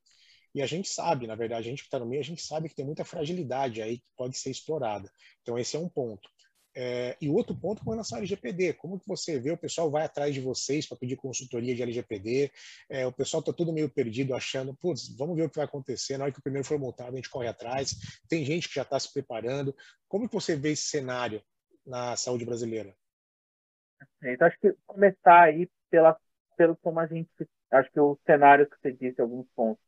E 0.56 0.62
a 0.62 0.66
gente 0.66 0.88
sabe, 0.88 1.28
na 1.28 1.36
verdade, 1.36 1.68
a 1.68 1.70
gente 1.70 1.82
que 1.82 1.88
está 1.88 2.00
no 2.00 2.06
meio, 2.06 2.22
a 2.22 2.24
gente 2.24 2.42
sabe 2.42 2.70
que 2.70 2.76
tem 2.76 2.86
muita 2.86 3.04
fragilidade 3.04 3.82
aí 3.82 3.98
que 3.98 4.06
pode 4.16 4.38
ser 4.38 4.52
explorada. 4.52 5.12
Então, 5.42 5.60
esse 5.60 5.76
é 5.76 5.80
um 5.80 5.90
ponto. 5.90 6.30
É, 6.74 7.18
e 7.20 7.30
outro 7.30 7.54
ponto 7.54 7.84
relação 7.84 8.18
ao 8.18 8.20
LGPD, 8.20 8.74
como 8.76 8.98
que 8.98 9.06
você 9.06 9.38
vê 9.38 9.52
o 9.52 9.58
pessoal 9.58 9.92
vai 9.92 10.06
atrás 10.06 10.34
de 10.34 10.40
vocês 10.40 10.88
para 10.88 10.98
pedir 10.98 11.18
consultoria 11.18 11.76
de 11.76 11.82
LGPD, 11.82 12.52
é, 12.90 13.06
o 13.06 13.12
pessoal 13.12 13.42
está 13.42 13.52
todo 13.52 13.74
meio 13.74 13.90
perdido 13.90 14.34
achando, 14.34 14.74
putz, 14.78 15.14
vamos 15.18 15.36
ver 15.36 15.44
o 15.44 15.50
que 15.50 15.58
vai 15.58 15.66
acontecer, 15.66 16.18
na 16.18 16.24
hora 16.24 16.34
que 16.34 16.40
o 16.40 16.44
primeiro 16.44 16.66
for 16.66 16.80
multado 16.80 17.12
a 17.12 17.16
gente 17.16 17.30
corre 17.30 17.50
atrás, 17.50 17.94
tem 18.30 18.46
gente 18.46 18.70
que 18.70 18.76
já 18.76 18.84
está 18.84 18.98
se 18.98 19.12
preparando, 19.12 19.76
como 20.08 20.28
que 20.28 20.34
você 20.34 20.56
vê 20.56 20.72
esse 20.72 20.84
cenário 20.84 21.44
na 21.86 22.16
saúde 22.16 22.46
brasileira? 22.46 22.96
Então, 24.24 24.48
acho 24.48 24.60
que 24.60 24.74
começar 24.86 25.44
aí 25.44 25.70
pela, 25.90 26.18
pelo 26.58 26.78
como 26.78 27.00
a 27.02 27.08
gente, 27.08 27.30
acho 27.72 27.92
que 27.92 28.00
o 28.00 28.18
cenário 28.26 28.70
que 28.70 28.78
você 28.82 28.94
disse, 28.94 29.22
alguns 29.22 29.48
pontos, 29.54 29.85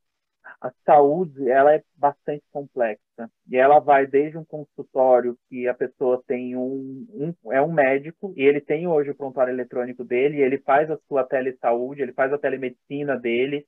a 0.61 0.71
saúde 0.85 1.49
ela 1.49 1.73
é 1.73 1.83
bastante 1.95 2.43
complexa. 2.51 3.01
E 3.49 3.57
ela 3.57 3.79
vai 3.79 4.07
desde 4.07 4.37
um 4.37 4.45
consultório 4.45 5.37
que 5.49 5.67
a 5.67 5.73
pessoa 5.73 6.23
tem 6.27 6.55
um, 6.55 7.07
um, 7.13 7.51
é 7.51 7.61
um 7.61 7.71
médico 7.71 8.33
e 8.35 8.43
ele 8.43 8.61
tem 8.61 8.87
hoje 8.87 9.11
o 9.11 9.15
prontuário 9.15 9.53
eletrônico 9.53 10.03
dele, 10.03 10.41
ele 10.41 10.59
faz 10.59 10.89
a 10.91 10.97
sua 11.07 11.23
telesaúde, 11.23 12.01
ele 12.01 12.13
faz 12.13 12.31
a 12.33 12.37
telemedicina 12.37 13.17
dele. 13.17 13.65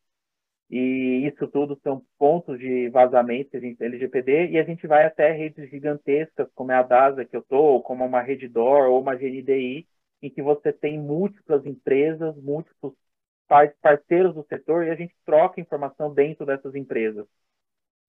E 0.69 1.27
isso 1.27 1.47
tudo 1.47 1.79
são 1.83 2.03
pontos 2.17 2.59
de 2.59 2.89
vazamento 2.89 3.49
que 3.51 3.57
a 3.57 3.59
gente 3.59 3.83
LGPD 3.83 4.49
e 4.51 4.59
a 4.59 4.63
gente 4.63 4.85
vai 4.85 5.03
até 5.05 5.31
redes 5.31 5.69
gigantescas 5.69 6.47
como 6.53 6.71
é 6.71 6.75
a 6.75 6.83
DASA 6.83 7.25
que 7.25 7.35
eu 7.35 7.41
tô, 7.41 7.81
como 7.81 8.05
uma 8.05 8.21
Reddor 8.21 8.89
ou 8.89 9.01
uma 9.01 9.15
GNDI 9.15 9.87
em 10.21 10.29
que 10.29 10.41
você 10.41 10.71
tem 10.71 10.99
múltiplas 10.99 11.65
empresas, 11.65 12.35
múltiplos 12.37 12.93
parceiros 13.49 14.35
do 14.35 14.45
setor 14.47 14.85
e 14.85 14.91
a 14.91 14.95
gente 14.95 15.13
troca 15.25 15.59
informação 15.59 16.13
dentro 16.13 16.45
dessas 16.45 16.75
empresas. 16.75 17.25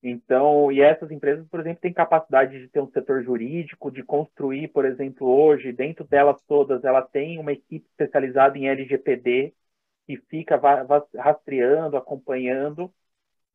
Então, 0.03 0.73
e 0.73 0.81
essas 0.81 1.11
empresas, 1.11 1.47
por 1.49 1.61
exemplo, 1.61 1.81
têm 1.83 1.93
capacidade 1.93 2.59
de 2.59 2.69
ter 2.69 2.81
um 2.81 2.91
setor 2.91 3.23
jurídico, 3.23 3.91
de 3.91 4.03
construir, 4.03 4.69
por 4.69 4.87
exemplo, 4.87 5.29
hoje, 5.29 5.73
dentro 5.73 6.05
delas 6.07 6.41
todas, 6.49 6.83
ela 6.85 7.03
tem 7.03 7.39
uma 7.39 7.53
equipe 7.53 7.87
especializada 7.91 8.57
em 8.57 8.69
LGPD, 8.69 9.55
que 10.07 10.17
fica 10.29 10.59
rastreando, 11.19 11.97
acompanhando, 11.97 12.93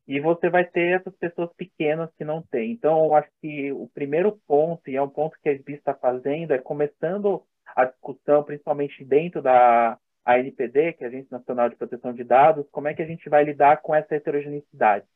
e 0.06 0.20
você 0.20 0.48
vai 0.50 0.64
ter 0.64 1.00
essas 1.00 1.14
pessoas 1.16 1.52
pequenas 1.54 2.10
que 2.16 2.24
não 2.24 2.42
têm. 2.42 2.72
Então, 2.72 3.06
eu 3.06 3.14
acho 3.14 3.30
que 3.42 3.72
o 3.72 3.88
primeiro 3.88 4.32
ponto, 4.46 4.88
e 4.88 4.96
é 4.96 5.02
um 5.02 5.08
ponto 5.08 5.36
que 5.42 5.48
a 5.48 5.52
SBI 5.52 5.74
está 5.74 5.94
fazendo, 5.94 6.52
é 6.52 6.58
começando 6.58 7.42
a 7.74 7.84
discussão, 7.86 8.44
principalmente 8.44 9.04
dentro 9.04 9.42
da, 9.42 9.98
a 10.26 10.38
NPD, 10.40 10.94
que 10.94 11.04
é 11.04 11.06
a 11.06 11.10
Agência 11.10 11.28
Nacional 11.38 11.68
de 11.70 11.76
Proteção 11.76 12.12
de 12.12 12.24
Dados, 12.24 12.68
como 12.72 12.88
é 12.88 12.94
que 12.94 13.02
a 13.02 13.06
gente 13.06 13.28
vai 13.30 13.44
lidar 13.44 13.80
com 13.80 13.94
essa 13.94 14.16
heterogeneidade. 14.16 15.06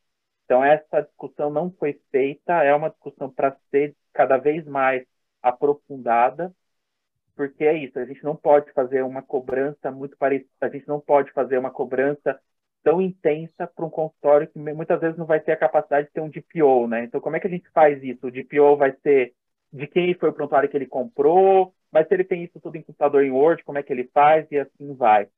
Então, 0.44 0.64
essa 0.64 1.02
discussão 1.02 1.50
não 1.50 1.70
foi 1.72 2.00
feita, 2.10 2.62
é 2.62 2.74
uma 2.74 2.90
discussão 2.90 3.30
para 3.30 3.56
ser 3.70 3.96
cada 4.12 4.36
vez 4.38 4.64
mais 4.66 5.04
aprofundada, 5.42 6.54
porque 7.36 7.64
é 7.64 7.74
isso, 7.76 7.98
a 7.98 8.04
gente 8.04 8.22
não 8.24 8.36
pode 8.36 8.72
fazer 8.72 9.02
uma 9.02 9.22
cobrança 9.22 9.90
muito 9.90 10.16
parecida, 10.16 10.50
a 10.60 10.68
gente 10.68 10.86
não 10.86 11.00
pode 11.00 11.32
fazer 11.32 11.58
uma 11.58 11.70
cobrança 11.70 12.38
tão 12.82 13.00
intensa 13.00 13.66
para 13.66 13.84
um 13.84 13.90
consultório 13.90 14.48
que 14.48 14.58
muitas 14.58 15.00
vezes 15.00 15.18
não 15.18 15.26
vai 15.26 15.40
ter 15.40 15.52
a 15.52 15.56
capacidade 15.56 16.06
de 16.08 16.12
ter 16.12 16.20
um 16.20 16.30
DPO, 16.30 16.86
né? 16.88 17.04
Então, 17.04 17.20
como 17.20 17.36
é 17.36 17.40
que 17.40 17.46
a 17.46 17.50
gente 17.50 17.68
faz 17.70 18.02
isso? 18.02 18.26
O 18.26 18.30
DPO 18.30 18.76
vai 18.76 18.94
ser 19.02 19.34
de 19.72 19.86
quem 19.86 20.14
foi 20.14 20.30
o 20.30 20.32
prontuário 20.32 20.68
que 20.68 20.76
ele 20.76 20.86
comprou, 20.86 21.74
mas 21.92 22.06
se 22.08 22.14
ele 22.14 22.24
tem 22.24 22.44
isso 22.44 22.60
tudo 22.60 22.76
em 22.76 22.82
computador 22.82 23.24
em 23.24 23.30
Word, 23.30 23.64
como 23.64 23.78
é 23.78 23.82
que 23.82 23.92
ele 23.92 24.04
faz? 24.14 24.46
E 24.50 24.58
assim 24.58 24.94
vai. 24.94 25.28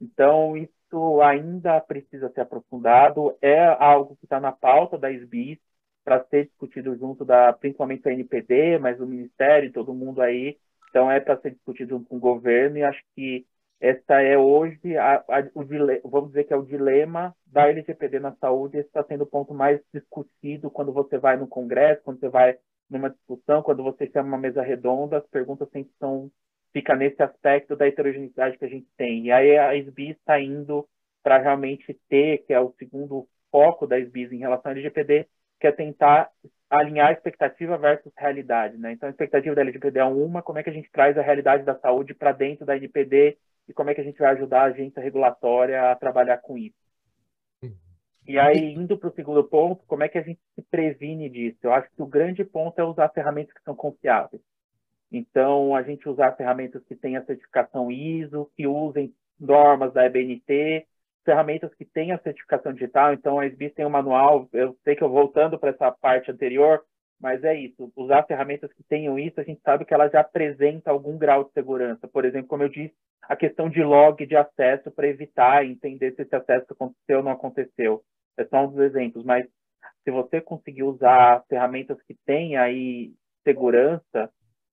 Então, 0.00 0.56
isso 0.56 1.20
ainda 1.22 1.80
precisa 1.80 2.30
ser 2.30 2.42
aprofundado, 2.42 3.36
é 3.40 3.66
algo 3.66 4.16
que 4.16 4.24
está 4.26 4.40
na 4.40 4.52
pauta 4.52 4.98
da 4.98 5.10
SBIS 5.10 5.58
para 6.04 6.24
ser 6.26 6.46
discutido 6.46 6.96
junto 6.96 7.24
da, 7.24 7.52
principalmente 7.52 8.02
da 8.02 8.12
NPD, 8.12 8.78
mas 8.78 9.00
o 9.00 9.06
Ministério, 9.06 9.72
todo 9.72 9.94
mundo 9.94 10.22
aí, 10.22 10.58
então 10.90 11.10
é 11.10 11.18
para 11.18 11.40
ser 11.40 11.50
discutido 11.52 12.00
com 12.04 12.16
o 12.16 12.20
governo 12.20 12.78
e 12.78 12.84
acho 12.84 13.02
que 13.14 13.46
essa 13.80 14.22
é 14.22 14.38
hoje 14.38 14.96
a, 14.96 15.16
a, 15.16 15.50
o 15.54 15.64
dilema, 15.64 16.00
vamos 16.04 16.28
dizer 16.28 16.44
que 16.44 16.52
é 16.52 16.56
o 16.56 16.64
dilema 16.64 17.34
da 17.46 17.68
LGPD 17.68 18.20
na 18.20 18.34
saúde, 18.36 18.78
esse 18.78 18.88
está 18.88 19.02
sendo 19.04 19.24
o 19.24 19.26
ponto 19.26 19.52
mais 19.52 19.80
discutido 19.92 20.70
quando 20.70 20.92
você 20.92 21.18
vai 21.18 21.36
no 21.36 21.48
Congresso, 21.48 22.02
quando 22.02 22.20
você 22.20 22.28
vai 22.28 22.56
numa 22.88 23.10
discussão, 23.10 23.62
quando 23.62 23.82
você 23.82 24.08
chama 24.10 24.28
uma 24.28 24.38
mesa 24.38 24.62
redonda, 24.62 25.18
as 25.18 25.26
perguntas 25.26 25.68
sempre 25.70 25.92
são 25.98 26.30
fica 26.72 26.94
nesse 26.94 27.22
aspecto 27.22 27.74
da 27.74 27.86
heterogeneidade 27.86 28.58
que 28.58 28.64
a 28.64 28.68
gente 28.68 28.86
tem. 28.98 29.26
E 29.26 29.32
aí 29.32 29.56
a 29.56 29.74
SBIS 29.76 30.16
está 30.18 30.38
indo 30.38 30.86
para 31.22 31.38
realmente 31.38 31.98
ter, 32.08 32.44
que 32.46 32.52
é 32.52 32.60
o 32.60 32.74
segundo 32.78 33.26
foco 33.50 33.86
da 33.86 33.98
SBIS 33.98 34.32
em 34.32 34.38
relação 34.38 34.70
ao 34.70 34.76
LGPD, 34.76 35.26
que 35.58 35.66
é 35.66 35.72
tentar 35.72 36.30
alinhar 36.68 37.12
expectativa 37.12 37.78
versus 37.78 38.12
realidade. 38.16 38.76
Né? 38.76 38.92
Então, 38.92 39.08
a 39.08 39.10
expectativa 39.10 39.54
da 39.54 39.62
LGPD 39.62 39.98
é 39.98 40.04
uma, 40.04 40.42
como 40.42 40.58
é 40.58 40.62
que 40.62 40.68
a 40.68 40.72
gente 40.72 40.90
traz 40.90 41.16
a 41.16 41.22
realidade 41.22 41.64
da 41.64 41.78
saúde 41.78 42.12
para 42.12 42.32
dentro 42.32 42.66
da 42.66 42.76
NPD 42.76 43.38
e 43.68 43.72
como 43.72 43.88
é 43.88 43.94
que 43.94 44.00
a 44.00 44.04
gente 44.04 44.18
vai 44.18 44.32
ajudar 44.32 44.62
a 44.62 44.64
agência 44.66 45.00
regulatória 45.00 45.90
a 45.90 45.96
trabalhar 45.96 46.38
com 46.38 46.58
isso. 46.58 46.76
E 48.28 48.38
aí, 48.40 48.74
indo 48.74 48.98
para 48.98 49.08
o 49.08 49.14
segundo 49.14 49.44
ponto, 49.44 49.84
como 49.86 50.02
é 50.02 50.08
que 50.08 50.18
a 50.18 50.22
gente 50.22 50.40
se 50.56 50.62
previne 50.62 51.30
disso? 51.30 51.58
Eu 51.62 51.72
acho 51.72 51.88
que 51.94 52.02
o 52.02 52.06
grande 52.06 52.44
ponto 52.44 52.76
é 52.80 52.84
usar 52.84 53.08
ferramentas 53.10 53.54
que 53.54 53.62
são 53.62 53.74
confiáveis. 53.74 54.42
Então, 55.12 55.76
a 55.76 55.82
gente 55.82 56.08
usar 56.08 56.32
ferramentas 56.32 56.82
que 56.84 57.16
a 57.16 57.24
certificação 57.24 57.90
ISO, 57.90 58.50
que 58.56 58.66
usem 58.66 59.14
normas 59.38 59.92
da 59.92 60.04
EBNT, 60.06 60.84
ferramentas 61.24 61.72
que 61.74 61.86
a 62.10 62.18
certificação 62.18 62.72
digital. 62.72 63.12
Então, 63.12 63.38
a 63.38 63.46
SBIS 63.46 63.74
tem 63.74 63.86
um 63.86 63.90
manual, 63.90 64.48
eu 64.52 64.76
sei 64.82 64.96
que 64.96 65.02
eu 65.02 65.08
voltando 65.08 65.56
para 65.56 65.70
essa 65.70 65.92
parte 65.92 66.28
anterior, 66.30 66.82
mas 67.20 67.44
é 67.44 67.54
isso. 67.54 67.92
Usar 67.94 68.24
ferramentas 68.24 68.72
que 68.72 68.82
tenham 68.82 69.16
isso, 69.16 69.40
a 69.40 69.44
gente 69.44 69.60
sabe 69.62 69.84
que 69.84 69.94
ela 69.94 70.08
já 70.08 70.20
apresenta 70.20 70.90
algum 70.90 71.16
grau 71.16 71.44
de 71.44 71.52
segurança. 71.52 72.08
Por 72.08 72.24
exemplo, 72.24 72.48
como 72.48 72.64
eu 72.64 72.68
disse, 72.68 72.94
a 73.22 73.36
questão 73.36 73.68
de 73.68 73.82
log 73.84 74.26
de 74.26 74.36
acesso 74.36 74.90
para 74.90 75.06
evitar 75.06 75.64
entender 75.64 76.12
se 76.12 76.22
esse 76.22 76.34
acesso 76.34 76.66
aconteceu 76.70 77.18
ou 77.18 77.22
não 77.22 77.30
aconteceu 77.30 78.02
é 78.38 78.58
um 78.58 78.68
dos 78.68 78.78
exemplos, 78.78 79.24
mas 79.24 79.46
se 80.04 80.10
você 80.10 80.40
conseguir 80.40 80.84
usar 80.84 81.44
ferramentas 81.48 82.00
que 82.02 82.14
têm 82.24 82.56
aí 82.56 83.12
segurança 83.42 84.30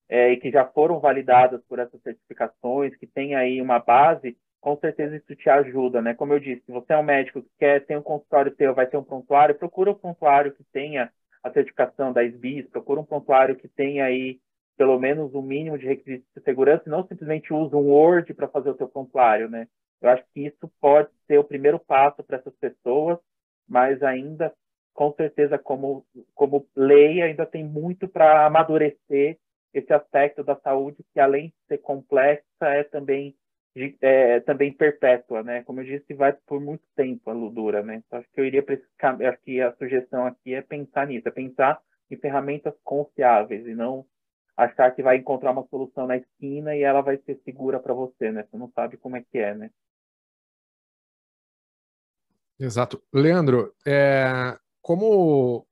é, 0.08 0.32
e 0.32 0.38
que 0.38 0.52
já 0.52 0.66
foram 0.66 1.00
validadas 1.00 1.62
por 1.68 1.80
essas 1.80 2.02
certificações, 2.02 2.96
que 2.98 3.08
tem 3.08 3.36
aí 3.36 3.62
uma 3.62 3.80
base, 3.80 4.38
com 4.62 4.78
certeza 4.78 5.16
isso 5.16 5.36
te 5.36 5.50
ajuda, 5.50 6.02
né? 6.02 6.14
Como 6.14 6.34
eu 6.34 6.40
disse, 6.40 6.64
se 6.66 6.72
você 6.72 6.94
é 6.94 6.98
um 6.98 7.04
médico 7.04 7.42
que 7.42 7.50
quer 7.60 7.86
ter 7.86 7.98
um 7.98 8.02
consultório 8.04 8.56
teu, 8.56 8.74
vai 8.74 8.88
ter 8.88 8.98
um 8.98 9.04
prontuário, 9.04 9.56
procura 9.56 9.92
um 9.92 9.96
prontuário 9.96 10.54
que 10.54 10.64
tenha 10.72 11.12
a 11.44 11.52
certificação 11.52 12.14
da 12.14 12.24
SBIS, 12.24 12.70
procura 12.70 13.02
um 13.02 13.06
prontuário 13.06 13.56
que 13.56 13.68
tenha 13.68 14.06
aí 14.06 14.40
pelo 14.78 15.00
menos 15.00 15.34
o 15.34 15.40
um 15.40 15.42
mínimo 15.42 15.78
de 15.78 15.86
requisitos 15.86 16.28
de 16.36 16.44
segurança 16.44 16.84
e 16.88 16.90
não 16.90 17.06
simplesmente 17.08 17.54
usa 17.54 17.76
um 17.76 17.90
Word 17.92 18.34
para 18.34 18.48
fazer 18.48 18.70
o 18.70 18.78
seu 18.78 18.88
prontuário, 18.88 19.50
né? 19.50 19.68
Eu 20.02 20.10
acho 20.10 20.24
que 20.34 20.46
isso 20.46 20.72
pode 20.80 21.10
ser 21.28 21.38
o 21.38 21.44
primeiro 21.44 21.80
passo 21.80 22.24
para 22.24 22.38
essas 22.38 22.56
pessoas 22.56 23.20
mas 23.68 24.02
ainda, 24.04 24.54
com 24.94 25.14
certeza, 25.14 25.58
como, 25.58 26.06
como 26.34 26.68
lei, 26.76 27.22
ainda 27.22 27.46
tem 27.46 27.64
muito 27.64 28.08
para 28.08 28.46
amadurecer 28.46 29.38
esse 29.74 29.92
aspecto 29.92 30.44
da 30.44 30.56
saúde, 30.58 31.04
que 31.14 31.20
além 31.20 31.48
de 31.48 31.56
ser 31.68 31.78
complexa, 31.80 32.46
é 32.62 32.84
também, 32.84 33.36
é, 34.02 34.40
também 34.42 34.72
perpétua, 34.72 35.42
né? 35.42 35.64
Como 35.64 35.82
eu 35.82 35.86
disse, 35.86 36.14
vai 36.14 36.34
por 36.34 36.62
muito 36.62 36.84
tempo 36.96 37.30
a 37.30 37.34
Ludura, 37.34 37.82
né? 37.82 37.96
Então, 37.96 38.20
acho 38.20 38.30
que 38.32 38.40
eu 38.40 38.46
iria 38.46 38.62
para 38.62 38.76
esse 38.76 38.86
acho 39.02 39.42
que 39.42 39.60
a 39.62 39.74
sugestão 39.74 40.26
aqui 40.26 40.54
é 40.54 40.62
pensar 40.62 41.08
nisso, 41.08 41.28
é 41.28 41.32
pensar 41.32 41.82
em 42.12 42.18
ferramentas 42.18 42.74
confiáveis 42.84 43.66
e 43.66 43.74
não 43.74 44.06
achar 44.56 44.92
que 44.92 45.02
vai 45.02 45.18
encontrar 45.18 45.52
uma 45.52 45.66
solução 45.68 46.06
na 46.06 46.18
esquina 46.18 46.76
e 46.76 46.84
ela 46.84 47.02
vai 47.02 47.18
ser 47.18 47.40
segura 47.44 47.80
para 47.80 47.94
você, 47.94 48.32
né? 48.32 48.44
Você 48.44 48.58
não 48.58 48.70
sabe 48.72 48.98
como 48.98 49.18
é 49.18 49.24
que 49.24 49.40
é, 49.40 49.56
né? 49.56 49.72
Exato. 52.64 53.02
Leandro, 53.14 53.74
é, 53.86 54.58
como 54.82 55.68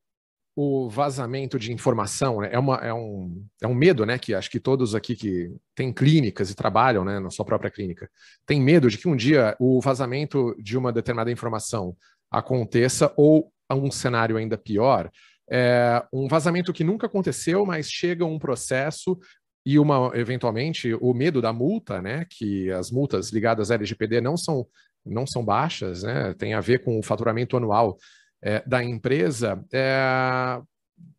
o 0.53 0.89
vazamento 0.89 1.57
de 1.57 1.71
informação 1.71 2.41
né, 2.41 2.49
é, 2.51 2.59
uma, 2.59 2.75
é, 2.75 2.93
um, 2.93 3.45
é 3.61 3.67
um 3.67 3.73
medo, 3.73 4.05
né? 4.05 4.19
Que 4.19 4.33
acho 4.33 4.51
que 4.51 4.59
todos 4.59 4.93
aqui 4.93 5.15
que 5.15 5.55
têm 5.73 5.93
clínicas 5.93 6.49
e 6.49 6.55
trabalham 6.55 7.05
né, 7.05 7.17
na 7.17 7.29
sua 7.29 7.45
própria 7.45 7.71
clínica 7.71 8.09
têm 8.45 8.61
medo 8.61 8.89
de 8.89 8.97
que 8.97 9.07
um 9.07 9.15
dia 9.15 9.55
o 9.57 9.79
vazamento 9.79 10.53
de 10.59 10.77
uma 10.77 10.91
determinada 10.91 11.31
informação 11.31 11.95
aconteça 12.29 13.13
ou 13.15 13.53
um 13.69 13.89
cenário 13.89 14.35
ainda 14.35 14.57
pior, 14.57 15.09
é, 15.49 16.03
um 16.11 16.27
vazamento 16.27 16.73
que 16.73 16.83
nunca 16.83 17.07
aconteceu, 17.07 17.65
mas 17.65 17.89
chega 17.89 18.25
um 18.25 18.37
processo 18.37 19.17
e 19.65 19.79
uma 19.79 20.11
eventualmente 20.13 20.93
o 20.95 21.13
medo 21.13 21.41
da 21.41 21.53
multa, 21.53 22.01
né? 22.01 22.25
Que 22.29 22.69
as 22.69 22.91
multas 22.91 23.29
ligadas 23.29 23.71
à 23.71 23.75
LGPD 23.75 24.19
não 24.19 24.35
são 24.35 24.67
não 25.05 25.25
são 25.25 25.43
baixas, 25.43 26.03
né? 26.03 26.33
tem 26.37 26.53
a 26.53 26.59
ver 26.59 26.83
com 26.83 26.99
o 26.99 27.03
faturamento 27.03 27.57
anual 27.57 27.97
é, 28.41 28.63
da 28.65 28.83
empresa. 28.83 29.63
É, 29.73 30.61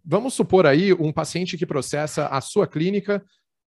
vamos 0.05 0.35
supor 0.35 0.67
aí 0.67 0.93
um 0.93 1.13
paciente 1.13 1.57
que 1.57 1.67
processa 1.67 2.27
a 2.29 2.41
sua 2.41 2.67
clínica 2.67 3.23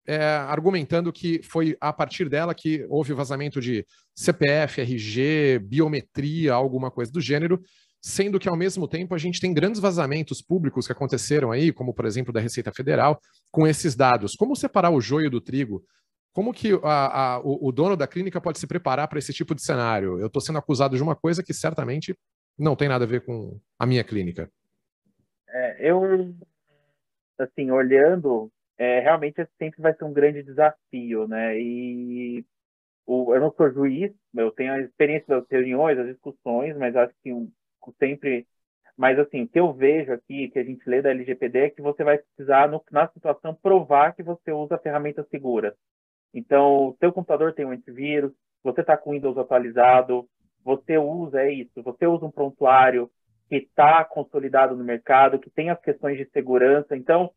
é, 0.06 0.24
argumentando 0.24 1.12
que 1.12 1.42
foi 1.42 1.76
a 1.80 1.92
partir 1.92 2.28
dela 2.28 2.54
que 2.54 2.86
houve 2.88 3.12
vazamento 3.12 3.60
de 3.60 3.84
CPF, 4.14 4.80
RG, 4.80 5.58
biometria, 5.58 6.54
alguma 6.54 6.90
coisa 6.90 7.10
do 7.10 7.20
gênero, 7.20 7.60
sendo 8.00 8.38
que 8.38 8.48
ao 8.48 8.56
mesmo 8.56 8.86
tempo 8.86 9.14
a 9.14 9.18
gente 9.18 9.40
tem 9.40 9.52
grandes 9.52 9.80
vazamentos 9.80 10.40
públicos 10.40 10.86
que 10.86 10.92
aconteceram 10.92 11.50
aí, 11.50 11.72
como 11.72 11.92
por 11.92 12.04
exemplo 12.04 12.32
da 12.32 12.40
Receita 12.40 12.72
Federal, 12.72 13.20
com 13.50 13.66
esses 13.66 13.96
dados. 13.96 14.34
Como 14.36 14.54
separar 14.54 14.90
o 14.90 15.00
joio 15.00 15.28
do 15.28 15.40
trigo? 15.40 15.82
Como 16.36 16.52
que 16.52 16.68
a, 16.82 17.36
a, 17.36 17.40
o, 17.40 17.68
o, 17.68 17.72
dono 17.72 17.96
da 17.96 18.06
clínica 18.06 18.38
pode 18.38 18.58
se 18.58 18.66
preparar 18.66 19.08
para 19.08 19.18
esse 19.18 19.32
tipo 19.32 19.54
de 19.54 19.62
cenário? 19.62 20.20
Eu 20.20 20.26
estou 20.26 20.42
sendo 20.42 20.58
acusado 20.58 20.94
de 20.94 21.02
uma 21.02 21.16
coisa 21.16 21.42
que 21.42 21.54
certamente 21.54 22.14
não 22.58 22.76
tem 22.76 22.90
nada 22.90 23.06
a 23.06 23.08
ver 23.08 23.24
com 23.24 23.58
a 23.78 23.86
minha 23.86 24.04
clínica. 24.04 24.50
É, 25.48 25.90
eu, 25.90 26.34
assim, 27.38 27.70
olhando, 27.70 28.52
é, 28.76 29.00
realmente 29.00 29.48
sempre 29.58 29.80
vai 29.80 29.94
ser 29.94 30.04
um 30.04 30.12
grande 30.12 30.42
desafio, 30.42 31.26
né? 31.26 31.58
E 31.58 32.44
o, 33.06 33.34
eu 33.34 33.40
não 33.40 33.50
sou 33.56 33.72
juiz, 33.72 34.12
eu 34.34 34.50
tenho 34.50 34.74
a 34.74 34.80
experiência 34.82 35.40
das 35.40 35.48
reuniões, 35.50 35.96
das 35.96 36.08
discussões, 36.08 36.76
mas 36.76 36.94
acho 36.96 37.14
que 37.22 37.32
um, 37.32 37.50
sempre. 37.98 38.46
Mas, 38.94 39.18
assim, 39.18 39.44
o 39.44 39.48
que 39.48 39.58
eu 39.58 39.72
vejo 39.72 40.12
aqui, 40.12 40.50
que 40.50 40.58
a 40.58 40.64
gente 40.64 40.86
lê 40.86 41.00
da 41.00 41.12
LGPD, 41.12 41.58
é 41.60 41.70
que 41.70 41.80
você 41.80 42.04
vai 42.04 42.18
precisar, 42.18 42.68
no, 42.68 42.84
na 42.90 43.08
situação, 43.08 43.54
provar 43.54 44.14
que 44.14 44.22
você 44.22 44.52
usa 44.52 44.76
ferramentas 44.76 45.26
seguras. 45.30 45.72
Então, 46.32 46.88
o 46.88 46.96
seu 46.98 47.12
computador 47.12 47.52
tem 47.54 47.64
um 47.64 47.70
antivírus, 47.70 48.32
você 48.62 48.80
está 48.80 48.96
com 48.96 49.10
o 49.10 49.12
Windows 49.12 49.38
atualizado, 49.38 50.28
você 50.64 50.98
usa, 50.98 51.40
é 51.40 51.52
isso, 51.52 51.82
você 51.82 52.06
usa 52.06 52.26
um 52.26 52.30
prontuário 52.30 53.10
que 53.48 53.56
está 53.56 54.04
consolidado 54.04 54.76
no 54.76 54.84
mercado, 54.84 55.38
que 55.38 55.50
tem 55.50 55.70
as 55.70 55.80
questões 55.80 56.18
de 56.18 56.28
segurança. 56.30 56.96
Então, 56.96 57.30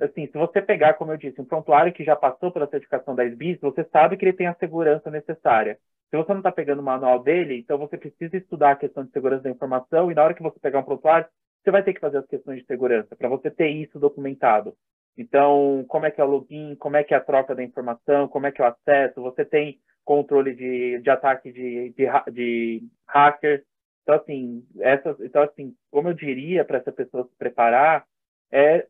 assim, 0.00 0.26
se 0.26 0.38
você 0.38 0.62
pegar, 0.62 0.94
como 0.94 1.12
eu 1.12 1.16
disse, 1.16 1.40
um 1.40 1.44
prontuário 1.44 1.92
que 1.92 2.04
já 2.04 2.14
passou 2.14 2.52
pela 2.52 2.68
certificação 2.68 3.14
da 3.14 3.24
SBIS, 3.24 3.58
você 3.60 3.84
sabe 3.90 4.16
que 4.16 4.24
ele 4.24 4.36
tem 4.36 4.46
a 4.46 4.54
segurança 4.54 5.10
necessária. 5.10 5.78
Se 6.10 6.16
você 6.16 6.32
não 6.32 6.38
está 6.38 6.52
pegando 6.52 6.78
o 6.78 6.84
manual 6.84 7.20
dele, 7.20 7.58
então 7.58 7.78
você 7.78 7.98
precisa 7.98 8.36
estudar 8.36 8.72
a 8.72 8.76
questão 8.76 9.04
de 9.04 9.10
segurança 9.10 9.42
da 9.42 9.50
informação 9.50 10.10
e 10.10 10.14
na 10.14 10.22
hora 10.22 10.34
que 10.34 10.42
você 10.42 10.58
pegar 10.60 10.78
um 10.78 10.84
prontuário, 10.84 11.26
você 11.64 11.70
vai 11.72 11.82
ter 11.82 11.94
que 11.94 12.00
fazer 12.00 12.18
as 12.18 12.26
questões 12.26 12.60
de 12.60 12.66
segurança 12.66 13.16
para 13.16 13.28
você 13.28 13.50
ter 13.50 13.68
isso 13.68 13.98
documentado. 13.98 14.76
Então, 15.16 15.84
como 15.88 16.06
é 16.06 16.10
que 16.10 16.20
é 16.20 16.24
o 16.24 16.28
login, 16.28 16.76
como 16.76 16.96
é 16.96 17.04
que 17.04 17.14
é 17.14 17.16
a 17.16 17.24
troca 17.24 17.54
da 17.54 17.62
informação, 17.62 18.28
como 18.28 18.46
é 18.46 18.52
que 18.52 18.60
é 18.60 18.64
o 18.64 18.68
acesso, 18.68 19.22
você 19.22 19.44
tem 19.44 19.80
controle 20.04 20.54
de, 20.54 21.00
de 21.00 21.10
ataque 21.10 21.52
de, 21.52 21.90
de, 21.90 22.32
de 22.32 22.82
hackers. 23.08 23.62
Então, 24.02 24.14
assim, 24.14 24.64
essas, 24.78 25.18
então, 25.20 25.42
assim, 25.42 25.74
como 25.90 26.08
eu 26.08 26.14
diria 26.14 26.64
para 26.64 26.78
essa 26.78 26.92
pessoa 26.92 27.24
se 27.24 27.36
preparar, 27.36 28.06
é 28.52 28.86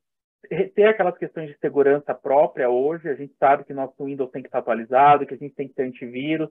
ter 0.74 0.84
aquelas 0.84 1.16
questões 1.16 1.48
de 1.48 1.58
segurança 1.58 2.14
própria 2.14 2.68
hoje. 2.68 3.08
A 3.08 3.14
gente 3.14 3.34
sabe 3.38 3.64
que 3.64 3.72
nosso 3.72 4.04
Windows 4.04 4.30
tem 4.30 4.42
que 4.42 4.48
estar 4.48 4.58
atualizado, 4.58 5.26
que 5.26 5.34
a 5.34 5.38
gente 5.38 5.54
tem 5.54 5.68
que 5.68 5.74
ter 5.74 5.84
antivírus, 5.84 6.50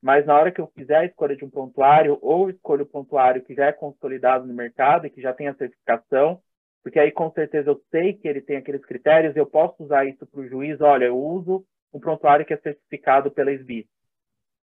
mas 0.00 0.24
na 0.26 0.38
hora 0.38 0.52
que 0.52 0.60
eu 0.60 0.70
fizer 0.76 0.96
a 0.96 1.04
escolha 1.04 1.34
de 1.34 1.44
um 1.44 1.50
prontuário, 1.50 2.18
ou 2.20 2.50
escolho 2.50 2.84
o 2.84 2.86
prontuário 2.86 3.42
que 3.42 3.54
já 3.54 3.66
é 3.66 3.72
consolidado 3.72 4.46
no 4.46 4.54
mercado 4.54 5.06
e 5.06 5.10
que 5.10 5.20
já 5.20 5.32
tem 5.32 5.48
a 5.48 5.54
certificação, 5.54 6.40
porque 6.84 7.00
aí 7.00 7.10
com 7.10 7.32
certeza 7.32 7.70
eu 7.70 7.82
sei 7.90 8.12
que 8.12 8.28
ele 8.28 8.42
tem 8.42 8.58
aqueles 8.58 8.84
critérios, 8.84 9.34
eu 9.34 9.46
posso 9.46 9.82
usar 9.82 10.04
isso 10.04 10.26
para 10.26 10.40
o 10.40 10.46
juiz, 10.46 10.78
olha, 10.82 11.06
eu 11.06 11.18
uso 11.18 11.64
um 11.92 11.98
prontuário 11.98 12.44
que 12.44 12.52
é 12.52 12.58
certificado 12.58 13.30
pela 13.30 13.50
SBIS. 13.50 13.86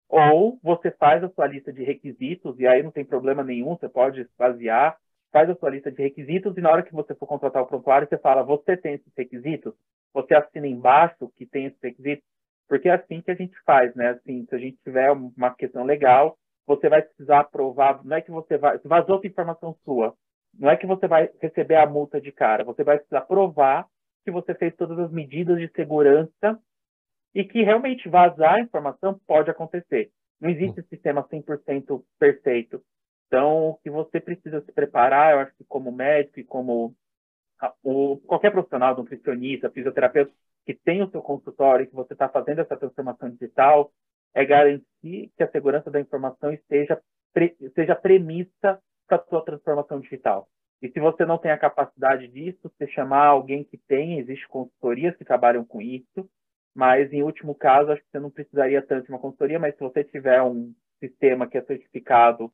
Ou 0.09 0.59
você 0.63 0.91
faz 0.93 1.23
a 1.23 1.29
sua 1.29 1.47
lista 1.47 1.71
de 1.71 1.85
requisitos, 1.85 2.59
e 2.59 2.67
aí 2.67 2.83
não 2.83 2.91
tem 2.91 3.05
problema 3.05 3.45
nenhum, 3.45 3.77
você 3.77 3.89
pode 3.89 4.27
basear, 4.39 4.97
faz 5.31 5.51
a 5.51 5.55
sua 5.57 5.69
lista 5.69 5.93
de 5.93 6.03
requisitos, 6.03 6.57
e 6.57 6.61
na 6.63 6.71
hora 6.71 6.83
que 6.83 6.95
você 6.95 7.15
for 7.15 7.27
contratar 7.27 7.63
o 7.63 7.67
prontuário, 7.67 8.09
você 8.09 8.17
fala, 8.17 8.43
você 8.43 8.79
tem 8.79 8.95
esses 8.95 9.13
requisitos? 9.15 9.75
Você 10.15 10.35
assina 10.35 10.67
embaixo 10.67 11.31
que 11.37 11.45
tem 11.45 11.67
esses 11.67 11.81
requisitos? 11.83 12.25
Porque 12.67 12.89
é 12.89 12.95
assim 12.95 13.21
que 13.21 13.31
a 13.31 13.35
gente 13.35 13.55
faz, 13.67 13.95
né? 13.95 14.11
Assim, 14.11 14.47
se 14.49 14.55
a 14.55 14.59
gente 14.59 14.79
tiver 14.83 15.11
uma 15.11 15.55
questão 15.55 15.85
legal, 15.85 16.39
você 16.67 16.89
vai 16.89 17.03
precisar 17.03 17.45
provar, 17.45 18.03
não 18.03 18.17
é 18.17 18.23
que 18.23 18.31
você 18.31 18.57
vai, 18.57 18.79
vazou 18.79 19.21
informação 19.23 19.77
sua, 19.85 20.17
não 20.59 20.71
é 20.71 20.77
que 20.77 20.87
você 20.87 21.07
vai 21.07 21.31
receber 21.41 21.77
a 21.77 21.87
multa 21.87 22.21
de 22.21 22.33
cara, 22.33 22.65
você 22.65 22.83
vai 22.83 22.99
precisar 22.99 23.23
provar 23.23 23.87
que 24.25 24.31
você 24.31 24.55
fez 24.55 24.75
todas 24.75 24.99
as 24.99 25.11
medidas 25.11 25.59
de 25.59 25.71
segurança 25.75 26.61
e 27.35 27.45
que 27.45 27.63
realmente 27.63 28.09
vazar 28.09 28.55
a 28.55 28.61
informação 28.61 29.21
pode 29.27 29.51
acontecer. 29.51 30.11
Não 30.41 30.51
existe 30.51 30.83
sistema 30.83 31.23
100% 31.23 32.03
perfeito. 32.19 32.83
Então, 33.27 33.71
o 33.71 33.75
que 33.77 33.91
você 33.91 34.21
precisa 34.21 34.61
se 34.63 34.73
preparar, 34.73 35.33
eu 35.33 35.41
acho 35.41 35.57
que 35.57 35.65
como 35.65 35.93
médico 35.93 36.41
e 36.41 36.45
como 36.45 36.95
o, 37.83 38.19
qualquer 38.27 38.51
profissional, 38.51 38.97
nutricionista, 38.97 39.71
fisioterapeuta, 39.71 40.33
que 40.65 40.75
tem 40.75 41.03
o 41.03 41.11
seu 41.11 41.23
consultório 41.23 41.85
e 41.85 41.87
que 41.87 41.95
você 41.95 42.13
está 42.13 42.29
fazendo 42.29 42.61
essa 42.61 42.77
transformação 42.77 43.31
digital, 43.31 43.93
é 44.35 44.45
garantir 44.45 45.33
que 45.37 45.43
a 45.43 45.51
segurança 45.51 45.91
da 45.91 46.01
informação 46.01 46.53
esteja 46.53 47.01
pre, 47.33 47.57
seja 47.75 47.95
premissa 47.95 48.81
para 49.07 49.19
a 49.19 49.25
sua 49.25 49.45
transformação 49.45 50.01
digital. 50.01 50.49
E 50.83 50.91
se 50.91 51.01
você 51.01 51.25
não 51.25 51.39
tem 51.39 51.51
a 51.51 51.59
capacidade 51.59 52.29
disso, 52.29 52.59
você 52.63 52.87
chamar 52.89 53.27
alguém 53.27 53.65
que 53.65 53.79
tem, 53.79 54.19
existe 54.19 54.47
consultorias 54.49 55.17
que 55.17 55.25
trabalham 55.25 55.65
com 55.65 55.81
isso, 55.81 56.29
mas 56.75 57.11
em 57.13 57.23
último 57.23 57.55
caso, 57.55 57.91
acho 57.91 58.03
que 58.03 58.11
você 58.11 58.21
não 58.21 58.31
precisaria 58.31 58.83
tanto 58.83 59.07
de 59.07 59.11
uma 59.11 59.19
consultoria, 59.19 59.59
mas 59.59 59.75
se 59.75 59.81
você 59.81 60.05
tiver 60.05 60.43
um 60.43 60.75
sistema 61.01 61.47
que 61.47 61.57
é 61.57 61.63
certificado, 61.63 62.53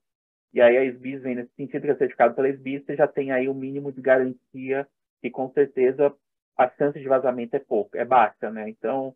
e 0.55 0.61
aí 0.61 0.77
a 0.77 0.85
SBIS 0.85 1.23
vem 1.23 1.35
nesse 1.35 1.53
sentido 1.57 1.83
que 1.83 1.91
é 1.91 1.97
certificado 1.97 2.35
pela 2.35 2.49
SBIS, 2.49 2.85
você 2.85 2.95
já 2.95 3.09
tem 3.09 3.33
aí 3.33 3.49
o 3.49 3.53
um 3.53 3.55
mínimo 3.55 3.91
de 3.91 4.01
garantia 4.01 4.87
que 5.21 5.31
com 5.31 5.51
certeza 5.53 6.15
a 6.57 6.69
chance 6.71 6.99
de 6.99 7.09
vazamento 7.09 7.57
é 7.57 7.59
pouco, 7.59 7.97
é 7.97 8.05
baixa, 8.05 8.51
né? 8.51 8.69
Então, 8.69 9.15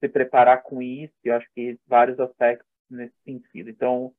se 0.00 0.08
preparar 0.08 0.62
com 0.62 0.80
isso, 0.82 1.14
eu 1.22 1.34
acho 1.34 1.46
que 1.54 1.78
vários 1.86 2.18
aspectos 2.18 2.66
nesse 2.90 3.14
sentido. 3.24 3.68
Então, 3.70 4.12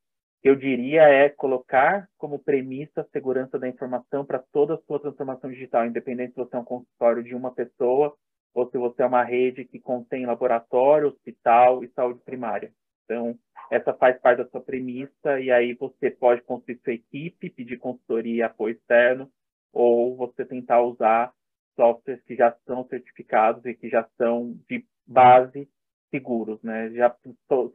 eu 0.43 0.55
diria 0.55 1.03
é 1.03 1.29
colocar 1.29 2.07
como 2.17 2.39
premissa 2.39 3.01
a 3.01 3.07
segurança 3.11 3.59
da 3.59 3.67
informação 3.67 4.25
para 4.25 4.39
toda 4.39 4.75
a 4.75 4.81
sua 4.87 4.99
transformação 4.99 5.49
digital, 5.49 5.85
independente 5.85 6.33
se 6.33 6.37
você 6.37 6.55
é 6.55 6.59
um 6.59 6.63
consultório 6.63 7.23
de 7.23 7.35
uma 7.35 7.51
pessoa 7.51 8.15
ou 8.53 8.69
se 8.69 8.77
você 8.77 9.03
é 9.03 9.05
uma 9.05 9.23
rede 9.23 9.65
que 9.65 9.79
contém 9.79 10.25
laboratório, 10.25 11.09
hospital 11.09 11.83
e 11.83 11.89
saúde 11.89 12.21
primária. 12.23 12.71
Então, 13.05 13.37
essa 13.69 13.93
faz 13.93 14.19
parte 14.19 14.39
da 14.39 14.49
sua 14.49 14.61
premissa 14.61 15.39
e 15.39 15.51
aí 15.51 15.73
você 15.73 16.09
pode 16.09 16.41
construir 16.41 16.79
sua 16.83 16.93
equipe, 16.93 17.49
pedir 17.49 17.77
consultoria 17.77 18.35
e 18.35 18.41
apoio 18.41 18.73
externo, 18.73 19.29
ou 19.71 20.15
você 20.15 20.45
tentar 20.45 20.81
usar 20.81 21.31
softwares 21.75 22.23
que 22.23 22.35
já 22.35 22.55
são 22.65 22.85
certificados 22.87 23.65
e 23.65 23.73
que 23.73 23.89
já 23.89 24.07
são 24.17 24.57
de 24.67 24.85
base 25.05 25.69
seguros, 26.09 26.61
né? 26.63 26.91
Já 26.91 27.15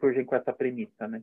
surgem 0.00 0.24
com 0.24 0.34
essa 0.34 0.52
premissa, 0.52 1.06
né? 1.06 1.22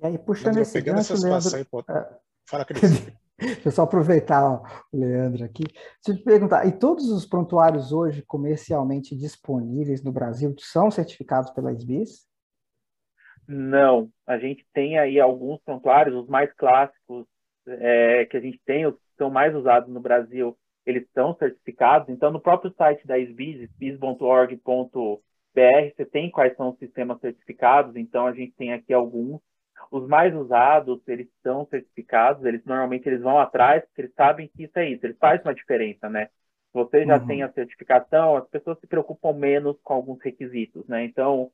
E 0.00 0.06
aí, 0.06 0.18
puxando 0.18 0.58
esse 0.58 0.80
gancho, 0.80 1.14
Leandro... 1.14 1.56
Aí, 1.56 1.64
pô... 1.64 1.80
É. 1.88 2.08
Fala, 2.48 2.64
Cris. 2.64 2.80
Deixa 3.38 3.68
eu 3.68 3.72
só 3.72 3.82
aproveitar 3.82 4.42
ó, 4.42 4.62
o 4.90 4.98
Leandro 4.98 5.44
aqui. 5.44 5.64
Deixa 5.64 6.08
eu 6.08 6.16
te 6.16 6.22
perguntar, 6.22 6.66
e 6.66 6.72
todos 6.72 7.10
os 7.10 7.26
prontuários 7.26 7.92
hoje 7.92 8.22
comercialmente 8.22 9.14
disponíveis 9.14 10.02
no 10.02 10.10
Brasil 10.10 10.54
são 10.58 10.90
certificados 10.90 11.50
pela 11.50 11.70
SBIS? 11.70 12.26
Não, 13.46 14.10
a 14.26 14.38
gente 14.38 14.66
tem 14.72 14.98
aí 14.98 15.20
alguns 15.20 15.60
prontuários, 15.62 16.16
os 16.16 16.26
mais 16.28 16.50
clássicos 16.54 17.26
é, 17.66 18.24
que 18.24 18.38
a 18.38 18.40
gente 18.40 18.60
tem, 18.64 18.86
os 18.86 18.94
que 18.94 19.16
são 19.18 19.28
mais 19.30 19.54
usados 19.54 19.92
no 19.92 20.00
Brasil, 20.00 20.56
eles 20.84 21.06
são 21.12 21.36
certificados. 21.36 22.08
Então, 22.08 22.30
no 22.30 22.40
próprio 22.40 22.72
site 22.74 23.06
da 23.06 23.18
SBIS, 23.18 23.68
sbis.org.br, 23.70 25.20
você 25.54 26.04
tem 26.06 26.30
quais 26.30 26.56
são 26.56 26.70
os 26.70 26.78
sistemas 26.78 27.20
certificados. 27.20 27.96
Então, 27.96 28.26
a 28.26 28.32
gente 28.32 28.52
tem 28.52 28.72
aqui 28.72 28.92
alguns 28.92 29.40
os 29.90 30.06
mais 30.08 30.34
usados, 30.34 31.00
eles 31.06 31.28
são 31.42 31.66
certificados, 31.66 32.44
eles 32.44 32.64
normalmente 32.64 33.08
eles 33.08 33.20
vão 33.20 33.38
atrás, 33.38 33.84
porque 33.84 34.02
eles 34.02 34.14
sabem 34.14 34.48
que 34.48 34.64
isso 34.64 34.78
é 34.78 34.88
isso, 34.88 35.06
eles 35.06 35.18
fazem 35.18 35.42
uma 35.44 35.54
diferença, 35.54 36.08
né? 36.08 36.28
Você 36.72 37.06
já 37.06 37.18
uhum. 37.18 37.26
tem 37.26 37.42
a 37.42 37.52
certificação, 37.52 38.36
as 38.36 38.46
pessoas 38.48 38.78
se 38.80 38.86
preocupam 38.86 39.32
menos 39.32 39.78
com 39.82 39.94
alguns 39.94 40.20
requisitos, 40.22 40.86
né? 40.86 41.04
Então, 41.04 41.50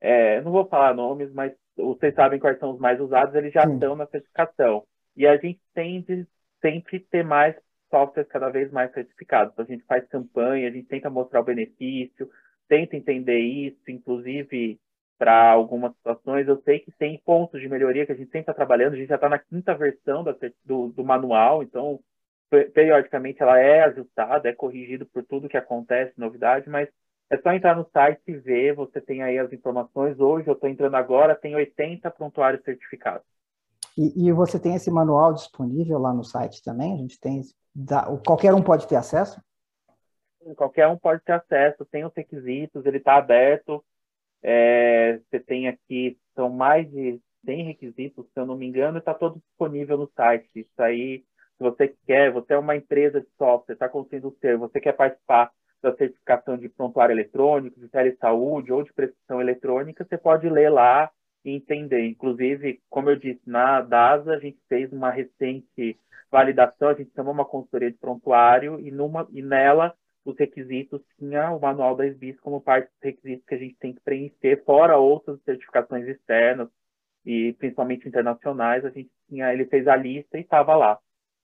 é, 0.00 0.40
não 0.40 0.50
vou 0.50 0.66
falar 0.66 0.94
nomes, 0.94 1.32
mas 1.32 1.52
vocês 1.76 2.14
sabem 2.14 2.38
quais 2.40 2.58
são 2.58 2.72
os 2.72 2.80
mais 2.80 3.00
usados, 3.00 3.34
eles 3.34 3.52
já 3.52 3.66
Sim. 3.66 3.74
estão 3.74 3.94
na 3.94 4.06
certificação. 4.06 4.84
E 5.16 5.26
a 5.26 5.36
gente 5.36 5.60
tende 5.74 6.26
sempre 6.60 7.00
ter 7.00 7.24
mais 7.24 7.54
softwares 7.90 8.30
cada 8.30 8.48
vez 8.48 8.70
mais 8.72 8.90
certificados. 8.92 9.58
A 9.58 9.64
gente 9.64 9.84
faz 9.84 10.06
campanha, 10.08 10.68
a 10.68 10.70
gente 10.70 10.88
tenta 10.88 11.10
mostrar 11.10 11.40
o 11.40 11.44
benefício, 11.44 12.30
tenta 12.68 12.96
entender 12.96 13.38
isso, 13.38 13.90
inclusive 13.90 14.80
para 15.22 15.52
algumas 15.52 15.94
situações. 15.94 16.48
Eu 16.48 16.60
sei 16.64 16.80
que 16.80 16.90
tem 16.90 17.22
pontos 17.24 17.60
de 17.60 17.68
melhoria 17.68 18.04
que 18.04 18.10
a 18.10 18.14
gente 18.16 18.26
sempre 18.26 18.40
está 18.40 18.52
trabalhando. 18.52 18.94
A 18.94 18.96
gente 18.96 19.08
já 19.08 19.14
está 19.14 19.28
na 19.28 19.38
quinta 19.38 19.72
versão 19.72 20.24
da, 20.24 20.34
do, 20.64 20.88
do, 20.88 21.04
manual, 21.04 21.62
então 21.62 22.00
periodicamente 22.74 23.40
ela 23.40 23.56
é 23.56 23.84
ajustada, 23.84 24.48
é 24.48 24.52
corrigido 24.52 25.06
por 25.06 25.22
tudo 25.22 25.48
que 25.48 25.56
acontece, 25.56 26.12
novidade, 26.18 26.68
mas 26.68 26.88
é 27.30 27.38
só 27.38 27.52
entrar 27.52 27.76
no 27.76 27.88
site 27.92 28.20
e 28.26 28.36
ver, 28.36 28.74
você 28.74 29.00
tem 29.00 29.22
aí 29.22 29.38
as 29.38 29.52
informações. 29.52 30.18
Hoje 30.18 30.48
eu 30.48 30.54
estou 30.54 30.68
entrando 30.68 30.96
agora, 30.96 31.36
tem 31.36 31.54
80 31.54 32.10
prontuários 32.10 32.64
certificados. 32.64 33.24
E, 33.96 34.26
e, 34.26 34.32
você 34.32 34.58
tem 34.58 34.74
esse 34.74 34.90
manual 34.90 35.32
disponível 35.34 36.00
lá 36.00 36.12
no 36.12 36.24
site 36.24 36.64
também? 36.64 36.94
A 36.94 36.96
gente 36.96 37.20
tem. 37.20 37.42
qualquer 38.26 38.52
um 38.52 38.62
pode 38.62 38.88
ter 38.88 38.96
acesso? 38.96 39.40
Qualquer 40.56 40.88
um 40.88 40.98
pode 40.98 41.22
ter 41.22 41.32
acesso, 41.32 41.84
tem 41.84 42.04
os 42.04 42.12
requisitos, 42.12 42.84
ele 42.84 42.96
está 42.96 43.14
aberto. 43.14 43.84
É, 44.42 45.18
você 45.18 45.38
tem 45.40 45.68
aqui, 45.68 46.18
são 46.34 46.50
mais 46.50 46.90
de 46.90 47.20
100 47.44 47.64
requisitos, 47.64 48.26
se 48.26 48.40
eu 48.40 48.46
não 48.46 48.56
me 48.56 48.66
engano, 48.66 48.98
está 48.98 49.14
todo 49.14 49.40
disponível 49.40 49.96
no 49.98 50.10
site. 50.16 50.48
Isso 50.54 50.82
aí, 50.82 51.18
se 51.18 51.60
você 51.60 51.94
quer, 52.06 52.32
você 52.32 52.54
é 52.54 52.58
uma 52.58 52.76
empresa 52.76 53.20
de 53.20 53.28
software, 53.38 53.74
está 53.74 53.88
construindo 53.88 54.36
ser, 54.40 54.56
você 54.56 54.80
quer 54.80 54.92
participar 54.92 55.50
da 55.80 55.94
certificação 55.96 56.56
de 56.56 56.68
prontuário 56.68 57.12
eletrônico, 57.12 57.80
de 57.80 57.88
telesaúde 57.88 58.72
ou 58.72 58.82
de 58.84 58.92
prescrição 58.92 59.40
eletrônica, 59.40 60.04
você 60.04 60.16
pode 60.16 60.48
ler 60.48 60.70
lá 60.70 61.10
e 61.44 61.50
entender. 61.50 62.06
Inclusive, 62.06 62.80
como 62.88 63.10
eu 63.10 63.16
disse, 63.16 63.40
na 63.44 63.80
DASA 63.80 64.32
a 64.32 64.38
gente 64.38 64.58
fez 64.68 64.92
uma 64.92 65.10
recente 65.10 65.98
validação, 66.30 66.88
a 66.88 66.94
gente 66.94 67.12
chamou 67.14 67.34
uma 67.34 67.44
consultoria 67.44 67.90
de 67.90 67.98
prontuário 67.98 68.80
e, 68.80 68.90
numa, 68.90 69.26
e 69.30 69.42
nela 69.42 69.94
os 70.24 70.36
requisitos 70.38 71.02
tinha 71.18 71.50
o 71.50 71.60
manual 71.60 71.96
da 71.96 72.06
SBIS 72.06 72.38
como 72.40 72.60
parte 72.60 72.88
dos 72.88 73.02
requisitos 73.02 73.44
que 73.46 73.54
a 73.54 73.58
gente 73.58 73.76
tem 73.76 73.92
que 73.92 74.00
preencher, 74.00 74.62
fora 74.64 74.96
outras 74.96 75.40
certificações 75.42 76.06
externas 76.06 76.68
e 77.24 77.52
principalmente 77.54 78.08
internacionais, 78.08 78.84
a 78.84 78.90
gente 78.90 79.10
tinha, 79.28 79.52
ele 79.52 79.66
fez 79.66 79.86
a 79.86 79.96
lista 79.96 80.38
e 80.38 80.42
estava 80.42 80.76
lá. 80.76 80.98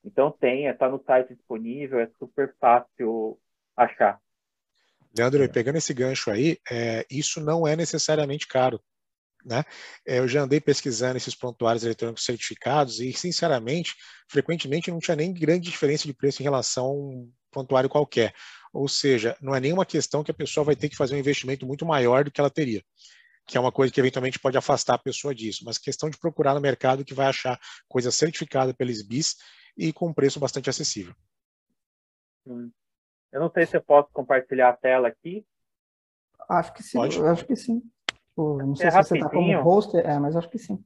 Então 0.05 0.31
tem, 0.31 0.67
está 0.67 0.89
no 0.89 1.03
site 1.05 1.35
disponível, 1.35 2.01
é 2.01 2.09
super 2.19 2.55
fácil 2.61 3.39
achar. 3.77 4.21
Leandro, 5.17 5.49
pegando 5.51 5.79
esse 5.79 5.95
gancho 5.95 6.31
aí, 6.31 6.59
é, 6.71 7.05
isso 7.11 7.41
não 7.41 7.67
é 7.67 7.75
necessariamente 7.75 8.47
caro. 8.47 8.81
Né? 9.45 9.65
É, 10.07 10.19
eu 10.19 10.29
já 10.29 10.43
andei 10.43 10.61
pesquisando 10.61 11.17
esses 11.17 11.35
prontuários 11.35 11.85
eletrônicos 11.85 12.25
certificados 12.25 13.01
e, 13.01 13.13
sinceramente, 13.13 13.95
frequentemente 14.29 14.91
não 14.91 14.99
tinha 14.99 15.17
nem 15.17 15.33
grande 15.33 15.71
diferença 15.71 16.07
de 16.07 16.13
preço 16.13 16.43
em 16.43 16.45
relação 16.45 16.87
a 16.87 16.93
um 16.93 17.33
prontuário 17.51 17.89
qualquer. 17.89 18.35
Ou 18.79 18.87
seja, 18.87 19.37
não 19.41 19.57
é 19.57 19.59
nenhuma 19.59 19.85
questão 19.85 20.23
que 20.23 20.31
a 20.31 20.35
pessoa 20.35 20.63
vai 20.63 20.77
ter 20.77 20.89
que 20.89 20.97
fazer 20.97 21.17
um 21.17 21.19
investimento 21.19 21.67
muito 21.67 21.85
maior 21.85 22.23
do 22.23 22.31
que 22.31 22.41
ela 22.41 22.49
teria, 22.49 22.81
que 23.45 23.59
é 23.59 23.61
uma 23.61 23.73
coisa 23.73 23.93
que 23.93 23.99
eventualmente 23.99 24.39
pode 24.39 24.57
afastar 24.57 24.95
a 24.95 24.99
pessoa 24.99 25.35
disso, 25.35 25.65
mas 25.65 25.79
questão 25.79 26.09
de 26.09 26.17
procurar 26.17 26.55
no 26.55 26.61
mercado 26.61 27.05
que 27.05 27.13
vai 27.13 27.27
achar 27.27 27.59
coisa 27.89 28.13
certificada 28.13 28.73
pelos 28.73 29.03
BIS 29.03 29.35
e 29.77 29.93
com 29.93 30.07
um 30.07 30.15
preço 30.15 30.39
bastante 30.39 30.71
acessível. 30.71 31.13
Eu 32.47 33.41
não 33.41 33.51
sei 33.51 33.67
se 33.67 33.77
eu 33.77 33.83
posso 33.83 34.11
compartilhar 34.13 34.69
a 34.69 34.77
tela 34.77 35.09
aqui. 35.09 35.45
Acho 36.49 36.73
que 36.73 36.83
sim, 36.85 36.99
Pode? 36.99 37.21
acho 37.21 37.47
que 37.47 37.57
sim. 37.57 37.83
Não 38.37 38.77
sei 38.77 38.87
é 38.87 38.91
se 38.93 38.97
rapidinho. 38.97 39.25
você 39.25 39.27
está 39.27 39.29
como 39.29 39.61
host, 39.61 39.97
é, 39.97 40.19
mas 40.21 40.37
acho 40.37 40.49
que 40.49 40.59
sim. 40.59 40.85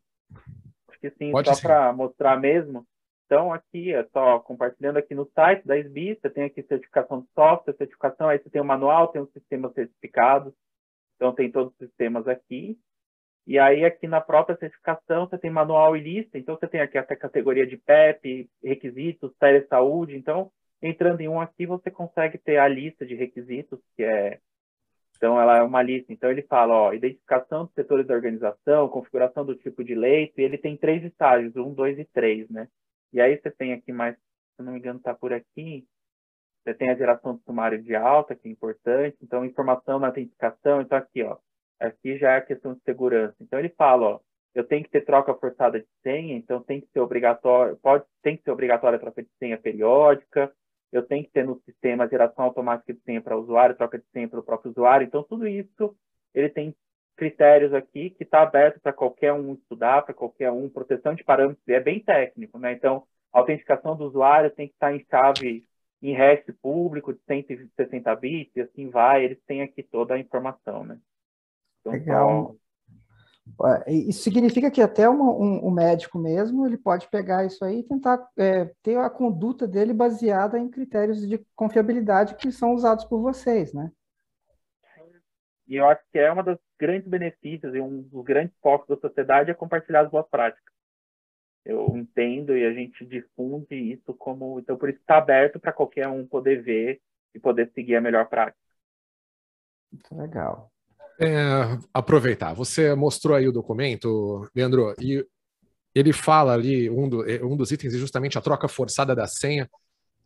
Acho 0.89 0.99
que 0.99 1.11
sim, 1.11 1.31
Pode 1.31 1.55
só 1.55 1.61
para 1.61 1.93
mostrar 1.93 2.41
mesmo. 2.41 2.89
Então, 3.33 3.51
aqui, 3.51 3.95
é 3.95 4.05
só 4.13 4.41
compartilhando 4.41 4.99
aqui 4.99 5.15
no 5.15 5.25
site 5.35 5.67
da 5.67 5.75
SBI, 5.79 6.19
você 6.21 6.29
tem 6.29 6.45
aqui 6.45 6.63
certificação 6.65 7.23
de 7.23 7.29
software, 7.35 7.75
certificação, 7.79 8.29
aí 8.29 8.39
você 8.39 8.51
tem 8.51 8.61
o 8.61 8.65
manual, 8.65 9.09
tem 9.09 9.23
os 9.23 9.33
sistemas 9.33 9.73
certificados, 9.73 10.53
então 11.17 11.35
tem 11.35 11.51
todos 11.51 11.73
os 11.73 11.79
sistemas 11.79 12.29
aqui. 12.29 12.79
E 13.47 13.59
aí, 13.59 13.87
aqui 13.87 14.07
na 14.07 14.21
própria 14.21 14.59
certificação, 14.59 15.27
você 15.27 15.39
tem 15.39 15.51
manual 15.51 15.97
e 15.97 16.01
lista, 16.03 16.37
então 16.37 16.59
você 16.59 16.69
tem 16.69 16.83
aqui 16.83 16.99
essa 16.99 17.17
categoria 17.17 17.67
de 17.67 17.79
PEP, 17.79 18.51
requisitos, 18.63 19.33
saúde. 19.67 20.15
então, 20.15 20.53
entrando 20.83 21.23
em 21.23 21.29
um 21.29 21.41
aqui, 21.41 21.65
você 21.65 21.91
consegue 21.91 22.37
ter 22.37 22.59
a 22.59 22.69
lista 22.69 23.07
de 23.07 23.15
requisitos, 23.15 23.81
que 23.97 24.05
é 24.05 24.41
então, 25.17 25.41
ela 25.41 25.57
é 25.57 25.63
uma 25.63 25.81
lista. 25.83 26.13
Então, 26.13 26.31
ele 26.31 26.43
fala, 26.43 26.75
ó, 26.75 26.93
identificação 26.93 27.65
dos 27.65 27.73
setores 27.75 28.07
da 28.07 28.15
organização, 28.15 28.89
configuração 28.91 29.47
do 29.47 29.55
tipo 29.55 29.83
de 29.83 29.95
leito, 29.95 30.39
e 30.39 30.45
ele 30.45 30.59
tem 30.59 30.77
três 30.77 31.03
estágios, 31.03 31.57
um, 31.57 31.73
dois 31.73 31.99
e 31.99 32.05
três, 32.05 32.47
né? 32.51 32.69
E 33.13 33.21
aí 33.21 33.39
você 33.39 33.51
tem 33.51 33.73
aqui 33.73 33.93
mais, 33.93 34.17
se 34.17 34.63
não 34.63 34.73
me 34.73 34.79
engano, 34.79 34.99
está 34.99 35.15
por 35.15 35.33
aqui, 35.33 35.87
você 36.65 36.75
tem 36.75 36.91
a 36.91 36.95
geração 36.95 37.35
do 37.35 37.43
sumário 37.43 37.83
de 37.83 37.95
alta, 37.95 38.37
que 38.37 38.49
é 38.49 38.51
importante, 38.51 39.17
então, 39.21 39.45
informação 39.45 39.99
na 39.99 40.09
autenticação, 40.09 40.81
então 40.81 40.97
aqui, 40.97 41.23
ó, 41.23 41.37
aqui 41.81 42.17
já 42.19 42.33
é 42.33 42.37
a 42.37 42.43
questão 42.43 42.75
de 42.75 42.81
segurança. 42.83 43.35
Então, 43.41 43.59
ele 43.59 43.71
fala, 43.71 44.07
ó, 44.07 44.21
eu 44.55 44.65
tenho 44.65 44.85
que 44.85 44.91
ter 44.91 45.05
troca 45.05 45.35
forçada 45.35 45.81
de 45.81 45.87
senha, 46.03 46.37
então 46.37 46.63
tem 46.63 46.81
que 46.81 46.89
ser 46.93 47.01
obrigatório, 47.01 47.77
pode, 47.79 48.05
tem 48.23 48.37
que 48.37 48.45
ser 48.45 48.51
obrigatória 48.51 48.97
a 48.97 49.01
troca 49.01 49.23
de 49.23 49.31
senha 49.39 49.59
periódica, 49.59 50.53
eu 50.93 51.03
tenho 51.03 51.25
que 51.25 51.31
ter 51.31 51.45
no 51.45 51.61
sistema 51.63 52.07
geração 52.07 52.45
automática 52.45 52.93
de 52.93 53.01
senha 53.01 53.21
para 53.21 53.37
o 53.37 53.41
usuário, 53.41 53.77
troca 53.77 53.99
de 53.99 54.05
senha 54.13 54.29
para 54.29 54.41
o 54.41 54.43
próprio 54.43 54.71
usuário. 54.71 55.07
Então, 55.07 55.23
tudo 55.23 55.49
isso, 55.49 55.97
ele 56.35 56.51
tem 56.51 56.77
critérios 57.17 57.73
aqui 57.73 58.11
que 58.11 58.25
está 58.25 58.43
aberto 58.43 58.81
para 58.81 58.93
qualquer 58.93 59.33
um 59.33 59.55
estudar, 59.55 60.03
para 60.03 60.15
qualquer 60.15 60.51
um, 60.51 60.69
proteção 60.69 61.15
de 61.15 61.25
parâmetros, 61.25 61.67
é 61.69 61.81
bem 61.81 62.01
técnico, 62.01 62.59
né? 62.59 62.73
Então, 62.73 63.05
a 63.33 63.39
autenticação 63.39 63.97
do 63.97 64.05
usuário 64.05 64.51
tem 64.51 64.69
que 64.69 64.75
estar 64.75 64.95
em 64.95 65.05
chave 65.11 65.67
em 66.03 66.15
hash 66.15 66.45
público 66.61 67.13
de 67.13 67.21
160 67.27 68.17
bits, 68.17 68.57
e 68.57 68.61
assim 68.61 68.91
vai, 68.91 69.25
eles 69.25 69.39
têm 69.47 69.63
aqui 69.63 69.83
toda 69.83 70.15
a 70.15 70.19
informação, 70.19 70.85
né? 70.85 70.99
Então, 71.81 71.93
Legal. 71.93 72.57
Isso 73.87 74.23
significa 74.23 74.71
que 74.71 74.81
até 74.81 75.09
uma, 75.09 75.33
um, 75.33 75.67
um, 75.67 75.71
médico 75.71 76.19
mesmo 76.19 76.65
ele 76.65 76.79
pode 76.79 77.09
pegar 77.09 77.45
isso 77.45 77.65
aí 77.65 77.81
e 77.81 77.83
tentar 77.83 78.25
é, 78.37 78.71
ter 78.83 78.97
a 78.97 79.11
conduta 79.11 79.67
dele 79.67 79.93
baseada 79.93 80.59
em 80.59 80.69
critérios 80.69 81.27
de 81.27 81.45
confiabilidade 81.55 82.37
que 82.37 82.53
são 82.53 82.73
usados 82.73 83.05
por 83.05 83.21
vocês, 83.21 83.73
né? 83.73 83.91
E 85.73 85.77
eu 85.77 85.89
acho 85.89 86.03
que 86.13 86.19
é 86.19 86.31
uma 86.31 86.43
das 86.43 86.59
grandes 86.79 87.09
benefícios 87.09 87.75
e 87.75 87.81
um 87.81 88.03
dos 88.03 88.23
grandes 88.23 88.55
focos 88.61 88.87
da 88.89 89.09
sociedade 89.09 89.51
é 89.51 89.55
compartilhar 89.55 90.03
as 90.03 90.11
boas 90.11 90.29
práticas. 90.29 90.71
Eu 91.65 91.97
entendo 91.97 92.55
e 92.55 92.67
a 92.67 92.75
gente 92.75 93.07
difunde 93.07 93.75
isso 93.75 94.13
como 94.13 94.61
então 94.61 94.77
por 94.77 94.91
isso 94.91 94.99
está 94.99 95.17
aberto 95.17 95.59
para 95.59 95.73
qualquer 95.73 96.09
um 96.09 96.27
poder 96.27 96.63
ver 96.63 97.01
e 97.35 97.41
poder 97.41 97.73
seguir 97.73 97.97
a 97.97 98.03
melhor 98.03 98.29
prática. 98.29 98.59
Muito 99.91 100.15
legal. 100.15 100.71
É, 101.19 101.79
aproveitar, 101.95 102.53
você 102.53 102.95
mostrou 102.95 103.35
aí 103.35 103.49
o 103.49 103.53
documento, 103.53 104.47
Leandro, 104.55 104.95
e 105.01 105.27
ele 105.95 106.13
fala 106.13 106.53
ali, 106.53 106.91
um, 106.91 107.09
do, 107.09 107.27
é, 107.27 107.43
um 107.43 107.57
dos 107.57 107.73
itens 107.73 107.95
é 107.95 107.99
justamente 107.99 108.37
a 108.37 108.43
troca 108.43 108.69
forçada 108.69 109.17
da 109.17 109.27
senha. 109.27 109.71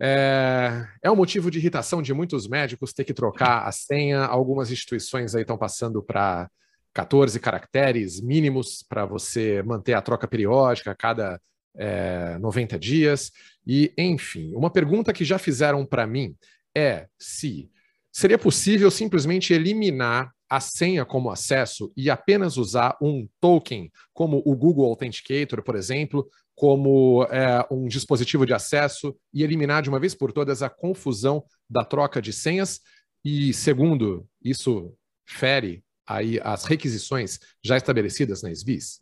É, 0.00 0.86
é 1.02 1.10
um 1.10 1.16
motivo 1.16 1.50
de 1.50 1.58
irritação 1.58 2.02
de 2.02 2.12
muitos 2.12 2.46
médicos 2.46 2.92
ter 2.92 3.04
que 3.04 3.14
trocar 3.14 3.66
a 3.66 3.72
senha. 3.72 4.20
Algumas 4.24 4.70
instituições 4.70 5.34
aí 5.34 5.42
estão 5.42 5.56
passando 5.56 6.02
para 6.02 6.50
14 6.92 7.38
caracteres 7.40 8.20
mínimos 8.20 8.82
para 8.82 9.04
você 9.04 9.62
manter 9.62 9.94
a 9.94 10.02
troca 10.02 10.28
periódica 10.28 10.90
a 10.90 10.94
cada 10.94 11.40
é, 11.76 12.38
90 12.38 12.78
dias. 12.78 13.32
E, 13.66 13.92
enfim, 13.96 14.54
uma 14.54 14.70
pergunta 14.70 15.12
que 15.12 15.24
já 15.24 15.38
fizeram 15.38 15.84
para 15.84 16.06
mim 16.06 16.34
é 16.76 17.06
se 17.18 17.70
seria 18.12 18.38
possível 18.38 18.90
simplesmente 18.90 19.52
eliminar 19.52 20.32
a 20.48 20.60
senha 20.60 21.04
como 21.04 21.30
acesso 21.30 21.92
e 21.96 22.08
apenas 22.08 22.56
usar 22.56 22.96
um 23.02 23.28
token, 23.40 23.90
como 24.14 24.42
o 24.44 24.54
Google 24.56 24.86
Authenticator, 24.86 25.62
por 25.62 25.74
exemplo, 25.74 26.26
como 26.56 27.22
é, 27.24 27.64
um 27.70 27.86
dispositivo 27.86 28.44
de 28.44 28.52
acesso 28.52 29.16
e 29.32 29.44
eliminar 29.44 29.82
de 29.82 29.88
uma 29.88 30.00
vez 30.00 30.14
por 30.14 30.32
todas 30.32 30.62
a 30.62 30.68
confusão 30.68 31.44
da 31.70 31.84
troca 31.84 32.20
de 32.20 32.32
senhas. 32.32 32.80
E 33.24 33.52
segundo, 33.52 34.26
isso 34.42 34.96
fere 35.24 35.84
aí 36.06 36.40
as 36.42 36.64
requisições 36.64 37.38
já 37.62 37.76
estabelecidas 37.76 38.42
na 38.42 38.50
SBIS? 38.50 39.00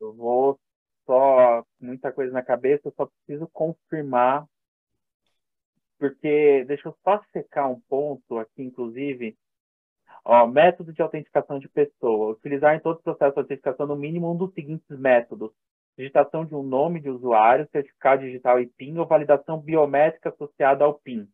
Eu 0.00 0.14
vou 0.14 0.58
só 1.04 1.64
muita 1.78 2.12
coisa 2.12 2.32
na 2.32 2.42
cabeça, 2.42 2.88
eu 2.88 2.94
só 2.96 3.06
preciso 3.06 3.46
confirmar 3.52 4.46
porque 6.00 6.64
deixa 6.64 6.88
eu 6.88 6.96
só 7.04 7.22
secar 7.30 7.68
um 7.68 7.78
ponto 7.78 8.38
aqui, 8.38 8.62
inclusive. 8.62 9.36
Ó, 10.32 10.46
método 10.46 10.92
de 10.92 11.02
autenticação 11.02 11.58
de 11.58 11.68
pessoa. 11.68 12.34
Utilizar 12.34 12.76
em 12.76 12.78
todo 12.78 12.98
o 12.98 13.02
processo 13.02 13.34
de 13.34 13.40
autenticação 13.40 13.84
no 13.84 13.96
mínimo 13.96 14.30
um 14.32 14.36
dos 14.36 14.54
seguintes 14.54 14.86
métodos. 14.96 15.50
Digitação 15.98 16.44
de 16.44 16.54
um 16.54 16.62
nome 16.62 17.00
de 17.00 17.10
usuário, 17.10 17.68
certificado 17.72 18.22
digital 18.22 18.60
e 18.60 18.68
PIN 18.68 18.96
ou 18.98 19.06
validação 19.06 19.58
biométrica 19.58 20.28
associada 20.28 20.84
ao 20.84 20.94
PIN. 20.94 21.28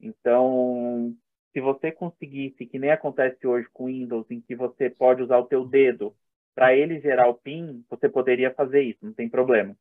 Então, 0.00 1.14
se 1.52 1.60
você 1.60 1.92
conseguisse, 1.92 2.64
que 2.64 2.78
nem 2.78 2.90
acontece 2.90 3.46
hoje 3.46 3.68
com 3.74 3.84
Windows, 3.84 4.24
em 4.30 4.40
que 4.40 4.56
você 4.56 4.88
pode 4.88 5.22
usar 5.22 5.36
o 5.36 5.46
teu 5.46 5.66
dedo 5.66 6.16
para 6.54 6.74
ele 6.74 6.98
gerar 6.98 7.28
o 7.28 7.34
PIN, 7.34 7.84
você 7.90 8.08
poderia 8.08 8.54
fazer 8.54 8.80
isso, 8.80 9.04
não 9.04 9.12
tem 9.12 9.28
problema. 9.28 9.76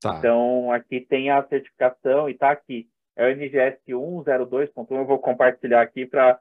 Tá. 0.00 0.18
Então, 0.18 0.72
aqui 0.72 1.00
tem 1.00 1.30
a 1.30 1.46
certificação 1.46 2.28
e 2.28 2.32
está 2.32 2.50
aqui 2.50 2.88
é 3.14 3.26
o 3.26 3.30
NGS 3.30 3.78
102.1. 3.88 4.96
Eu 4.96 5.04
vou 5.04 5.18
compartilhar 5.18 5.82
aqui 5.82 6.06
para 6.06 6.38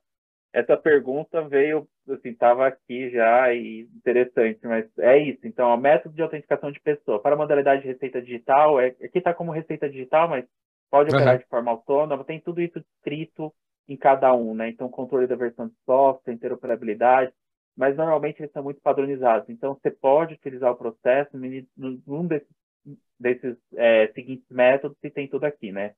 essa 0.53 0.77
pergunta 0.77 1.47
veio, 1.47 1.87
assim, 2.09 2.29
estava 2.29 2.67
aqui 2.67 3.09
já 3.11 3.53
e 3.53 3.81
interessante, 3.95 4.59
mas 4.63 4.85
é 4.97 5.17
isso. 5.17 5.45
Então, 5.45 5.73
o 5.73 5.77
método 5.77 6.15
de 6.15 6.21
autenticação 6.21 6.71
de 6.71 6.79
pessoa 6.79 7.21
para 7.21 7.35
a 7.35 7.37
modalidade 7.37 7.81
de 7.81 7.87
receita 7.87 8.21
digital, 8.21 8.79
é, 8.79 8.87
aqui 8.87 9.17
está 9.17 9.33
como 9.33 9.51
receita 9.51 9.89
digital, 9.89 10.27
mas 10.27 10.45
pode 10.89 11.13
operar 11.13 11.35
uhum. 11.35 11.39
de 11.39 11.47
forma 11.47 11.71
autônoma, 11.71 12.23
tem 12.23 12.39
tudo 12.39 12.61
isso 12.61 12.79
descrito 12.79 13.53
em 13.87 13.97
cada 13.97 14.33
um, 14.33 14.53
né? 14.53 14.69
Então, 14.69 14.89
controle 14.89 15.27
da 15.27 15.35
versão 15.35 15.67
de 15.67 15.75
software, 15.85 16.33
interoperabilidade, 16.33 17.31
mas 17.75 17.95
normalmente 17.95 18.41
eles 18.41 18.51
são 18.51 18.63
muito 18.63 18.81
padronizados. 18.81 19.49
Então, 19.49 19.75
você 19.75 19.91
pode 19.91 20.33
utilizar 20.33 20.71
o 20.71 20.77
processo 20.77 21.37
num 21.77 22.27
desses, 22.27 22.47
desses 23.19 23.57
é, 23.75 24.07
seguintes 24.13 24.49
métodos 24.49 24.97
e 25.03 25.09
tem 25.09 25.27
tudo 25.27 25.45
aqui, 25.45 25.71
né? 25.71 25.93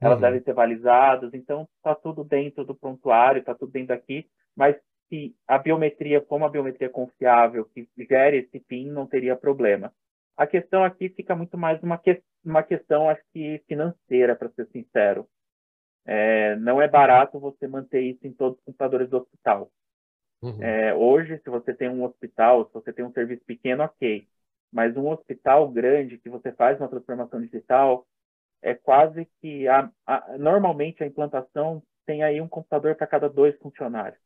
Elas 0.00 0.16
uhum. 0.16 0.22
devem 0.22 0.42
ser 0.42 0.54
balizadas, 0.54 1.34
então 1.34 1.68
está 1.76 1.94
tudo 1.94 2.24
dentro 2.24 2.64
do 2.64 2.74
prontuário, 2.74 3.40
está 3.40 3.54
tudo 3.54 3.70
dentro 3.70 3.94
aqui, 3.94 4.26
mas 4.56 4.76
se 5.08 5.34
a 5.46 5.58
biometria 5.58 6.22
for 6.22 6.36
uma 6.36 6.48
biometria 6.48 6.88
confiável, 6.88 7.64
que 7.66 7.86
gere 8.08 8.38
esse 8.38 8.60
PIN, 8.60 8.90
não 8.90 9.06
teria 9.06 9.36
problema. 9.36 9.92
A 10.36 10.46
questão 10.46 10.82
aqui 10.82 11.10
fica 11.10 11.36
muito 11.36 11.58
mais 11.58 11.82
uma, 11.82 11.98
que, 11.98 12.22
uma 12.44 12.62
questão, 12.62 13.10
acho 13.10 13.22
que 13.32 13.62
financeira, 13.68 14.34
para 14.34 14.48
ser 14.50 14.66
sincero. 14.68 15.28
É, 16.06 16.56
não 16.56 16.80
é 16.80 16.88
barato 16.88 17.38
você 17.38 17.68
manter 17.68 18.00
isso 18.00 18.26
em 18.26 18.32
todos 18.32 18.58
os 18.58 18.64
computadores 18.64 19.10
do 19.10 19.18
hospital. 19.18 19.70
Uhum. 20.40 20.62
É, 20.62 20.94
hoje, 20.94 21.38
se 21.44 21.50
você 21.50 21.74
tem 21.74 21.90
um 21.90 22.04
hospital, 22.04 22.64
se 22.66 22.72
você 22.72 22.92
tem 22.92 23.04
um 23.04 23.12
serviço 23.12 23.44
pequeno, 23.44 23.82
ok. 23.82 24.26
Mas 24.72 24.96
um 24.96 25.08
hospital 25.08 25.68
grande 25.68 26.16
que 26.16 26.30
você 26.30 26.52
faz 26.52 26.80
uma 26.80 26.88
transformação 26.88 27.40
digital, 27.42 28.06
é 28.62 28.74
quase 28.74 29.26
que 29.40 29.66
a, 29.68 29.90
a, 30.06 30.38
normalmente 30.38 31.02
a 31.02 31.06
implantação 31.06 31.82
tem 32.06 32.22
aí 32.22 32.40
um 32.40 32.48
computador 32.48 32.94
para 32.94 33.06
cada 33.06 33.28
dois 33.28 33.56
funcionários. 33.58 34.20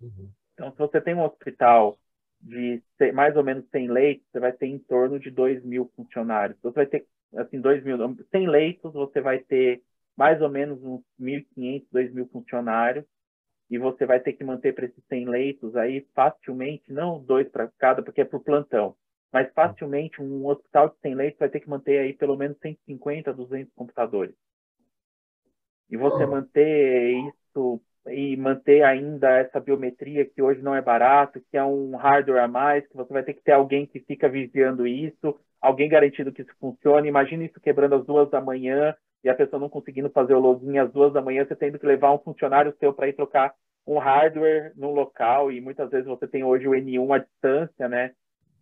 Uhum. 0.00 0.30
Então, 0.54 0.72
se 0.72 0.78
você 0.78 1.00
tem 1.00 1.14
um 1.14 1.24
hospital 1.24 1.98
de 2.40 2.82
mais 3.14 3.36
ou 3.36 3.44
menos 3.44 3.68
100 3.70 3.88
leitos, 3.88 4.26
você 4.30 4.40
vai 4.40 4.52
ter 4.52 4.66
em 4.66 4.78
torno 4.78 5.18
de 5.18 5.30
2 5.30 5.62
mil 5.64 5.90
funcionários. 5.94 6.58
Você 6.62 6.74
vai 6.74 6.86
ter, 6.86 7.06
assim, 7.36 7.60
2 7.60 7.84
mil, 7.84 7.96
100 8.30 8.48
leitos, 8.48 8.92
você 8.92 9.20
vai 9.20 9.38
ter 9.38 9.82
mais 10.16 10.40
ou 10.42 10.48
menos 10.48 10.82
uns 10.82 11.02
1.500, 11.18 11.86
2 11.90 12.12
mil 12.12 12.26
funcionários, 12.28 13.04
e 13.70 13.78
você 13.78 14.04
vai 14.04 14.20
ter 14.20 14.32
que 14.32 14.44
manter 14.44 14.74
para 14.74 14.86
esses 14.86 15.02
100 15.08 15.26
leitos 15.26 15.76
aí 15.76 16.06
facilmente, 16.14 16.92
não 16.92 17.22
dois 17.22 17.48
para 17.48 17.68
cada, 17.78 18.02
porque 18.02 18.20
é 18.20 18.24
por 18.24 18.40
plantão, 18.40 18.96
mas 19.32 19.52
facilmente 19.52 20.20
um 20.20 20.46
hospital 20.46 20.88
de 20.88 20.96
100 21.00 21.14
leitos 21.14 21.38
vai 21.38 21.48
ter 21.48 21.60
que 21.60 21.68
manter 21.68 21.98
aí 21.98 22.12
pelo 22.12 22.36
menos 22.36 22.58
150, 22.58 23.32
200 23.32 23.72
computadores. 23.74 24.34
E 25.88 25.96
você 25.96 26.24
manter 26.24 27.12
isso 27.18 27.80
e 28.06 28.36
manter 28.36 28.82
ainda 28.82 29.28
essa 29.38 29.60
biometria 29.60 30.24
que 30.24 30.40
hoje 30.40 30.62
não 30.62 30.74
é 30.74 30.80
barato, 30.80 31.40
que 31.50 31.56
é 31.56 31.64
um 31.64 31.96
hardware 31.96 32.42
a 32.42 32.48
mais, 32.48 32.86
que 32.86 32.96
você 32.96 33.12
vai 33.12 33.22
ter 33.22 33.34
que 33.34 33.42
ter 33.42 33.52
alguém 33.52 33.86
que 33.86 34.00
fica 34.00 34.28
vigiando 34.28 34.86
isso, 34.86 35.38
alguém 35.60 35.88
garantindo 35.88 36.32
que 36.32 36.42
isso 36.42 36.54
funcione. 36.58 37.08
Imagina 37.08 37.44
isso 37.44 37.60
quebrando 37.60 37.96
às 37.96 38.06
duas 38.06 38.30
da 38.30 38.40
manhã 38.40 38.94
e 39.22 39.28
a 39.28 39.34
pessoa 39.34 39.60
não 39.60 39.68
conseguindo 39.68 40.08
fazer 40.10 40.34
o 40.34 40.40
login 40.40 40.78
às 40.78 40.90
duas 40.92 41.12
da 41.12 41.20
manhã, 41.20 41.44
você 41.44 41.54
tendo 41.54 41.78
que 41.78 41.86
levar 41.86 42.12
um 42.12 42.18
funcionário 42.18 42.74
seu 42.78 42.92
para 42.92 43.08
ir 43.08 43.12
trocar 43.12 43.54
um 43.86 43.98
hardware 43.98 44.72
no 44.76 44.92
local 44.92 45.50
e 45.50 45.60
muitas 45.60 45.90
vezes 45.90 46.06
você 46.06 46.26
tem 46.26 46.44
hoje 46.44 46.66
o 46.68 46.72
N1 46.72 47.14
à 47.14 47.18
distância, 47.18 47.88
né? 47.88 48.12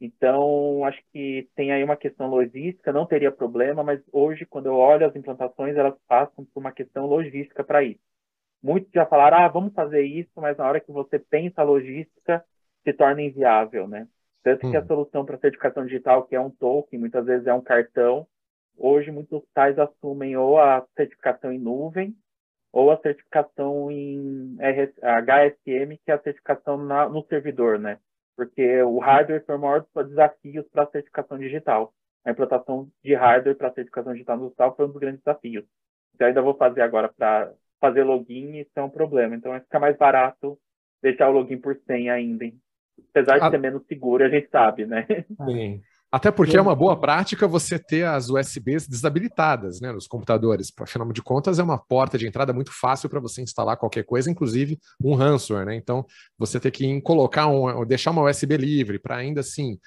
Então, 0.01 0.85
acho 0.85 1.03
que 1.13 1.49
tem 1.57 1.73
aí 1.73 1.83
uma 1.83 1.97
questão 1.97 2.29
logística, 2.29 2.93
não 2.93 3.07
teria 3.07 3.33
problema, 3.33 3.83
mas 3.83 4.01
hoje, 4.13 4.47
quando 4.47 4.67
eu 4.67 4.75
olho 4.75 5.07
as 5.07 5.17
implantações, 5.17 5.77
elas 5.77 5.99
passam 6.07 6.45
por 6.45 6.61
uma 6.61 6.73
questão 6.73 7.07
logística 7.07 7.65
para 7.65 7.83
isso. 7.83 8.01
Muitos 8.63 8.91
já 8.93 9.07
falaram, 9.07 9.39
ah, 9.39 9.49
vamos 9.49 9.73
fazer 9.75 10.03
isso, 10.03 10.31
mas 10.37 10.57
na 10.57 10.67
hora 10.69 10.81
que 10.81 10.93
você 10.93 11.19
pensa 11.19 11.63
a 11.63 11.65
logística, 11.65 12.45
se 12.85 12.93
torna 12.93 13.23
inviável, 13.23 13.89
né? 13.89 14.09
Tanto 14.43 14.67
que 14.69 14.77
a 14.77 14.85
solução 14.87 15.25
para 15.25 15.39
certificação 15.39 15.85
digital, 15.85 16.25
que 16.27 16.35
é 16.37 16.41
um 16.41 16.51
token, 16.51 16.99
muitas 16.99 17.27
vezes 17.27 17.47
é 17.47 17.55
um 17.55 17.61
cartão, 17.61 18.27
hoje 18.77 19.11
muitos 19.11 19.33
hospitais 19.33 19.79
assumem 19.79 20.37
ou 20.37 20.59
a 20.61 20.87
certificação 20.97 21.53
em 21.53 21.59
nuvem, 21.59 22.17
ou 22.73 22.91
a 22.91 22.99
certificação 23.01 23.91
em 23.91 24.57
HSM, 24.61 25.99
que 26.05 26.11
é 26.11 26.15
a 26.15 26.23
certificação 26.23 26.77
na, 26.79 27.09
no 27.09 27.25
servidor, 27.27 27.79
né? 27.79 27.99
Porque 28.39 28.81
o 28.85 29.01
hardware 29.01 29.45
foi 29.45 29.57
o 29.57 29.59
maior 29.59 29.85
dos 29.93 30.09
desafios 30.11 30.65
para 30.69 30.85
a 30.85 30.91
certificação 30.91 31.37
digital. 31.37 31.93
A 32.25 32.31
implantação 32.31 32.89
de 33.03 33.13
hardware 33.13 33.57
para 33.57 33.67
a 33.67 33.73
certificação 33.73 34.13
digital 34.13 34.37
no 34.37 34.47
hospital 34.47 34.77
foi 34.77 34.85
um 34.85 34.91
dos 34.91 35.01
grandes 35.01 35.21
desafios. 35.25 35.65
Eu 36.21 36.27
ainda 36.29 36.41
vou 36.41 36.55
fazer 36.55 36.83
agora 36.83 37.09
para 37.09 37.53
fazer 37.81 38.05
login, 38.05 38.61
isso 38.61 38.71
é 38.77 38.83
um 38.83 38.91
problema. 38.91 39.35
Então, 39.35 39.51
vai 39.51 39.61
ficar 39.61 39.81
mais 39.81 39.97
barato 39.97 40.57
deixar 41.03 41.29
o 41.29 41.33
login 41.33 41.59
por 41.59 41.77
100 41.85 42.11
ainda. 42.11 42.45
Apesar 43.11 43.39
de 43.39 43.45
ah. 43.45 43.51
ser 43.51 43.59
menos 43.59 43.85
seguro, 43.89 44.25
a 44.25 44.29
gente 44.29 44.49
sabe, 44.51 44.87
né? 44.87 45.05
Sim. 45.45 45.83
Até 46.11 46.31
porque 46.31 46.57
é 46.57 46.61
uma 46.61 46.75
boa 46.75 46.99
prática 46.99 47.47
você 47.47 47.79
ter 47.79 48.07
as 48.07 48.31
USBs 48.31 48.89
desabilitadas 48.89 49.79
né, 49.79 49.93
nos 49.93 50.07
computadores. 50.07 50.73
Afinal 50.81 51.13
de 51.13 51.21
contas, 51.21 51.59
é 51.59 51.63
uma 51.63 51.77
porta 51.77 52.17
de 52.17 52.27
entrada 52.27 52.53
muito 52.53 52.73
fácil 52.73 53.11
para 53.11 53.21
você 53.21 53.43
instalar 53.43 53.77
qualquer 53.77 54.05
coisa, 54.05 54.31
inclusive 54.31 54.79
um 55.03 55.15
ransomware. 55.15 55.67
Né? 55.67 55.75
Então, 55.75 56.07
você 56.39 56.59
ter 56.59 56.71
que 56.71 57.01
colocar 57.03 57.47
um, 57.49 57.85
deixar 57.85 58.11
uma 58.11 58.23
USB 58.23 58.57
livre 58.57 58.99
para 58.99 59.17
ainda 59.17 59.41
assim 59.41 59.79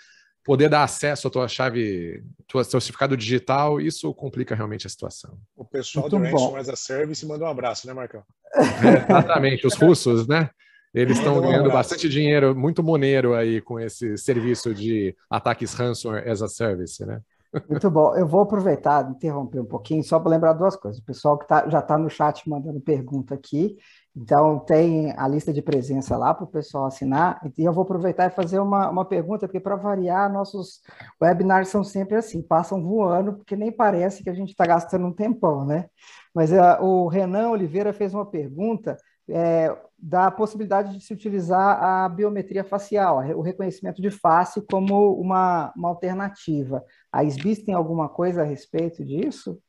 poder 0.44 0.70
dar 0.70 0.84
acesso 0.84 1.28
à 1.28 1.32
tua 1.32 1.48
chave, 1.48 2.24
tua 2.48 2.64
certificado 2.64 3.18
digital, 3.18 3.80
isso 3.82 4.14
complica 4.14 4.56
realmente 4.56 4.86
a 4.86 4.90
situação. 4.90 5.38
O 5.56 5.66
pessoal 5.66 6.10
muito 6.10 6.18
do 6.18 6.24
Ransom 6.24 6.56
as 6.56 6.70
a 6.70 6.76
Service 6.76 7.26
manda 7.26 7.46
um 7.46 7.48
abraço, 7.48 7.88
né, 7.88 7.94
Marcão? 7.94 8.24
É, 8.56 9.12
exatamente, 9.12 9.66
os 9.66 9.76
russos, 9.76 10.28
né? 10.28 10.50
Eles 10.94 11.18
estão 11.18 11.40
ganhando 11.40 11.72
bastante 11.72 12.10
dinheiro, 12.10 12.56
muito 12.56 12.84
moneiro 12.84 13.34
aí 13.34 13.62
com 13.62 13.80
esse 13.80 14.18
serviço 14.18 14.74
de 14.74 15.16
ataques 15.30 15.74
ransomware 15.74 16.30
as 16.30 16.42
a 16.42 16.50
service, 16.50 17.06
né? 17.06 17.22
Muito 17.70 17.92
bom. 17.92 18.16
Eu 18.16 18.26
vou 18.26 18.42
aproveitar, 18.42 19.10
interromper 19.10 19.60
um 19.60 19.66
pouquinho, 19.66 20.04
só 20.04 20.20
para 20.20 20.32
lembrar 20.32 20.54
duas 20.54 20.76
coisas. 20.76 21.02
O 21.02 21.06
pessoal 21.06 21.38
que 21.38 21.48
tá, 21.48 21.68
já 21.68 21.80
está 21.80 21.98
no 21.98 22.10
chat 22.10 22.50
mandando 22.50 22.80
pergunta 22.80 23.34
aqui, 23.36 23.78
então 24.16 24.60
tem 24.60 25.14
a 25.18 25.28
lista 25.28 25.52
de 25.52 25.62
presença 25.62 26.18
lá 26.18 26.34
para 26.34 26.46
o 26.46 26.48
pessoal 26.48 26.86
assinar. 26.86 27.42
E 27.58 27.64
eu 27.64 27.74
vou 27.74 27.84
aproveitar 27.84 28.28
e 28.28 28.36
fazer 28.36 28.60
uma, 28.60 28.90
uma 28.90 29.04
pergunta, 29.04 29.48
porque 29.48 29.60
para 29.60 29.76
variar, 29.76 30.32
nossos 30.32 30.82
webinars 31.22 31.68
são 31.68 31.84
sempre 31.84 32.16
assim, 32.16 32.42
passam 32.42 32.82
voando, 32.82 33.34
porque 33.34 33.56
nem 33.56 33.72
parece 33.72 34.24
que 34.24 34.30
a 34.30 34.34
gente 34.34 34.52
está 34.52 34.66
gastando 34.66 35.06
um 35.06 35.14
tempão, 35.14 35.66
né? 35.66 35.88
Mas 36.34 36.52
uh, 36.54 36.82
o 36.82 37.08
Renan 37.10 37.50
Oliveira 37.50 37.92
fez 37.92 38.14
uma 38.14 38.26
pergunta 38.26 38.96
é, 39.30 39.76
da 39.98 40.32
possibilidade 40.32 40.98
de 40.98 41.04
se 41.04 41.14
utilizar 41.14 41.84
a 41.84 42.10
biometria 42.10 42.64
facial, 42.64 43.18
o 43.38 43.42
reconhecimento 43.42 44.02
de 44.02 44.10
face 44.10 44.62
como 44.66 45.14
uma, 45.14 45.72
uma 45.76 45.90
alternativa. 45.90 46.84
A 47.12 47.24
SBIS 47.24 47.64
tem 47.64 47.74
alguma 47.74 48.10
coisa 48.10 48.42
a 48.42 48.46
respeito 48.46 49.06
disso? 49.06 49.62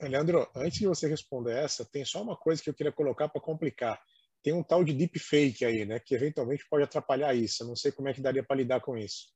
Leandro, 0.00 0.48
antes 0.54 0.78
de 0.78 0.86
você 0.86 1.06
responder 1.06 1.52
essa, 1.52 1.84
tem 1.84 2.04
só 2.04 2.22
uma 2.22 2.36
coisa 2.36 2.62
que 2.62 2.70
eu 2.70 2.74
queria 2.74 2.92
colocar 2.92 3.28
para 3.28 3.40
complicar. 3.40 4.00
Tem 4.42 4.52
um 4.52 4.62
tal 4.62 4.82
de 4.82 4.94
deepfake 4.94 5.64
aí, 5.64 5.84
né, 5.84 5.98
que 5.98 6.14
eventualmente 6.14 6.66
pode 6.70 6.84
atrapalhar 6.84 7.34
isso. 7.34 7.62
Eu 7.62 7.68
não 7.68 7.76
sei 7.76 7.92
como 7.92 8.08
é 8.08 8.14
que 8.14 8.22
daria 8.22 8.42
para 8.42 8.56
lidar 8.56 8.80
com 8.80 8.96
isso. 8.96 9.28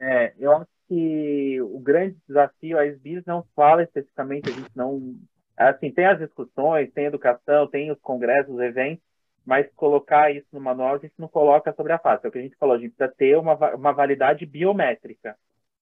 É, 0.00 0.32
eu 0.38 0.52
acho 0.56 0.70
que 0.88 1.60
o 1.60 1.78
grande 1.78 2.16
desafio, 2.26 2.78
a 2.78 2.86
SBIS 2.86 3.24
não 3.26 3.44
fala 3.54 3.82
especificamente, 3.82 4.48
a 4.48 4.52
gente 4.52 4.70
não 4.74 5.14
assim, 5.68 5.90
tem 5.90 6.06
as 6.06 6.18
discussões, 6.18 6.92
tem 6.92 7.04
educação, 7.04 7.68
tem 7.68 7.90
os 7.90 8.00
congressos, 8.00 8.54
os 8.54 8.60
eventos, 8.60 9.04
mas 9.44 9.70
colocar 9.74 10.30
isso 10.30 10.46
no 10.52 10.60
manual 10.60 10.94
a 10.94 10.98
gente 10.98 11.14
não 11.18 11.28
coloca 11.28 11.72
sobre 11.74 11.92
a 11.92 11.98
face. 11.98 12.24
É 12.24 12.28
o 12.28 12.32
que 12.32 12.38
a 12.38 12.42
gente 12.42 12.56
falou, 12.56 12.74
a 12.74 12.78
gente 12.78 12.94
precisa 12.94 13.14
ter 13.16 13.36
uma, 13.36 13.54
uma 13.74 13.92
validade 13.92 14.46
biométrica. 14.46 15.36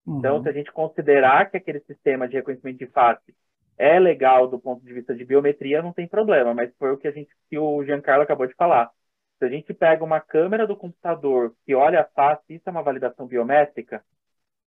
Uhum. 0.06 0.20
Então, 0.20 0.42
se 0.44 0.50
a 0.50 0.52
gente 0.52 0.72
considerar 0.72 1.50
que 1.50 1.58
aquele 1.58 1.80
sistema 1.82 2.28
de 2.28 2.36
reconhecimento 2.36 2.78
de 2.78 2.88
face 2.88 3.34
é 3.78 4.00
legal 4.00 4.48
do 4.48 4.60
ponto 4.60 4.84
de 4.86 4.94
vista 4.94 5.16
de 5.16 5.26
biometria, 5.26 5.82
não 5.82 5.94
tem 5.94 6.08
problema, 6.08 6.54
mas 6.54 6.76
foi 6.78 6.92
o 6.92 6.98
que 6.98 7.08
a 7.08 7.12
gente, 7.12 7.30
que 7.50 7.58
o 7.58 7.84
Giancarlo 7.84 8.24
acabou 8.24 8.48
de 8.48 8.54
falar. 8.56 8.92
Se 9.40 9.46
a 9.46 9.50
gente 9.50 9.74
pega 9.74 10.04
uma 10.04 10.20
câmera 10.20 10.68
do 10.68 10.76
computador 10.76 11.54
que 11.66 11.74
olha 11.74 12.02
a 12.02 12.06
face, 12.06 12.56
isso 12.56 12.64
é 12.68 12.72
uma 12.72 12.84
validação 12.84 13.26
biométrica, 13.26 14.04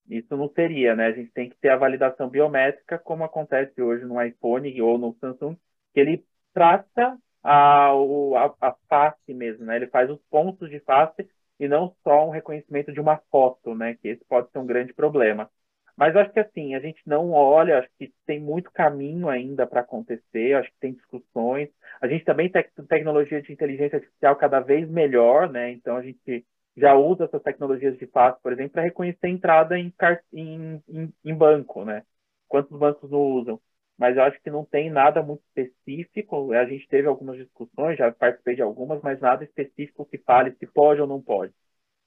isso 0.10 0.36
não 0.38 0.50
seria, 0.50 0.96
né? 0.96 1.08
A 1.08 1.12
gente 1.12 1.32
tem 1.32 1.50
que 1.50 1.58
ter 1.58 1.70
a 1.70 1.78
validação 1.78 2.30
biométrica, 2.30 3.00
como 3.00 3.24
acontece 3.24 3.82
hoje 3.82 4.06
no 4.06 4.22
iPhone 4.22 4.82
ou 4.82 4.98
no 4.98 5.16
Samsung, 5.20 5.56
que 5.94 6.00
ele 6.00 6.26
trata 6.54 7.18
a, 7.44 7.90
a, 7.90 8.56
a 8.62 8.76
face 8.90 9.34
mesmo, 9.34 9.66
né? 9.66 9.78
Ele 9.78 9.88
faz 9.88 10.10
os 10.10 10.20
pontos 10.30 10.70
de 10.70 10.80
face 10.80 11.28
e 11.60 11.68
não 11.68 11.96
só 12.04 12.28
um 12.28 12.32
reconhecimento 12.32 12.92
de 12.92 13.00
uma 13.00 13.18
foto, 13.32 13.74
né? 13.76 13.96
Que 13.96 14.10
esse 14.10 14.26
pode 14.26 14.52
ser 14.52 14.60
um 14.60 14.66
grande 14.66 14.94
problema. 14.94 15.50
Mas 15.98 16.16
acho 16.16 16.32
que 16.34 16.40
assim, 16.40 16.76
a 16.76 16.80
gente 16.80 17.02
não 17.06 17.32
olha, 17.32 17.80
acho 17.80 17.90
que 17.98 18.14
tem 18.26 18.40
muito 18.40 18.70
caminho 18.72 19.30
ainda 19.30 19.66
para 19.66 19.82
acontecer, 19.82 20.54
acho 20.54 20.70
que 20.72 20.80
tem 20.80 20.94
discussões. 20.94 21.70
A 22.02 22.08
gente 22.08 22.26
também 22.26 22.50
tem 22.52 22.66
tecnologia 22.88 23.42
de 23.42 23.54
inteligência 23.54 23.98
artificial 23.98 24.36
cada 24.36 24.60
vez 24.60 24.90
melhor, 24.90 25.50
né? 25.50 25.72
Então 25.72 25.96
a 25.96 26.02
gente 26.02 26.46
já 26.78 26.96
usa 26.96 27.26
essas 27.26 27.42
tecnologias 27.42 27.98
de 27.98 28.08
face, 28.08 28.40
por 28.42 28.52
exemplo, 28.54 28.74
para 28.74 28.84
reconhecer 28.84 29.28
entrada 29.28 29.78
em, 29.78 29.94
em, 30.34 30.84
em, 30.90 31.14
em, 31.24 31.36
banco, 31.36 31.86
né? 31.86 32.04
Quantos 32.48 32.78
bancos 32.78 33.10
não 33.10 33.20
usam? 33.20 33.62
Mas 33.98 34.18
eu 34.18 34.24
acho 34.24 34.42
que 34.42 34.50
não 34.52 34.66
tem 34.66 34.90
nada 34.90 35.24
muito 35.24 35.42
específico. 35.48 36.52
A 36.54 36.66
gente 36.66 36.88
teve 36.90 37.08
algumas 37.08 37.38
discussões, 37.38 37.98
já 37.98 38.12
participei 38.12 38.56
de 38.56 38.62
algumas, 38.62 39.02
mas 39.02 39.20
nada 39.22 39.44
específico 39.44 40.06
que 40.06 40.18
fale 40.20 40.52
se 40.60 40.68
pode 40.68 41.02
ou 41.02 41.08
não 41.08 41.22
pode. 41.22 41.54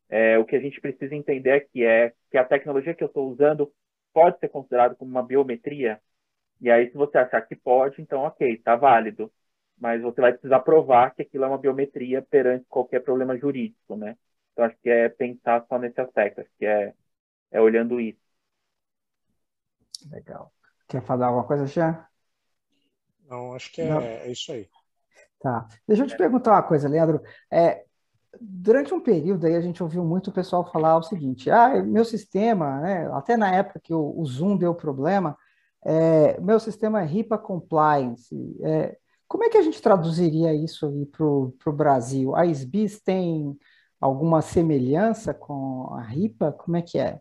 É, 0.09 0.39
o 0.39 0.45
que 0.45 0.57
a 0.57 0.61
gente 0.61 0.81
precisa 0.81 1.15
entender 1.15 1.53
aqui 1.53 1.85
é 1.85 2.15
que 2.31 2.39
a 2.39 2.45
tecnologia 2.45 2.95
que 2.95 3.05
eu 3.05 3.09
estou 3.09 3.31
usando 3.31 3.73
pode 4.13 4.39
ser 4.39 4.49
considerada 4.49 4.95
como 4.95 5.11
uma 5.11 5.23
biometria. 5.23 6.01
E 6.61 6.71
aí, 6.71 6.91
se 6.91 6.97
você 6.97 7.19
achar 7.19 7.43
que 7.43 7.57
pode, 7.57 8.03
então 8.03 8.23
ok, 8.23 8.55
está 8.55 8.77
válido. 8.77 9.33
Mas 9.79 10.03
você 10.03 10.21
vai 10.21 10.33
precisar 10.33 10.61
provar 10.61 11.15
que 11.15 11.23
aquilo 11.23 11.45
é 11.45 11.49
uma 11.49 11.59
biometria 11.59 12.23
perante 12.23 12.67
qualquer 12.69 13.01
problema 13.03 13.37
jurídico, 13.39 13.97
né? 13.97 14.17
Então, 14.59 14.67
acho 14.67 14.77
que 14.83 14.91
é 14.91 15.09
pensar 15.09 15.65
só 15.69 15.79
nesse 15.79 16.01
aspecto, 16.01 16.41
acho 16.41 16.51
que 16.59 16.67
é, 16.67 16.93
é 17.53 17.61
olhando 17.61 18.01
isso. 18.01 18.19
Legal. 20.11 20.53
Quer 20.89 21.01
falar 21.01 21.29
alguma 21.29 21.45
coisa, 21.45 21.65
Jean? 21.65 22.05
Não, 23.29 23.55
acho 23.55 23.71
que 23.71 23.81
é, 23.81 24.25
é, 24.27 24.33
isso 24.33 24.51
aí. 24.51 24.69
Tá. 25.39 25.69
Deixa 25.87 26.03
eu 26.03 26.09
te 26.09 26.17
perguntar 26.17 26.51
uma 26.51 26.63
coisa, 26.65 26.89
Leandro. 26.89 27.23
É, 27.49 27.85
durante 28.41 28.93
um 28.93 29.01
período 29.01 29.47
aí 29.47 29.55
a 29.55 29.61
gente 29.61 29.81
ouviu 29.81 30.05
muito 30.05 30.31
o 30.31 30.33
pessoal 30.33 30.69
falar 30.73 30.97
o 30.97 31.05
seguinte: 31.05 31.49
ah, 31.49 31.81
meu 31.81 32.05
sistema, 32.05 32.81
né, 32.81 33.09
até 33.13 33.37
na 33.37 33.55
época 33.55 33.79
que 33.79 33.95
o, 33.95 34.19
o 34.19 34.27
Zoom 34.27 34.57
deu 34.57 34.75
problema, 34.75 35.39
é, 35.85 36.41
meu 36.41 36.59
sistema 36.59 37.01
é 37.01 37.07
HIPAA 37.07 37.39
compliance. 37.39 38.35
É, 38.65 38.99
como 39.29 39.45
é 39.45 39.51
que 39.51 39.59
a 39.59 39.63
gente 39.63 39.81
traduziria 39.81 40.53
isso 40.53 40.85
aí 40.85 41.07
para 41.07 41.25
o 41.25 41.73
Brasil? 41.73 42.35
A 42.35 42.45
SBIS 42.45 43.01
tem 43.03 43.57
alguma 44.01 44.43
semelhança 44.43 45.35
com 45.35 45.95
a 45.95 46.03
RIPA? 46.03 46.53
Como 46.53 46.77
é 46.77 46.83
que 46.83 46.99
é? 46.99 47.21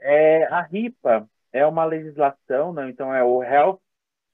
é 0.00 0.44
a 0.44 0.62
RIPA 0.62 1.28
é 1.52 1.66
uma 1.66 1.84
legislação, 1.84 2.72
né? 2.72 2.88
então 2.88 3.14
é 3.14 3.22
o 3.22 3.42
Health, 3.42 3.80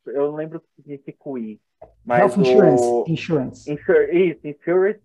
eu 0.07 0.30
não 0.30 0.37
lembro 0.37 0.59
o 0.59 0.61
que 0.61 0.68
significa 0.76 1.18
o 1.24 1.39
I, 1.39 1.61
mas 2.05 2.20
Health 2.20 2.41
Insurance. 2.41 2.84
O, 2.84 3.05
insurance. 3.09 3.72
Insur, 3.72 4.14
isso, 4.14 4.47
Insurance, 4.47 5.01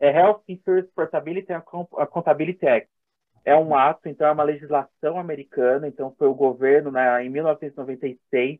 é 0.00 0.10
Health 0.10 0.42
Insurance 0.48 0.90
Portability 0.94 1.52
and 1.52 1.62
Accountability 1.98 2.66
Act. 2.66 2.88
É 3.44 3.54
um 3.54 3.74
ato, 3.76 4.08
então 4.08 4.26
é 4.26 4.32
uma 4.32 4.42
legislação 4.42 5.18
americana, 5.18 5.86
então 5.86 6.14
foi 6.18 6.26
o 6.26 6.34
governo, 6.34 6.90
né, 6.90 7.24
em 7.24 7.28
1996, 7.28 8.58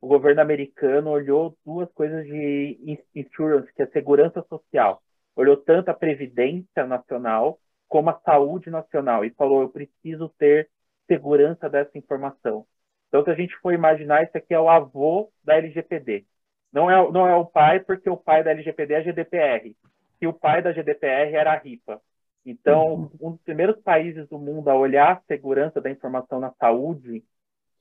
o 0.00 0.08
governo 0.08 0.42
americano 0.42 1.10
olhou 1.10 1.56
duas 1.64 1.90
coisas 1.92 2.26
de 2.26 2.98
insurance, 3.14 3.72
que 3.72 3.82
é 3.82 3.86
segurança 3.86 4.44
social. 4.48 5.03
Olhou 5.36 5.56
tanto 5.56 5.90
a 5.90 5.94
previdência 5.94 6.86
nacional 6.86 7.58
como 7.88 8.10
a 8.10 8.20
saúde 8.20 8.70
nacional 8.70 9.24
e 9.24 9.30
falou: 9.30 9.62
eu 9.62 9.68
preciso 9.68 10.28
ter 10.38 10.68
segurança 11.06 11.68
dessa 11.68 11.96
informação. 11.98 12.66
Então, 13.08 13.22
se 13.22 13.30
a 13.30 13.34
gente 13.34 13.56
for 13.58 13.72
imaginar, 13.72 14.24
isso 14.24 14.36
aqui 14.36 14.54
é 14.54 14.58
o 14.58 14.68
avô 14.68 15.30
da 15.44 15.56
LGPD. 15.56 16.24
Não 16.72 16.90
é, 16.90 17.12
não 17.12 17.28
é 17.28 17.34
o 17.36 17.46
pai, 17.46 17.78
porque 17.78 18.10
o 18.10 18.16
pai 18.16 18.42
da 18.42 18.50
LGPD 18.50 18.94
é 18.94 18.96
a 18.96 19.02
GDPR. 19.02 19.76
E 20.20 20.26
o 20.26 20.32
pai 20.32 20.60
da 20.62 20.72
GDPR 20.72 21.32
era 21.32 21.52
a 21.52 21.56
RIPA. 21.56 22.00
Então, 22.44 23.10
um 23.20 23.32
dos 23.32 23.40
primeiros 23.42 23.80
países 23.80 24.28
do 24.28 24.38
mundo 24.38 24.68
a 24.68 24.74
olhar 24.74 25.12
a 25.12 25.20
segurança 25.28 25.80
da 25.80 25.90
informação 25.90 26.40
na 26.40 26.52
saúde 26.58 27.24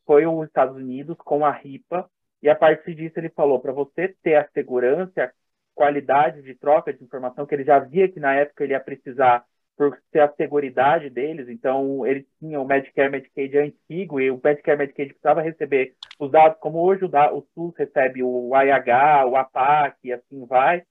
foi 0.06 0.26
os 0.26 0.48
Estados 0.48 0.76
Unidos 0.76 1.18
com 1.18 1.46
a 1.46 1.52
RIPA, 1.52 2.10
e 2.42 2.50
a 2.50 2.56
partir 2.56 2.94
disso 2.94 3.20
ele 3.20 3.30
falou, 3.30 3.60
para 3.60 3.72
você 3.72 4.16
ter 4.22 4.36
a 4.36 4.48
segurança, 4.50 5.34
qualidade 5.74 6.42
de 6.42 6.56
troca 6.56 6.94
de 6.94 7.04
informação, 7.04 7.46
que 7.46 7.56
ele 7.56 7.64
já 7.64 7.80
via 7.80 8.08
que 8.08 8.20
na 8.20 8.34
época 8.34 8.64
ele 8.64 8.74
ia 8.74 8.80
precisar 8.80 9.46
por 9.76 9.98
ser 10.12 10.20
a 10.20 10.34
seguridade 10.34 11.10
deles, 11.10 11.50
então 11.50 12.06
ele 12.06 12.28
tinha 12.40 12.60
o 12.60 12.66
Medicare, 12.66 13.10
Medicaid 13.10 13.58
antigo, 13.58 14.20
e 14.20 14.30
o 14.30 14.40
Medicare, 14.44 14.78
Medicaid 14.78 15.10
precisava 15.10 15.42
receber 15.42 15.96
os 16.20 16.32
dados, 16.32 16.60
como 16.60 16.80
hoje 16.80 17.06
o, 17.06 17.08
da, 17.08 17.34
o 17.34 17.42
SUS 17.54 17.74
recebe 17.76 18.22
o 18.24 18.52
IH, 18.56 19.26
o 19.26 19.36
APAC, 19.36 19.98
e 20.04 20.14
assim 20.14 20.46
vai, 20.46 20.84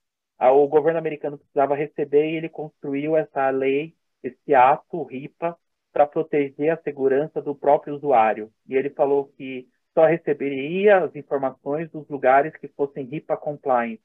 o 0.50 0.66
governo 0.66 0.98
americano 0.98 1.38
precisava 1.38 1.76
receber 1.76 2.30
e 2.30 2.36
ele 2.36 2.48
construiu 2.48 3.16
essa 3.16 3.48
lei, 3.50 3.94
esse 4.22 4.54
ato, 4.54 5.04
RIPA, 5.04 5.56
para 5.92 6.06
proteger 6.06 6.70
a 6.70 6.82
segurança 6.82 7.40
do 7.40 7.54
próprio 7.54 7.94
usuário. 7.94 8.50
E 8.66 8.74
ele 8.74 8.90
falou 8.90 9.26
que 9.36 9.68
só 9.94 10.06
receberia 10.06 11.04
as 11.04 11.14
informações 11.14 11.90
dos 11.90 12.08
lugares 12.08 12.56
que 12.56 12.66
fossem 12.68 13.04
RIPA 13.04 13.36
compliant. 13.36 14.00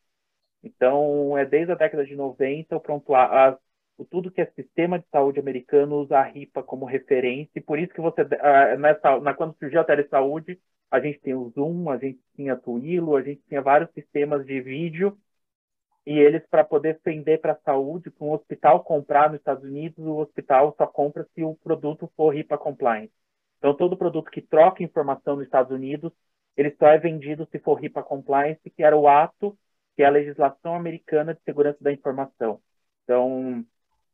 Então, 0.67 1.37
é 1.37 1.45
desde 1.45 1.71
a 1.71 1.75
década 1.75 2.05
de 2.05 2.15
90 2.15 2.75
o 2.75 2.79
prontuário, 2.81 3.57
o 3.97 4.05
tudo 4.05 4.31
que 4.31 4.41
é 4.41 4.45
sistema 4.51 4.99
de 4.99 5.05
saúde 5.11 5.39
americano 5.39 5.97
usa 5.97 6.19
a 6.19 6.23
RIPA 6.23 6.63
como 6.63 6.85
referência, 6.85 7.51
e 7.55 7.61
por 7.61 7.79
isso 7.79 7.93
que 7.93 8.01
você, 8.01 8.23
nessa, 8.77 9.19
na, 9.19 9.33
quando 9.33 9.57
surgiu 9.57 9.81
a 9.81 9.83
telesaúde, 9.83 10.59
a 10.91 10.99
gente 10.99 11.19
tem 11.19 11.33
o 11.33 11.49
Zoom, 11.49 11.89
a 11.89 11.97
gente 11.97 12.19
tinha 12.35 12.53
a 12.53 12.57
Twilo, 12.57 13.15
a 13.15 13.21
gente 13.21 13.41
tinha 13.47 13.61
vários 13.61 13.91
sistemas 13.93 14.45
de 14.45 14.61
vídeo 14.61 15.17
e 16.05 16.17
eles, 16.19 16.41
para 16.49 16.63
poder 16.63 16.99
vender 17.03 17.39
para 17.39 17.51
a 17.51 17.59
saúde, 17.65 18.09
para 18.09 18.25
um 18.25 18.31
hospital 18.31 18.81
comprar 18.81 19.29
nos 19.29 19.39
Estados 19.39 19.63
Unidos, 19.65 19.97
o 19.97 20.15
hospital 20.19 20.73
só 20.77 20.87
compra 20.87 21.27
se 21.35 21.43
o 21.43 21.55
produto 21.55 22.09
for 22.15 22.33
HIPAA 22.33 22.57
compliant. 22.57 23.09
Então, 23.57 23.75
todo 23.75 23.97
produto 23.97 24.31
que 24.31 24.41
troca 24.41 24.81
informação 24.83 25.35
nos 25.35 25.43
Estados 25.43 25.69
Unidos, 25.69 26.13
ele 26.55 26.73
só 26.79 26.87
é 26.87 26.97
vendido 26.97 27.45
se 27.51 27.59
for 27.59 27.83
HIPAA 27.83 28.03
compliance, 28.03 28.69
que 28.69 28.83
era 28.83 28.95
o 28.95 29.05
ato, 29.05 29.57
que 29.97 30.03
é 30.03 30.05
a 30.05 30.11
legislação 30.11 30.75
americana 30.75 31.33
de 31.33 31.41
segurança 31.43 31.79
da 31.81 31.91
informação. 31.91 32.61
Então, 33.03 33.65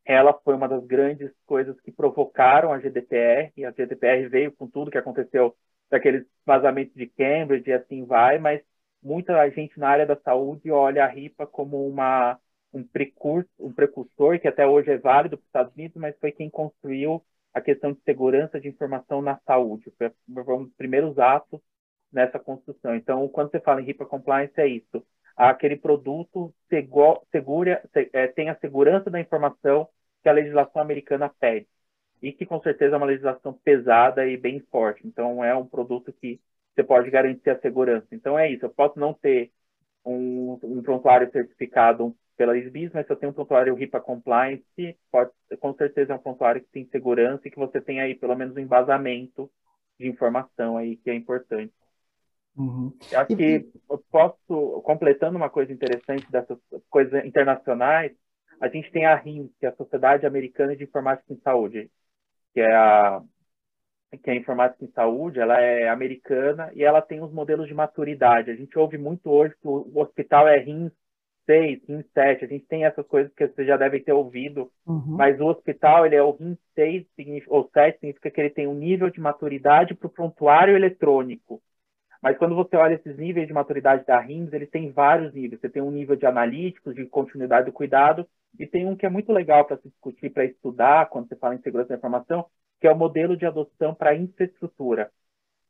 ela 0.06 0.34
foi 0.34 0.56
uma 0.56 0.68
das 0.68 0.86
grandes 0.86 1.32
coisas 1.46 1.80
que 1.82 1.92
provocaram 1.92 2.72
a 2.72 2.80
GDPR, 2.80 3.52
e 3.58 3.66
a 3.66 3.72
GDPR 3.72 4.28
veio 4.30 4.52
com 4.54 4.68
tudo 4.68 4.92
que 4.92 4.98
aconteceu 4.98 5.56
daqueles 5.90 6.26
vazamentos 6.46 6.96
de 6.96 7.08
Cambridge 7.08 7.70
e 7.70 7.74
assim 7.74 8.06
vai, 8.06 8.40
mas 8.40 8.62
muita 9.02 9.50
gente 9.50 9.78
na 9.80 9.90
área 9.90 10.06
da 10.06 10.16
saúde 10.16 10.72
olha 10.72 11.04
a 11.04 11.08
RIPA 11.08 11.46
como 11.48 11.86
uma, 11.88 12.40
um, 12.74 12.84
precursor, 12.84 13.46
um 13.60 13.74
precursor 13.74 14.40
que 14.40 14.48
até 14.48 14.66
hoje 14.66 14.92
é 14.92 14.98
válido 14.98 15.38
para 15.38 15.44
os 15.44 15.48
Estados 15.48 15.74
Unidos, 15.76 15.98
mas 15.98 16.18
foi 16.20 16.32
quem 16.32 16.50
construiu 16.50 17.24
a 17.54 17.62
questão 17.62 17.92
de 17.94 18.02
segurança 18.04 18.60
de 18.60 18.70
informação 18.70 19.22
na 19.22 19.38
saúde. 19.46 19.94
Foi 19.98 20.12
um 20.30 20.64
dos 20.64 20.74
primeiros 20.76 21.20
atos 21.20 21.60
nessa 22.12 22.40
construção. 22.40 22.96
Então, 22.96 23.28
quando 23.30 23.52
você 23.52 23.60
fala 23.60 23.82
em 23.82 23.86
RIPA 23.86 24.06
Compliance, 24.06 24.54
é 24.58 24.68
isso. 24.68 25.06
Aquele 25.36 25.76
produto 25.76 26.54
segura, 26.70 27.82
é, 28.14 28.28
tem 28.28 28.50
a 28.50 28.56
segurança 28.60 29.10
da 29.10 29.20
informação 29.20 29.88
que 30.22 30.30
a 30.30 30.34
legislação 30.34 30.82
americana 30.82 31.30
pede. 31.40 31.68
E 32.22 32.32
que, 32.32 32.46
com 32.46 32.62
certeza, 32.62 32.96
é 32.96 32.98
uma 32.98 33.06
legislação 33.06 33.54
pesada 33.64 34.26
e 34.26 34.38
bem 34.38 34.60
forte. 34.72 35.06
Então, 35.06 35.44
é 35.44 35.56
um 35.56 35.66
produto 35.68 36.14
que 36.14 36.40
você 36.76 36.84
pode 36.84 37.10
garantir 37.10 37.50
a 37.50 37.60
segurança. 37.60 38.08
Então 38.12 38.38
é 38.38 38.52
isso, 38.52 38.66
eu 38.66 38.70
posso 38.70 39.00
não 39.00 39.14
ter 39.14 39.52
um, 40.06 40.60
um 40.64 40.82
prontuário 40.82 41.32
certificado 41.32 42.16
pela 42.36 42.58
SBIS, 42.58 42.92
mas 42.94 43.06
se 43.06 43.14
eu 43.14 43.16
tenho 43.18 43.32
um 43.32 43.36
prontuário 43.36 43.76
RIPA 43.76 44.02
Compliance, 44.02 44.98
pode, 45.12 45.32
com 45.60 45.74
certeza 45.76 46.14
é 46.14 46.16
um 46.16 46.20
prontuário 46.20 46.62
que 46.62 46.70
tem 46.72 46.86
segurança 46.88 47.48
e 47.48 47.52
que 47.52 47.60
você 47.60 47.80
tem 47.80 48.02
aí 48.02 48.16
pelo 48.16 48.36
menos 48.36 48.56
um 48.56 48.60
embasamento 48.60 49.52
de 50.00 50.08
informação 50.08 50.78
aí 50.78 50.98
que 50.98 51.10
é 51.10 51.16
importante. 51.16 51.74
Uhum. 52.56 52.94
Acho 53.14 53.36
que 53.36 53.68
eu 53.90 53.98
posso, 54.12 54.82
completando 54.84 55.38
uma 55.38 55.50
coisa 55.50 55.74
interessante 55.74 56.30
dessas 56.32 56.58
coisas 56.90 57.26
internacionais, 57.26 58.12
a 58.62 58.68
gente 58.68 58.92
tem 58.92 59.06
a 59.06 59.16
RIMS, 59.16 59.52
que 59.60 59.66
é 59.66 59.70
a 59.70 59.76
Sociedade 59.76 60.26
Americana 60.26 60.76
de 60.76 60.84
Informática 60.84 61.34
em 61.34 61.40
Saúde, 61.42 61.90
que 62.54 62.62
é 62.62 62.74
a 62.74 63.22
que 64.22 64.30
é 64.30 64.34
a 64.34 64.36
informática 64.36 64.86
em 64.86 64.92
saúde, 64.92 65.40
ela 65.40 65.60
é 65.60 65.90
americana 65.90 66.72
e 66.76 66.84
ela 66.84 67.02
tem 67.02 67.22
os 67.22 67.32
modelos 67.32 67.68
de 67.68 67.74
maturidade. 67.74 68.52
A 68.52 68.56
gente 68.56 68.78
ouve 68.78 68.98
muito 68.98 69.30
hoje 69.30 69.56
que 69.60 69.68
o 69.68 69.92
hospital 69.96 70.48
é 70.48 70.60
RIM 70.60 70.92
6, 71.46 71.82
RIM 71.88 72.04
7, 72.14 72.46
a 72.46 72.48
gente 72.48 72.66
tem 72.66 72.86
essas 72.86 73.06
coisas 73.08 73.34
que 73.34 73.48
você 73.48 73.66
já 73.66 73.76
deve 73.76 74.00
ter 74.00 74.14
ouvido, 74.14 74.72
uhum. 74.86 75.18
mas 75.18 75.40
o 75.40 75.46
hospital, 75.46 76.06
ele 76.06 76.16
é 76.16 76.24
o 76.24 76.32
RIM 76.32 76.58
6 76.76 77.06
ou 77.48 77.70
7, 77.74 78.00
significa 78.00 78.32
que 78.32 78.40
ele 78.40 78.50
tem 78.50 78.68
um 78.68 78.76
nível 78.76 79.10
de 79.10 79.20
maturidade 79.20 79.94
para 79.94 80.08
o 80.08 80.12
prontuário 80.12 80.76
eletrônico. 80.76 81.62
Mas 82.24 82.38
quando 82.38 82.56
você 82.56 82.78
olha 82.78 82.94
esses 82.94 83.18
níveis 83.18 83.46
de 83.48 83.54
maturidade 83.54 84.06
da 84.06 84.18
RIMS, 84.18 84.54
ele 84.54 84.66
tem 84.66 84.90
vários 84.94 85.34
níveis. 85.34 85.60
Você 85.60 85.68
tem 85.68 85.82
um 85.82 85.92
nível 85.92 86.16
de 86.16 86.26
analíticos, 86.26 86.96
de 86.96 87.06
continuidade 87.06 87.66
do 87.66 87.74
cuidado, 87.74 88.26
e 88.58 88.66
tem 88.66 88.88
um 88.88 88.96
que 88.96 89.06
é 89.06 89.10
muito 89.10 89.34
legal 89.34 89.66
para 89.66 89.76
se 89.76 89.90
discutir, 89.90 90.30
para 90.30 90.46
estudar, 90.46 91.10
quando 91.10 91.28
você 91.28 91.36
fala 91.36 91.54
em 91.54 91.62
segurança 91.62 91.90
da 91.90 91.96
informação, 91.96 92.46
que 92.80 92.88
é 92.88 92.92
o 92.94 92.98
modelo 92.98 93.36
de 93.36 93.46
adoção 93.46 93.94
para 93.94 94.16
infraestrutura. 94.16 95.12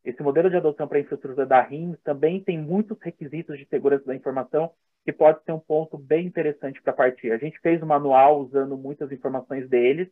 Esse 0.06 0.22
modelo 0.22 0.47
de 0.47 0.56
adoção 0.56 0.88
para 0.88 0.99
infraestrutura 0.99 1.43
da 1.43 1.60
RIMS 1.60 1.99
também 2.04 2.43
tem 2.43 2.60
muitos 2.60 2.99
requisitos 3.01 3.58
de 3.58 3.66
segurança 3.66 4.06
da 4.06 4.16
informação, 4.16 4.70
que 5.04 5.12
pode 5.12 5.43
ser 5.43 5.54
um 5.54 5.60
ponto 5.60 5.97
bem 5.97 6.28
interessante 6.28 6.80
para 6.84 6.93
partir. 6.93 7.32
A 7.32 7.38
gente 7.39 7.60
fez 7.62 7.82
um 7.82 7.88
manual 7.88 8.39
usando 8.39 8.78
muitas 8.78 9.12
informações 9.12 9.68
deles, 9.68 10.08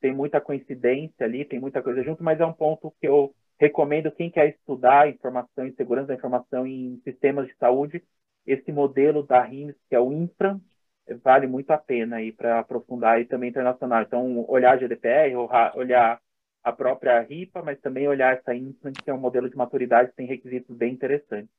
tem 0.00 0.14
muita 0.14 0.40
coincidência 0.40 1.26
ali, 1.26 1.44
tem 1.44 1.60
muita 1.60 1.82
coisa 1.82 2.02
junto, 2.02 2.24
mas 2.24 2.40
é 2.40 2.46
um 2.46 2.52
ponto 2.52 2.90
que 2.98 3.06
eu 3.06 3.34
recomendo 3.58 4.10
quem 4.10 4.30
quer 4.30 4.48
estudar 4.48 5.08
informação 5.08 5.66
e 5.66 5.74
segurança 5.74 6.08
da 6.08 6.14
informação 6.14 6.66
em 6.66 7.00
sistemas 7.04 7.46
de 7.46 7.56
saúde, 7.56 8.02
esse 8.46 8.72
modelo 8.72 9.22
da 9.22 9.42
RIMS, 9.42 9.76
que 9.88 9.94
é 9.94 10.00
o 10.00 10.12
Infra, 10.12 10.60
vale 11.22 11.46
muito 11.46 11.70
a 11.70 11.78
pena 11.78 12.16
aí 12.16 12.32
para 12.32 12.60
aprofundar 12.60 13.20
e 13.20 13.24
também 13.24 13.50
internacional. 13.50 14.02
Então, 14.02 14.44
olhar 14.48 14.78
GDPR, 14.78 15.34
olhar 15.74 16.20
a 16.62 16.72
própria 16.72 17.20
RIPA, 17.20 17.62
mas 17.62 17.80
também 17.80 18.06
olhar 18.06 18.36
essa 18.36 18.54
Implant, 18.54 18.96
que 19.02 19.10
é 19.10 19.14
um 19.14 19.18
modelo 19.18 19.50
de 19.50 19.56
maturidade 19.56 20.10
que 20.10 20.16
tem 20.16 20.26
requisitos 20.26 20.76
bem 20.76 20.92
interessantes. 20.92 21.50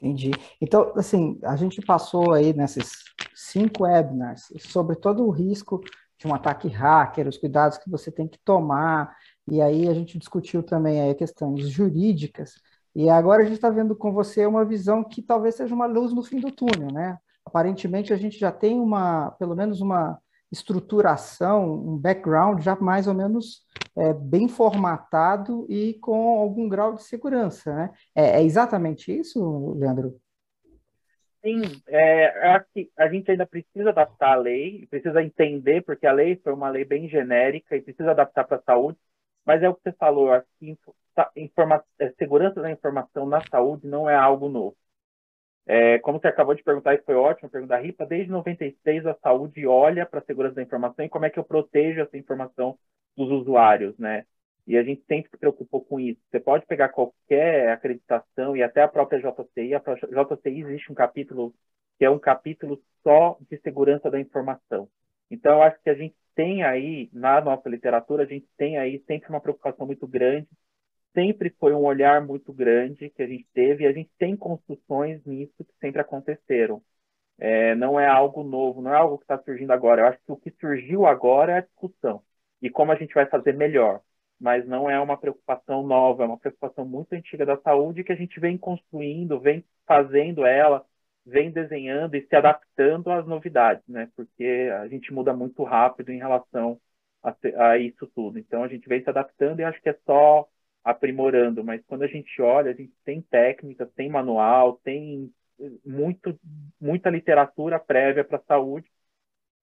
Entendi. 0.00 0.30
Então, 0.60 0.92
assim, 0.96 1.40
a 1.42 1.56
gente 1.56 1.80
passou 1.80 2.32
aí 2.32 2.52
nesses 2.52 3.04
cinco 3.34 3.84
webinars 3.84 4.52
sobre 4.60 4.94
todo 4.94 5.26
o 5.26 5.30
risco 5.30 5.80
de 6.18 6.26
um 6.26 6.34
ataque 6.34 6.68
hacker, 6.68 7.26
os 7.26 7.38
cuidados 7.38 7.78
que 7.78 7.90
você 7.90 8.10
tem 8.10 8.28
que 8.28 8.38
tomar, 8.44 9.16
e 9.50 9.60
aí 9.60 9.88
a 9.88 9.94
gente 9.94 10.18
discutiu 10.18 10.62
também 10.62 11.14
questões 11.14 11.68
jurídicas, 11.68 12.54
e 12.94 13.08
agora 13.08 13.42
a 13.42 13.44
gente 13.44 13.54
está 13.54 13.70
vendo 13.70 13.94
com 13.94 14.12
você 14.12 14.44
uma 14.46 14.64
visão 14.64 15.04
que 15.04 15.22
talvez 15.22 15.54
seja 15.54 15.74
uma 15.74 15.86
luz 15.86 16.12
no 16.12 16.22
fim 16.22 16.40
do 16.40 16.50
túnel, 16.50 16.92
né? 16.92 17.18
Aparentemente 17.44 18.12
a 18.12 18.16
gente 18.16 18.38
já 18.38 18.50
tem 18.50 18.78
uma, 18.80 19.30
pelo 19.38 19.54
menos 19.54 19.80
uma 19.80 20.18
estruturação, 20.50 21.72
um 21.74 21.96
background 21.96 22.60
já 22.60 22.74
mais 22.76 23.06
ou 23.06 23.14
menos 23.14 23.62
é, 23.96 24.12
bem 24.12 24.48
formatado 24.48 25.66
e 25.68 25.94
com 25.94 26.38
algum 26.38 26.68
grau 26.68 26.94
de 26.94 27.02
segurança. 27.02 27.74
Né? 27.74 27.90
É, 28.14 28.40
é 28.40 28.42
exatamente 28.42 29.16
isso, 29.16 29.74
Leandro? 29.76 30.18
Sim, 31.42 31.62
é, 31.86 32.54
acho 32.54 32.66
que 32.74 32.90
a 32.96 33.08
gente 33.08 33.30
ainda 33.30 33.46
precisa 33.46 33.90
adaptar 33.90 34.32
a 34.32 34.36
lei, 34.36 34.86
precisa 34.90 35.22
entender, 35.22 35.82
porque 35.82 36.06
a 36.06 36.12
lei 36.12 36.36
foi 36.42 36.52
uma 36.52 36.68
lei 36.68 36.84
bem 36.84 37.08
genérica 37.08 37.76
e 37.76 37.80
precisa 37.80 38.10
adaptar 38.10 38.44
para 38.44 38.56
a 38.56 38.62
saúde, 38.62 38.98
mas 39.48 39.62
é 39.62 39.68
o 39.68 39.74
que 39.74 39.80
você 39.82 39.92
falou, 39.92 40.30
acho 40.30 40.46
que 40.60 40.76
informa 41.34 41.82
é, 41.98 42.10
segurança 42.18 42.60
da 42.60 42.70
informação 42.70 43.26
na 43.26 43.40
saúde 43.48 43.86
não 43.86 44.08
é 44.08 44.14
algo 44.14 44.46
novo. 44.50 44.76
É, 45.66 45.98
como 46.00 46.20
você 46.20 46.28
acabou 46.28 46.54
de 46.54 46.62
perguntar, 46.62 46.94
isso 46.94 47.04
foi 47.06 47.14
ótimo, 47.14 47.48
pergunta 47.48 47.74
da 47.74 47.80
RIPA, 47.80 48.04
desde 48.04 48.30
96 48.30 49.06
a 49.06 49.14
saúde 49.14 49.66
olha 49.66 50.04
para 50.04 50.20
a 50.20 50.24
segurança 50.24 50.56
da 50.56 50.62
informação 50.62 51.02
e 51.02 51.08
como 51.08 51.24
é 51.24 51.30
que 51.30 51.38
eu 51.38 51.44
protejo 51.44 52.02
essa 52.02 52.18
informação 52.18 52.78
dos 53.16 53.30
usuários, 53.30 53.96
né? 53.98 54.26
E 54.66 54.76
a 54.76 54.82
gente 54.82 55.02
sempre 55.06 55.30
se 55.30 55.38
preocupou 55.38 55.82
com 55.82 55.98
isso. 55.98 56.20
Você 56.30 56.38
pode 56.38 56.66
pegar 56.66 56.90
qualquer 56.90 57.70
acreditação 57.70 58.54
e 58.54 58.62
até 58.62 58.82
a 58.82 58.88
própria 58.88 59.18
JCI. 59.18 59.74
A 59.74 59.80
JCI 59.80 60.60
existe 60.60 60.92
um 60.92 60.94
capítulo 60.94 61.54
que 61.98 62.04
é 62.04 62.10
um 62.10 62.18
capítulo 62.18 62.82
só 63.02 63.38
de 63.50 63.58
segurança 63.62 64.10
da 64.10 64.20
informação. 64.20 64.90
Então, 65.30 65.54
eu 65.54 65.62
acho 65.62 65.82
que 65.82 65.88
a 65.88 65.94
gente 65.94 66.14
tem 66.38 66.62
aí, 66.62 67.10
na 67.12 67.40
nossa 67.40 67.68
literatura, 67.68 68.22
a 68.22 68.26
gente 68.26 68.46
tem 68.56 68.78
aí 68.78 69.02
sempre 69.08 69.28
uma 69.28 69.40
preocupação 69.40 69.84
muito 69.86 70.06
grande, 70.06 70.48
sempre 71.14 71.50
foi 71.58 71.74
um 71.74 71.84
olhar 71.84 72.24
muito 72.24 72.52
grande 72.52 73.10
que 73.10 73.22
a 73.22 73.26
gente 73.26 73.46
teve, 73.52 73.84
e 73.84 73.86
a 73.88 73.92
gente 73.92 74.10
tem 74.18 74.36
construções 74.36 75.24
nisso 75.24 75.64
que 75.64 75.74
sempre 75.80 76.00
aconteceram. 76.00 76.80
É, 77.38 77.74
não 77.74 77.98
é 78.00 78.06
algo 78.06 78.44
novo, 78.44 78.82
não 78.82 78.92
é 78.94 78.96
algo 78.96 79.18
que 79.18 79.24
está 79.24 79.38
surgindo 79.42 79.72
agora. 79.72 80.02
Eu 80.02 80.06
acho 80.08 80.18
que 80.24 80.32
o 80.32 80.36
que 80.36 80.50
surgiu 80.60 81.06
agora 81.06 81.54
é 81.54 81.58
a 81.58 81.60
discussão 81.62 82.22
e 82.62 82.70
como 82.70 82.92
a 82.92 82.96
gente 82.96 83.14
vai 83.14 83.26
fazer 83.26 83.54
melhor 83.54 84.02
mas 84.40 84.66
não 84.66 84.88
é 84.88 85.00
uma 85.00 85.16
preocupação 85.16 85.82
nova, 85.86 86.22
é 86.22 86.26
uma 86.26 86.38
preocupação 86.38 86.84
muito 86.84 87.12
antiga 87.12 87.44
da 87.44 87.56
saúde 87.60 88.04
que 88.04 88.12
a 88.12 88.16
gente 88.16 88.38
vem 88.38 88.56
construindo, 88.56 89.40
vem 89.40 89.64
fazendo 89.86 90.46
ela, 90.46 90.86
vem 91.28 91.50
desenhando 91.50 92.14
e 92.16 92.26
se 92.26 92.34
adaptando 92.34 93.10
às 93.10 93.26
novidades, 93.26 93.82
né? 93.88 94.10
Porque 94.16 94.70
a 94.80 94.88
gente 94.88 95.12
muda 95.12 95.34
muito 95.34 95.62
rápido 95.62 96.10
em 96.10 96.18
relação 96.18 96.80
a, 97.22 97.34
a 97.70 97.78
isso 97.78 98.06
tudo. 98.14 98.38
Então 98.38 98.62
a 98.64 98.68
gente 98.68 98.88
vem 98.88 99.02
se 99.02 99.10
adaptando 99.10 99.60
e 99.60 99.64
acho 99.64 99.80
que 99.82 99.90
é 99.90 99.98
só 100.06 100.48
aprimorando, 100.82 101.62
mas 101.62 101.84
quando 101.86 102.02
a 102.02 102.06
gente 102.06 102.40
olha, 102.40 102.70
a 102.70 102.74
gente 102.74 102.92
tem 103.04 103.20
técnicas, 103.20 103.90
tem 103.94 104.08
manual, 104.08 104.80
tem 104.82 105.32
muito, 105.84 106.38
muita 106.80 107.10
literatura 107.10 107.78
prévia 107.78 108.24
para 108.24 108.40
saúde 108.46 108.90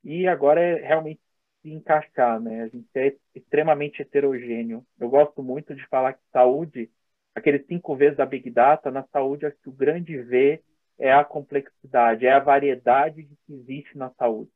e 0.04 0.28
agora 0.28 0.62
é 0.62 0.86
realmente 0.86 1.22
se 1.62 1.72
encaixar, 1.72 2.40
né? 2.40 2.64
A 2.64 2.68
gente 2.68 2.88
é 2.96 3.16
extremamente 3.34 4.02
heterogêneo. 4.02 4.86
Eu 5.00 5.10
gosto 5.10 5.42
muito 5.42 5.74
de 5.74 5.86
falar 5.88 6.14
que 6.14 6.22
saúde, 6.32 6.92
aqueles 7.34 7.66
cinco 7.66 7.96
vezes 7.96 8.18
da 8.18 8.26
Big 8.26 8.50
Data, 8.52 8.92
na 8.92 9.04
saúde, 9.08 9.46
acho 9.48 9.58
que 9.58 9.70
o 9.70 9.74
grande 9.74 10.18
V 10.22 10.62
é 10.98 11.14
a 11.14 11.24
complexidade, 11.24 12.26
é 12.26 12.32
a 12.32 12.40
variedade 12.40 13.24
que 13.24 13.54
existe 13.54 13.98
na 13.98 14.10
saúde. 14.12 14.52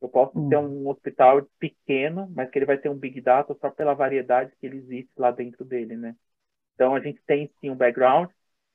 Eu 0.00 0.08
posso 0.08 0.38
hum. 0.38 0.48
ter 0.48 0.58
um 0.58 0.88
hospital 0.88 1.46
pequeno, 1.58 2.30
mas 2.34 2.50
que 2.50 2.58
ele 2.58 2.66
vai 2.66 2.78
ter 2.78 2.88
um 2.88 2.98
Big 2.98 3.20
Data 3.20 3.56
só 3.60 3.70
pela 3.70 3.94
variedade 3.94 4.52
que 4.60 4.66
ele 4.66 4.78
existe 4.78 5.12
lá 5.16 5.30
dentro 5.30 5.64
dele, 5.64 5.96
né? 5.96 6.14
Então, 6.74 6.94
a 6.94 7.00
gente 7.00 7.22
tem 7.26 7.50
sim 7.60 7.70
um 7.70 7.76
background 7.76 8.28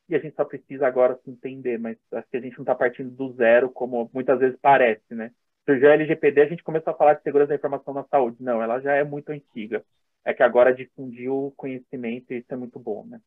e 0.07 0.15
a 0.15 0.19
gente 0.19 0.35
só 0.35 0.45
precisa 0.45 0.87
agora 0.87 1.19
se 1.23 1.29
entender, 1.29 1.77
mas 1.77 1.97
acho 2.13 2.27
que 2.29 2.37
a 2.37 2.41
gente 2.41 2.57
não 2.57 2.63
está 2.63 2.73
partindo 2.73 3.11
do 3.11 3.33
zero, 3.33 3.69
como 3.69 4.09
muitas 4.13 4.39
vezes 4.39 4.57
parece, 4.61 5.13
né? 5.13 5.31
surgiu 5.69 5.89
a 5.89 5.93
LGPD, 5.93 6.41
a 6.41 6.47
gente 6.47 6.63
começou 6.63 6.91
a 6.91 6.97
falar 6.97 7.13
de 7.13 7.21
segurança 7.21 7.49
da 7.49 7.55
informação 7.55 7.93
na 7.93 8.03
saúde. 8.05 8.37
Não, 8.39 8.61
ela 8.61 8.79
já 8.79 8.95
é 8.95 9.03
muito 9.03 9.29
antiga. 9.29 9.85
É 10.25 10.33
que 10.33 10.41
agora 10.41 10.73
difundiu 10.73 11.47
o 11.47 11.51
conhecimento 11.51 12.33
e 12.33 12.39
isso 12.39 12.51
é 12.51 12.55
muito 12.55 12.79
bom, 12.79 13.05
né? 13.05 13.21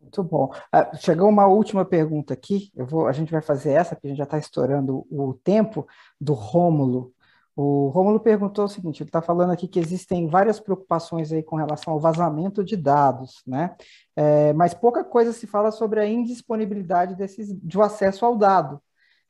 Muito 0.00 0.22
bom. 0.22 0.52
Ah, 0.72 0.94
chegou 0.96 1.28
uma 1.28 1.46
última 1.46 1.84
pergunta 1.84 2.32
aqui. 2.32 2.70
Eu 2.74 2.86
vou, 2.86 3.06
a 3.06 3.12
gente 3.12 3.32
vai 3.32 3.42
fazer 3.42 3.72
essa, 3.72 3.94
porque 3.94 4.06
a 4.06 4.10
gente 4.10 4.18
já 4.18 4.24
está 4.24 4.38
estourando 4.38 5.06
o 5.10 5.34
tempo 5.34 5.86
do 6.20 6.32
Rômulo. 6.32 7.12
O 7.54 7.88
Rômulo 7.88 8.20
perguntou 8.20 8.64
o 8.64 8.68
seguinte: 8.68 9.02
ele 9.02 9.08
está 9.08 9.20
falando 9.20 9.50
aqui 9.50 9.66
que 9.66 9.80
existem 9.80 10.28
várias 10.28 10.60
preocupações 10.60 11.32
aí 11.32 11.42
com 11.42 11.56
relação 11.56 11.92
ao 11.92 12.00
vazamento 12.00 12.64
de 12.64 12.76
dados, 12.76 13.42
né? 13.46 13.74
É, 14.16 14.52
mas 14.52 14.72
pouca 14.74 15.04
coisa 15.04 15.32
se 15.32 15.46
fala 15.46 15.70
sobre 15.70 16.00
a 16.00 16.06
indisponibilidade 16.06 17.16
desses, 17.16 17.52
de 17.52 17.80
acesso 17.80 18.24
ao 18.24 18.36
dado 18.36 18.80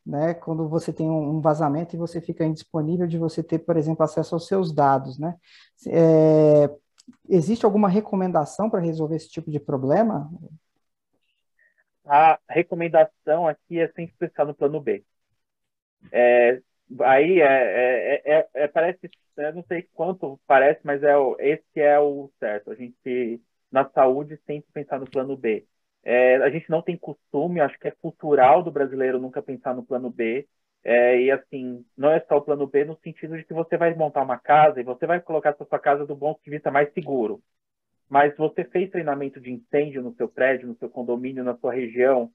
né, 0.09 0.33
quando 0.33 0.67
você 0.67 0.91
tem 0.91 1.09
um 1.11 1.39
vazamento 1.39 1.95
e 1.95 1.99
você 1.99 2.19
fica 2.19 2.43
indisponível 2.43 3.07
de 3.07 3.19
você 3.19 3.43
ter, 3.43 3.59
por 3.59 3.77
exemplo, 3.77 4.03
acesso 4.03 4.35
aos 4.35 4.47
seus 4.47 4.73
dados, 4.73 5.19
né? 5.19 5.35
É, 5.87 6.71
existe 7.29 7.65
alguma 7.65 7.89
recomendação 7.89 8.69
para 8.71 8.81
resolver 8.81 9.17
esse 9.17 9.31
tipo 9.31 9.51
de 9.51 9.61
problema? 9.61 10.31
A 12.05 12.39
recomendação 12.49 13.47
aqui 13.47 13.79
é 13.79 13.89
sempre 13.89 14.15
pensar 14.19 14.45
no 14.45 14.55
plano 14.55 14.81
B. 14.81 15.05
É, 16.13 16.61
aí 17.01 17.41
é, 17.41 17.45
é, 17.45 18.39
é, 18.39 18.49
é 18.55 18.69
parece, 18.69 19.11
não 19.55 19.63
sei 19.65 19.83
quanto 19.93 20.41
parece, 20.47 20.81
mas 20.85 21.03
é 21.03 21.15
esse 21.41 21.81
é 21.81 21.99
o 22.01 22.31
certo. 22.39 22.71
A 22.71 22.75
gente 22.75 23.43
na 23.71 23.89
saúde 23.91 24.41
sempre 24.47 24.71
pensar 24.73 24.99
no 24.99 25.11
plano 25.11 25.37
B. 25.37 25.67
É, 26.03 26.37
a 26.37 26.51
gente 26.51 26.71
não 26.71 26.81
tem 26.81 26.97
costume, 26.97 27.61
acho 27.61 27.79
que 27.79 27.89
é 27.89 27.91
cultural 27.91 28.63
do 28.63 28.71
brasileiro 28.71 29.19
nunca 29.19 29.43
pensar 29.43 29.75
no 29.75 29.85
plano 29.85 30.11
B. 30.11 30.49
É, 30.85 31.21
e 31.21 31.31
assim, 31.31 31.85
não 31.97 32.11
é 32.11 32.21
só 32.21 32.37
o 32.39 32.43
plano 32.43 32.67
B 32.67 32.85
no 32.85 32.97
sentido 33.03 33.37
de 33.37 33.45
que 33.45 33.53
você 33.53 33.77
vai 33.77 33.95
montar 33.95 34.23
uma 34.23 34.39
casa 34.39 34.81
e 34.81 34.85
você 34.85 35.07
vai 35.07 35.21
colocar 35.21 35.55
sua 35.55 35.79
casa 35.79 36.07
do 36.07 36.17
ponto 36.17 36.43
de 36.43 36.51
vista 36.51 36.71
mais 36.71 36.93
seguro. 36.95 37.43
Mas 38.09 38.37
você 38.37 38.65
fez 38.65 38.91
treinamento 38.91 39.41
de 39.41 39.53
incêndio 39.53 40.03
no 40.03 40.15
seu 40.17 40.29
prédio, 40.29 40.69
no 40.69 40.77
seu 40.79 40.91
condomínio, 40.91 41.45
na 41.45 41.57
sua 41.59 41.75
região, 41.75 42.33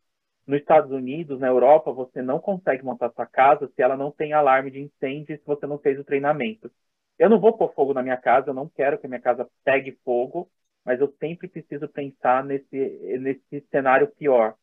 nos 0.47 0.59
Estados 0.59 0.91
Unidos, 0.91 1.39
na 1.39 1.47
Europa, 1.47 1.91
você 1.91 2.21
não 2.21 2.39
consegue 2.39 2.83
montar 2.83 3.11
sua 3.13 3.25
casa 3.25 3.67
se 3.75 3.81
ela 3.81 3.97
não 3.97 4.11
tem 4.11 4.33
alarme 4.33 4.71
de 4.71 4.81
incêndio 4.81 5.37
se 5.37 5.45
você 5.45 5.65
não 5.67 5.79
fez 5.79 5.99
o 5.99 6.03
treinamento. 6.03 6.71
Eu 7.19 7.29
não 7.29 7.39
vou 7.39 7.57
pôr 7.57 7.73
fogo 7.73 7.93
na 7.93 8.03
minha 8.03 8.17
casa, 8.17 8.49
eu 8.49 8.53
não 8.53 8.69
quero 8.69 8.99
que 8.99 9.05
a 9.05 9.09
minha 9.09 9.21
casa 9.21 9.49
pegue 9.63 9.97
fogo, 10.03 10.49
mas 10.85 10.99
eu 10.99 11.13
sempre 11.19 11.47
preciso 11.47 11.87
pensar 11.87 12.43
nesse, 12.43 12.77
nesse 13.19 13.61
cenário 13.71 14.07
pior. 14.15 14.55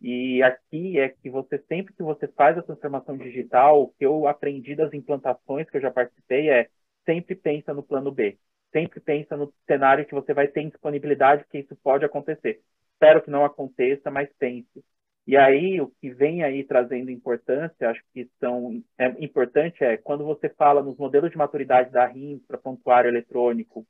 E 0.00 0.42
aqui 0.42 0.98
é 0.98 1.08
que 1.08 1.28
você, 1.28 1.58
sempre 1.68 1.92
que 1.94 2.02
você 2.02 2.28
faz 2.28 2.56
a 2.56 2.62
transformação 2.62 3.16
digital, 3.16 3.82
o 3.82 3.88
que 3.88 4.06
eu 4.06 4.28
aprendi 4.28 4.74
das 4.76 4.92
implantações 4.92 5.68
que 5.68 5.76
eu 5.76 5.80
já 5.80 5.90
participei 5.90 6.50
é 6.50 6.68
sempre 7.04 7.34
pensa 7.34 7.74
no 7.74 7.82
plano 7.82 8.12
B. 8.12 8.38
Sempre 8.72 9.00
pensa 9.00 9.36
no 9.36 9.52
cenário 9.66 10.06
que 10.06 10.14
você 10.14 10.32
vai 10.34 10.46
ter 10.46 10.68
disponibilidade, 10.68 11.44
que 11.50 11.58
isso 11.58 11.74
pode 11.76 12.04
acontecer. 12.04 12.60
Espero 12.92 13.22
que 13.22 13.30
não 13.30 13.44
aconteça, 13.44 14.10
mas 14.10 14.28
pense. 14.38 14.84
E 15.26 15.36
aí, 15.36 15.80
o 15.80 15.88
que 16.00 16.10
vem 16.10 16.42
aí 16.42 16.64
trazendo 16.64 17.10
importância, 17.10 17.90
acho 17.90 18.02
que 18.14 18.30
são, 18.40 18.82
é 18.96 19.08
importante 19.22 19.84
é 19.84 19.96
quando 19.96 20.24
você 20.24 20.48
fala 20.48 20.82
nos 20.82 20.96
modelos 20.96 21.30
de 21.30 21.36
maturidade 21.36 21.90
da 21.90 22.06
RIM 22.06 22.38
para 22.48 22.56
pontuário 22.56 23.08
eletrônico, 23.08 23.86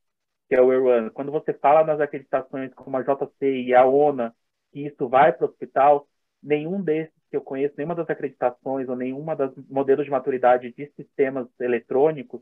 que 0.48 0.56
é 0.56 0.60
o 0.60 0.72
ERWAN, 0.72 1.10
quando 1.10 1.30
você 1.30 1.52
fala 1.54 1.84
nas 1.84 2.00
acreditações 2.00 2.72
como 2.74 2.96
a 2.96 3.02
JC 3.02 3.62
e 3.62 3.74
a 3.74 3.86
ONA, 3.86 4.34
que 4.72 4.86
isso 4.86 5.08
vai 5.08 5.32
para 5.32 5.46
o 5.46 5.48
hospital, 5.48 6.06
nenhum 6.42 6.82
desses 6.82 7.12
que 7.30 7.36
eu 7.36 7.42
conheço, 7.42 7.74
nenhuma 7.76 7.94
das 7.94 8.08
acreditações 8.08 8.88
ou 8.88 8.96
nenhuma 8.96 9.36
das 9.36 9.54
modelos 9.68 10.04
de 10.04 10.10
maturidade 10.10 10.72
de 10.72 10.90
sistemas 10.96 11.46
eletrônicos, 11.60 12.40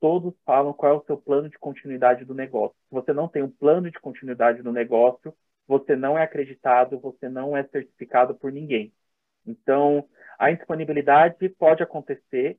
todos 0.00 0.34
falam 0.44 0.72
qual 0.72 0.92
é 0.92 0.96
o 0.96 1.04
seu 1.06 1.16
plano 1.16 1.48
de 1.48 1.58
continuidade 1.58 2.24
do 2.24 2.34
negócio. 2.34 2.76
Se 2.88 2.94
você 2.94 3.12
não 3.12 3.28
tem 3.28 3.42
um 3.42 3.50
plano 3.50 3.90
de 3.90 3.98
continuidade 3.98 4.62
do 4.62 4.72
negócio, 4.72 5.34
você 5.66 5.96
não 5.96 6.18
é 6.18 6.22
acreditado, 6.22 6.98
você 7.00 7.28
não 7.28 7.56
é 7.56 7.64
certificado 7.64 8.34
por 8.34 8.52
ninguém. 8.52 8.92
Então, 9.46 10.06
a 10.38 10.50
indisponibilidade 10.50 11.48
pode 11.50 11.82
acontecer, 11.82 12.58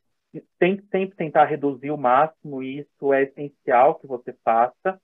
tem 0.60 0.78
que 0.78 0.88
sempre 0.88 1.16
tentar 1.16 1.46
reduzir 1.46 1.92
o 1.92 1.98
máximo, 1.98 2.64
e 2.64 2.80
isso 2.80 3.14
é 3.14 3.24
essencial 3.24 3.96
que 3.96 4.08
você 4.08 4.34
faça, 4.44 5.00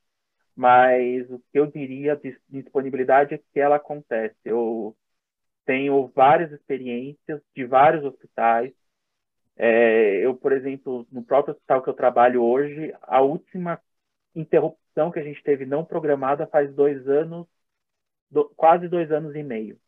mas 0.55 1.29
o 1.31 1.39
que 1.51 1.59
eu 1.59 1.67
diria 1.67 2.15
de 2.15 2.37
disponibilidade 2.49 3.33
é 3.35 3.37
que 3.37 3.59
ela 3.59 3.77
acontece. 3.77 4.35
Eu 4.45 4.95
tenho 5.65 6.07
várias 6.15 6.51
experiências 6.51 7.41
de 7.55 7.65
vários 7.65 8.03
hospitais. 8.03 8.73
É, 9.57 10.25
eu, 10.25 10.35
por 10.35 10.51
exemplo, 10.51 11.07
no 11.11 11.23
próprio 11.23 11.53
hospital 11.53 11.81
que 11.83 11.89
eu 11.89 11.93
trabalho 11.93 12.43
hoje, 12.43 12.93
a 13.03 13.21
última 13.21 13.81
interrupção 14.35 15.11
que 15.11 15.19
a 15.19 15.23
gente 15.23 15.43
teve 15.43 15.65
não 15.65 15.85
programada 15.85 16.47
faz 16.47 16.73
dois 16.73 17.07
anos, 17.07 17.47
do, 18.31 18.49
quase 18.55 18.87
dois 18.87 19.11
anos 19.11 19.35
e 19.35 19.43
meio. 19.43 19.79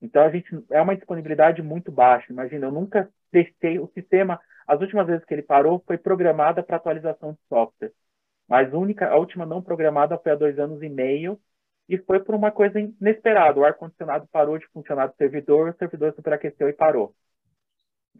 Então 0.00 0.22
a 0.22 0.30
gente 0.30 0.48
é 0.70 0.80
uma 0.80 0.96
disponibilidade 0.96 1.62
muito 1.62 1.90
baixa. 1.90 2.32
Imagina, 2.32 2.66
eu 2.66 2.72
nunca 2.72 3.10
testei 3.30 3.78
o 3.78 3.90
sistema. 3.94 4.40
As 4.66 4.80
últimas 4.80 5.06
vezes 5.06 5.24
que 5.24 5.34
ele 5.34 5.42
parou 5.42 5.82
foi 5.86 5.98
programada 5.98 6.62
para 6.62 6.76
atualização 6.76 7.32
de 7.32 7.38
software, 7.48 7.92
mas 8.48 8.72
a 8.72 8.78
única, 8.78 9.08
a 9.08 9.16
última 9.16 9.44
não 9.44 9.62
programada 9.62 10.18
foi 10.18 10.32
há 10.32 10.34
dois 10.34 10.58
anos 10.58 10.82
e 10.82 10.88
meio 10.88 11.38
e 11.88 11.98
foi 11.98 12.20
por 12.20 12.34
uma 12.34 12.50
coisa 12.50 12.80
inesperada. 12.80 13.60
O 13.60 13.64
ar 13.64 13.74
condicionado 13.74 14.26
parou 14.32 14.58
de 14.58 14.66
funcionar 14.68 15.06
do 15.06 15.16
servidor, 15.16 15.70
o 15.70 15.78
servidor 15.78 16.12
superaqueceu 16.14 16.68
e 16.68 16.72
parou. 16.72 17.14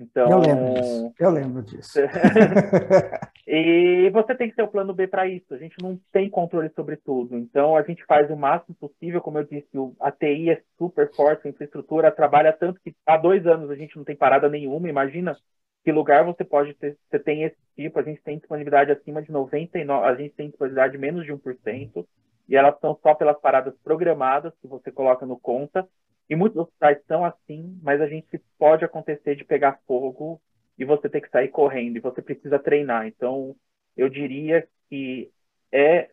Então, 0.01 0.31
eu 0.31 0.39
lembro 0.39 0.75
disso. 0.75 1.15
Eu 1.19 1.31
lembro 1.31 1.63
disso. 1.63 1.99
e 3.47 4.09
você 4.11 4.35
tem 4.35 4.49
que 4.49 4.55
ter 4.55 4.63
o 4.63 4.69
plano 4.69 4.95
B 4.95 5.09
para 5.09 5.27
isso. 5.27 5.53
A 5.53 5.59
gente 5.59 5.75
não 5.83 5.99
tem 6.13 6.31
controle 6.31 6.71
sobre 6.71 6.97
tudo. 6.97 7.37
Então, 7.37 7.77
a 7.77 7.83
gente 7.83 8.05
faz 8.05 8.31
o 8.31 8.37
máximo 8.37 8.77
possível. 8.77 9.21
Como 9.21 9.39
eu 9.39 9.45
disse, 9.45 9.69
a 10.01 10.13
TI 10.13 10.51
é 10.51 10.63
super 10.79 11.13
forte, 11.15 11.49
a 11.49 11.51
infraestrutura 11.51 12.13
trabalha 12.13 12.53
tanto 12.53 12.81
que 12.81 12.95
há 13.05 13.17
dois 13.17 13.45
anos 13.47 13.71
a 13.71 13.75
gente 13.75 13.97
não 13.97 14.05
tem 14.05 14.15
parada 14.15 14.49
nenhuma. 14.49 14.89
Imagina 14.89 15.37
que 15.85 15.93
lugar 15.93 16.25
você 16.25 16.45
pode 16.45 16.75
ter, 16.75 16.97
você 17.09 17.19
tem 17.19 17.45
esse 17.45 17.57
tipo. 17.77 17.99
A 17.99 18.03
gente 18.03 18.23
tem 18.23 18.39
disponibilidade 18.39 18.93
acima 18.93 19.23
de 19.23 19.33
99%, 19.33 19.91
a 20.03 20.15
gente 20.15 20.35
tem 20.35 20.49
disponibilidade 20.49 20.93
de 20.93 20.99
menos 20.99 21.25
de 21.25 21.33
1%. 21.33 22.07
E 22.49 22.57
elas 22.57 22.79
são 22.81 22.99
só 23.03 23.15
pelas 23.15 23.39
paradas 23.41 23.75
programadas 23.85 24.53
que 24.61 24.67
você 24.67 24.91
coloca 24.91 25.27
no 25.27 25.39
conta 25.39 25.87
e 26.29 26.37
muitos 26.37 26.59
hospitais 26.59 26.99
são 27.07 27.25
assim, 27.25 27.79
mas 27.83 28.01
a 28.01 28.07
gente 28.07 28.39
pode 28.59 28.85
acontecer 28.85 29.35
de 29.35 29.45
pegar 29.45 29.81
fogo 29.87 30.41
e 30.79 30.85
você 30.85 31.09
ter 31.09 31.21
que 31.21 31.31
sair 31.31 31.49
correndo 31.49 31.97
e 31.97 32.01
você 32.01 32.21
precisa 32.21 32.59
treinar. 32.59 33.07
Então, 33.07 33.57
eu 33.97 34.09
diria 34.09 34.69
que 34.89 35.31
é 35.73 36.11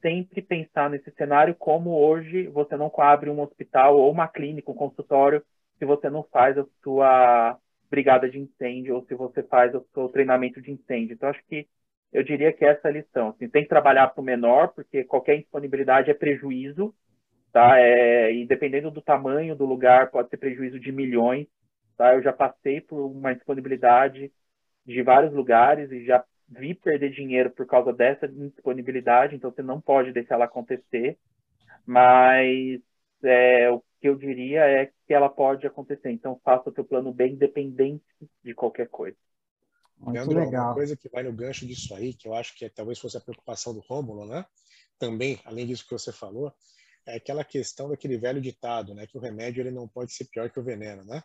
sempre 0.00 0.40
pensar 0.40 0.88
nesse 0.88 1.10
cenário 1.12 1.54
como 1.54 1.90
hoje 1.90 2.46
você 2.48 2.76
não 2.76 2.92
abre 2.98 3.28
um 3.28 3.40
hospital 3.40 3.98
ou 3.98 4.10
uma 4.10 4.28
clínica, 4.28 4.70
um 4.70 4.74
consultório, 4.74 5.44
se 5.78 5.84
você 5.84 6.08
não 6.08 6.22
faz 6.22 6.56
a 6.56 6.66
sua 6.82 7.58
brigada 7.90 8.28
de 8.28 8.38
incêndio 8.38 8.96
ou 8.96 9.04
se 9.04 9.14
você 9.14 9.42
faz 9.42 9.74
o 9.74 9.84
seu 9.94 10.08
treinamento 10.08 10.60
de 10.60 10.70
incêndio. 10.72 11.14
Então, 11.14 11.28
acho 11.28 11.44
que 11.46 11.66
eu 12.12 12.22
diria 12.22 12.52
que 12.52 12.64
essa 12.64 12.88
é 12.88 12.90
a 12.90 12.94
lição. 12.94 13.28
Assim, 13.30 13.48
tem 13.48 13.62
que 13.62 13.68
trabalhar 13.68 14.08
para 14.08 14.20
o 14.20 14.24
menor, 14.24 14.68
porque 14.68 15.04
qualquer 15.04 15.36
indisponibilidade 15.36 16.10
é 16.10 16.14
prejuízo, 16.14 16.94
tá? 17.52 17.78
É, 17.78 18.32
e 18.32 18.46
dependendo 18.46 18.90
do 18.90 19.02
tamanho 19.02 19.56
do 19.56 19.64
lugar, 19.66 20.10
pode 20.10 20.28
ter 20.30 20.36
prejuízo 20.36 20.78
de 20.78 20.92
milhões, 20.92 21.46
tá? 21.96 22.14
Eu 22.14 22.22
já 22.22 22.32
passei 22.32 22.80
por 22.80 23.06
uma 23.06 23.34
disponibilidade 23.34 24.32
de 24.84 25.02
vários 25.02 25.32
lugares 25.32 25.90
e 25.90 26.04
já 26.04 26.24
vi 26.48 26.74
perder 26.74 27.10
dinheiro 27.10 27.50
por 27.50 27.66
causa 27.66 27.92
dessa 27.92 28.28
disponibilidade, 28.28 29.34
então 29.34 29.50
você 29.50 29.62
não 29.62 29.80
pode 29.80 30.12
deixar 30.12 30.36
ela 30.36 30.44
acontecer, 30.44 31.18
mas 31.84 32.80
é, 33.24 33.68
o 33.70 33.82
que 34.00 34.08
eu 34.08 34.16
diria 34.16 34.64
é 34.64 34.90
que 35.06 35.14
ela 35.14 35.28
pode 35.28 35.66
acontecer, 35.66 36.10
então 36.10 36.40
faça 36.44 36.68
o 36.68 36.74
seu 36.74 36.84
plano 36.84 37.12
bem 37.12 37.34
independente 37.34 38.04
de 38.42 38.54
qualquer 38.54 38.88
coisa. 38.88 39.16
Muito 39.98 40.14
Leandro, 40.14 40.38
legal. 40.38 40.66
Uma 40.66 40.74
coisa 40.74 40.96
que 40.96 41.08
vai 41.08 41.22
no 41.22 41.32
gancho 41.32 41.66
disso 41.66 41.94
aí, 41.94 42.12
que 42.12 42.28
eu 42.28 42.34
acho 42.34 42.56
que 42.56 42.64
é, 42.64 42.68
talvez 42.68 42.98
fosse 42.98 43.16
a 43.16 43.20
preocupação 43.20 43.72
do 43.72 43.80
Rômulo, 43.80 44.26
né? 44.26 44.44
Também, 44.98 45.40
além 45.44 45.66
disso 45.66 45.84
que 45.84 45.92
você 45.92 46.12
falou, 46.12 46.52
é 47.06 47.16
aquela 47.16 47.44
questão 47.44 47.88
daquele 47.88 48.18
velho 48.18 48.40
ditado, 48.40 48.94
né, 48.94 49.06
que 49.06 49.16
o 49.16 49.20
remédio 49.20 49.62
ele 49.62 49.70
não 49.70 49.86
pode 49.86 50.12
ser 50.12 50.24
pior 50.24 50.50
que 50.50 50.58
o 50.58 50.62
veneno, 50.62 51.04
né? 51.04 51.22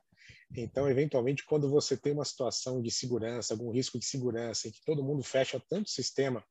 Então, 0.56 0.88
eventualmente, 0.90 1.46
quando 1.46 1.70
você 1.70 1.98
tem 1.98 2.14
uma 2.14 2.26
situação 2.26 2.82
de 2.82 2.92
segurança, 2.92 3.54
algum 3.54 3.72
risco 3.72 3.98
de 3.98 4.06
segurança, 4.06 4.68
em 4.68 4.72
que 4.72 4.84
todo 4.86 5.04
mundo 5.04 5.24
fecha 5.24 5.62
tanto 5.70 5.90
sistema 5.90 6.44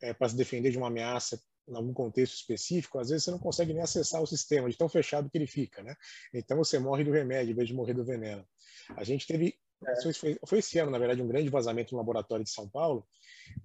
é, 0.00 0.14
para 0.14 0.28
se 0.28 0.36
defender 0.36 0.70
de 0.70 0.78
uma 0.78 0.86
ameaça 0.86 1.40
em 1.70 1.76
algum 1.76 1.92
contexto 1.92 2.34
específico, 2.34 2.98
às 2.98 3.08
vezes 3.10 3.24
você 3.24 3.30
não 3.30 3.38
consegue 3.38 3.72
nem 3.72 3.82
acessar 3.82 4.20
o 4.20 4.26
sistema, 4.26 4.68
de 4.68 4.76
tão 4.76 4.88
fechado 4.88 5.30
que 5.30 5.38
ele 5.38 5.46
fica, 5.46 5.82
né? 5.82 5.94
Então 6.34 6.56
você 6.56 6.78
morre 6.78 7.04
do 7.04 7.12
remédio 7.12 7.52
em 7.52 7.54
vez 7.54 7.68
de 7.68 7.74
morrer 7.74 7.94
do 7.94 8.04
veneno. 8.04 8.44
A 8.96 9.04
gente 9.04 9.26
teve 9.26 9.54
é. 9.86 10.12
Foi, 10.12 10.38
foi, 10.46 10.58
esse 10.58 10.78
ano, 10.78 10.90
na 10.90 10.98
verdade, 10.98 11.22
um 11.22 11.26
grande 11.26 11.48
vazamento 11.48 11.92
no 11.92 11.98
laboratório 11.98 12.44
de 12.44 12.50
São 12.50 12.68
Paulo, 12.68 13.06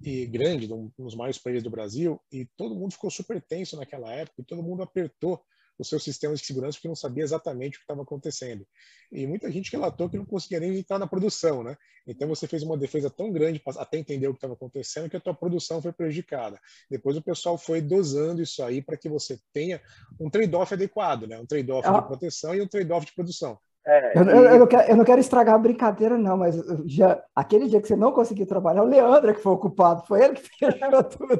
e 0.01 0.25
grande, 0.25 0.71
um 0.71 0.89
dos 0.97 1.13
maiores 1.13 1.37
players 1.37 1.61
do 1.61 1.69
Brasil, 1.69 2.21
e 2.31 2.45
todo 2.55 2.75
mundo 2.75 2.93
ficou 2.93 3.11
super 3.11 3.41
tenso 3.41 3.75
naquela 3.75 4.11
época, 4.13 4.41
e 4.41 4.45
todo 4.45 4.63
mundo 4.63 4.81
apertou 4.81 5.43
os 5.77 5.89
seus 5.89 6.03
sistemas 6.03 6.39
de 6.39 6.45
segurança 6.45 6.77
porque 6.77 6.87
não 6.87 6.95
sabia 6.95 7.23
exatamente 7.23 7.75
o 7.75 7.79
que 7.79 7.83
estava 7.83 8.01
acontecendo. 8.01 8.65
E 9.11 9.25
muita 9.27 9.51
gente 9.51 9.71
relatou 9.71 10.09
que 10.09 10.17
não 10.17 10.25
conseguia 10.25 10.59
nem 10.59 10.77
entrar 10.77 10.99
na 10.99 11.07
produção, 11.07 11.63
né? 11.63 11.77
Então 12.07 12.27
você 12.27 12.47
fez 12.47 12.63
uma 12.63 12.77
defesa 12.77 13.09
tão 13.09 13.31
grande 13.31 13.61
até 13.77 13.97
entender 13.97 14.27
o 14.27 14.31
que 14.31 14.37
estava 14.37 14.53
acontecendo 14.53 15.09
que 15.09 15.17
a 15.17 15.19
tua 15.19 15.33
produção 15.33 15.81
foi 15.81 15.91
prejudicada. 15.91 16.59
Depois 16.89 17.17
o 17.17 17.21
pessoal 17.21 17.57
foi 17.57 17.81
dosando 17.81 18.41
isso 18.41 18.63
aí 18.63 18.81
para 18.81 18.97
que 18.97 19.09
você 19.09 19.39
tenha 19.53 19.81
um 20.19 20.29
trade-off 20.29 20.73
adequado, 20.73 21.27
né? 21.27 21.39
Um 21.39 21.45
trade-off 21.45 21.87
de 21.91 22.07
proteção 22.07 22.55
e 22.55 22.61
um 22.61 22.67
trade-off 22.67 23.05
de 23.05 23.13
produção. 23.13 23.59
É, 23.87 24.17
eu, 24.17 24.23
e... 24.23 24.29
eu, 24.29 24.59
não 24.59 24.67
quero, 24.67 24.91
eu, 24.91 24.95
não 24.97 25.05
quero, 25.05 25.19
estragar 25.19 25.55
a 25.55 25.59
brincadeira, 25.59 26.17
não, 26.17 26.35
mas 26.35 26.55
já, 26.87 27.23
aquele 27.35 27.67
dia 27.67 27.79
que 27.79 27.87
você 27.87 27.95
não 27.95 28.11
conseguiu 28.11 28.47
trabalhar, 28.47 28.81
o 28.81 28.87
Leandro 28.87 29.29
é 29.29 29.33
que 29.33 29.41
foi 29.41 29.51
ocupado, 29.51 30.05
foi 30.07 30.23
ele 30.23 30.33
que 30.33 30.41
fechou 30.57 31.03
tudo. 31.03 31.39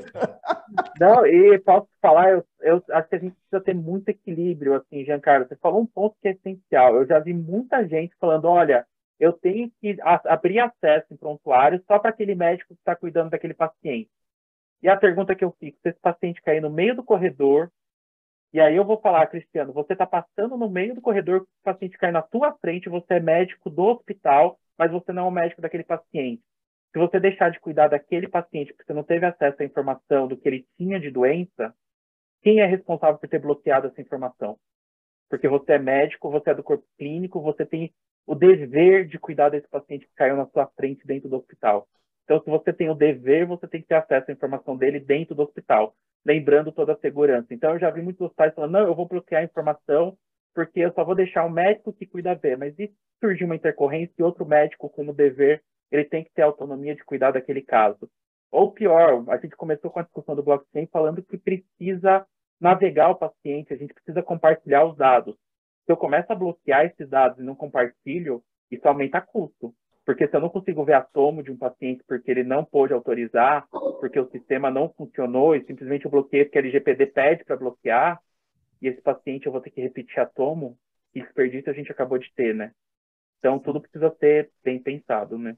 Não, 1.00 1.26
e 1.26 1.58
posso 1.60 1.88
falar, 2.00 2.44
eu, 2.62 2.84
acho 2.92 3.10
que 3.10 3.16
a 3.16 3.20
gente 3.20 3.36
precisa 3.36 3.62
ter 3.64 3.74
muito 3.74 4.10
equilíbrio, 4.10 4.76
assim, 4.76 5.04
Giancarlo. 5.04 5.48
Você 5.48 5.56
falou 5.56 5.82
um 5.82 5.86
ponto 5.88 6.16
que 6.22 6.28
é 6.28 6.32
essencial. 6.32 6.96
Eu 6.96 7.08
já 7.08 7.20
vi 7.20 7.34
muita 7.34 7.88
gente 7.88 8.16
falando: 8.20 8.46
olha, 8.46 8.86
eu 9.20 9.34
tenho 9.34 9.72
que 9.82 9.98
abrir 10.04 10.60
acesso 10.60 11.08
em 11.12 11.18
prontuário 11.18 11.82
só 11.88 11.98
para 11.98 12.10
aquele 12.10 12.36
médico 12.36 12.74
que 12.74 12.82
está 12.82 12.96
cuidando 12.96 13.32
daquele 13.32 13.54
paciente. 13.54 14.10
E 14.84 14.90
a 14.90 14.98
pergunta 14.98 15.36
que 15.36 15.44
eu 15.44 15.56
fico: 15.60 15.80
se 15.82 15.90
esse 15.90 16.00
paciente 16.00 16.42
cair 16.42 16.62
no 16.62 16.70
meio 16.70 16.96
do 16.96 17.04
corredor, 17.04 17.72
e 18.56 18.60
aí 18.62 18.78
eu 18.78 18.86
vou 18.86 18.98
falar, 19.02 19.28
Cristiano, 19.28 19.74
você 19.74 19.92
está 19.92 20.08
passando 20.08 20.56
no 20.56 20.70
meio 20.70 20.96
do 20.96 21.02
corredor, 21.02 21.42
o 21.42 21.48
paciente 21.62 21.98
cai 21.98 22.10
na 22.10 22.22
tua 22.22 22.54
frente, 22.54 22.88
você 22.88 23.16
é 23.16 23.20
médico 23.20 23.70
do 23.70 23.84
hospital, 23.84 24.58
mas 24.78 24.90
você 24.90 25.12
não 25.12 25.26
é 25.26 25.28
o 25.28 25.32
médico 25.32 25.62
daquele 25.62 25.84
paciente. 25.84 26.42
Se 26.94 26.98
você 26.98 27.20
deixar 27.20 27.52
de 27.52 27.60
cuidar 27.60 27.90
daquele 27.90 28.30
paciente 28.30 28.72
porque 28.72 28.86
você 28.86 28.94
não 28.94 29.04
teve 29.04 29.26
acesso 29.26 29.62
à 29.62 29.66
informação 29.66 30.26
do 30.26 30.38
que 30.38 30.48
ele 30.48 30.66
tinha 30.78 31.02
de 31.02 31.12
doença, 31.12 31.76
quem 32.42 32.62
é 32.62 32.66
responsável 32.66 33.18
por 33.18 33.28
ter 33.28 33.40
bloqueado 33.40 33.88
essa 33.88 34.00
informação? 34.00 34.58
Porque 35.30 35.50
você 35.50 35.74
é 35.74 35.78
médico, 35.78 36.32
você 36.32 36.52
é 36.52 36.56
do 36.56 36.64
corpo 36.64 36.86
clínico, 36.98 37.42
você 37.42 37.66
tem 37.66 37.94
o 38.26 38.34
dever 38.36 39.06
de 39.06 39.20
cuidar 39.20 39.50
desse 39.50 39.68
paciente 39.68 40.08
que 40.08 40.16
caiu 40.16 40.38
na 40.38 40.46
sua 40.46 40.66
frente 40.78 41.06
dentro 41.06 41.28
do 41.28 41.36
hospital. 41.36 41.90
Então, 42.24 42.40
se 42.42 42.50
você 42.50 42.72
tem 42.72 42.90
o 42.90 42.96
dever, 42.96 43.46
você 43.46 43.68
tem 43.68 43.82
que 43.82 43.88
ter 43.88 43.96
acesso 43.96 44.32
à 44.32 44.34
informação 44.34 44.78
dele 44.78 45.02
dentro 45.02 45.36
do 45.36 45.44
hospital 45.44 45.94
lembrando 46.26 46.72
toda 46.72 46.94
a 46.94 46.98
segurança. 46.98 47.54
Então, 47.54 47.74
eu 47.74 47.80
já 47.80 47.90
vi 47.90 48.02
muitos 48.02 48.34
pais 48.34 48.54
falando, 48.54 48.72
não, 48.72 48.88
eu 48.88 48.96
vou 48.96 49.08
bloquear 49.08 49.42
a 49.42 49.46
informação 49.46 50.18
porque 50.54 50.80
eu 50.80 50.94
só 50.94 51.04
vou 51.04 51.14
deixar 51.14 51.46
o 51.46 51.50
médico 51.50 51.94
que 51.94 52.06
cuida 52.06 52.34
ver. 52.34 52.58
Mas 52.58 52.74
e 52.80 52.88
se 52.88 52.96
surgir 53.20 53.44
uma 53.44 53.56
intercorrência 53.56 54.14
e 54.18 54.24
outro 54.24 54.46
médico, 54.46 54.90
como 54.90 55.14
dever, 55.14 55.62
ele 55.92 56.06
tem 56.06 56.24
que 56.24 56.32
ter 56.32 56.42
autonomia 56.42 56.96
de 56.96 57.04
cuidar 57.04 57.32
daquele 57.32 57.62
caso? 57.62 58.10
Ou 58.52 58.72
pior, 58.72 59.24
a 59.28 59.38
gente 59.38 59.56
começou 59.56 59.92
com 59.92 60.00
a 60.00 60.04
discussão 60.04 60.36
do 60.36 60.42
blockchain 60.42 60.88
falando 60.88 61.22
que 61.22 61.38
precisa 61.38 62.26
navegar 62.60 63.10
o 63.10 63.16
paciente, 63.16 63.74
a 63.74 63.78
gente 63.78 63.94
precisa 63.94 64.24
compartilhar 64.24 64.86
os 64.86 64.96
dados. 64.96 65.36
Se 65.86 65.92
eu 65.92 65.98
começo 65.98 66.32
a 66.32 66.36
bloquear 66.36 66.86
esses 66.86 67.10
dados 67.10 67.38
e 67.38 67.44
não 67.44 67.54
compartilho, 67.54 68.42
isso 68.72 68.88
aumenta 68.88 69.20
custo. 69.20 69.76
Porque 70.06 70.28
se 70.28 70.36
eu 70.36 70.40
não 70.40 70.50
consigo 70.50 70.86
ver 70.86 70.94
a 70.94 71.02
tomo 71.02 71.42
de 71.42 71.52
um 71.52 71.58
paciente 71.58 72.04
porque 72.08 72.30
ele 72.30 72.44
não 72.44 72.64
pôde 72.64 72.94
autorizar, 72.94 73.68
porque 73.70 74.20
o 74.20 74.30
sistema 74.30 74.70
não 74.70 74.94
funcionou 74.96 75.56
e 75.56 75.66
simplesmente 75.66 76.06
eu 76.06 76.12
bloqueei 76.12 76.46
porque 76.46 76.60
a 76.60 76.62
LGPD 76.62 77.08
pede 77.08 77.44
para 77.44 77.58
bloquear, 77.58 78.22
e 78.82 78.88
esse 78.88 79.02
paciente 79.02 79.48
eu 79.48 79.52
vou 79.52 79.62
ter 79.62 79.72
que 79.72 79.82
repetir 79.82 80.20
a 80.20 80.26
tomo, 80.26 80.78
que 81.12 81.22
desperdício 81.22 81.72
a 81.72 81.74
gente 81.74 81.92
acabou 81.92 82.20
de 82.20 82.32
ter, 82.36 82.54
né? 82.54 82.72
Então 83.40 83.58
tudo 83.58 83.82
precisa 83.82 84.16
ser 84.20 84.52
bem 84.64 84.82
pensado, 84.82 85.38
né? 85.38 85.58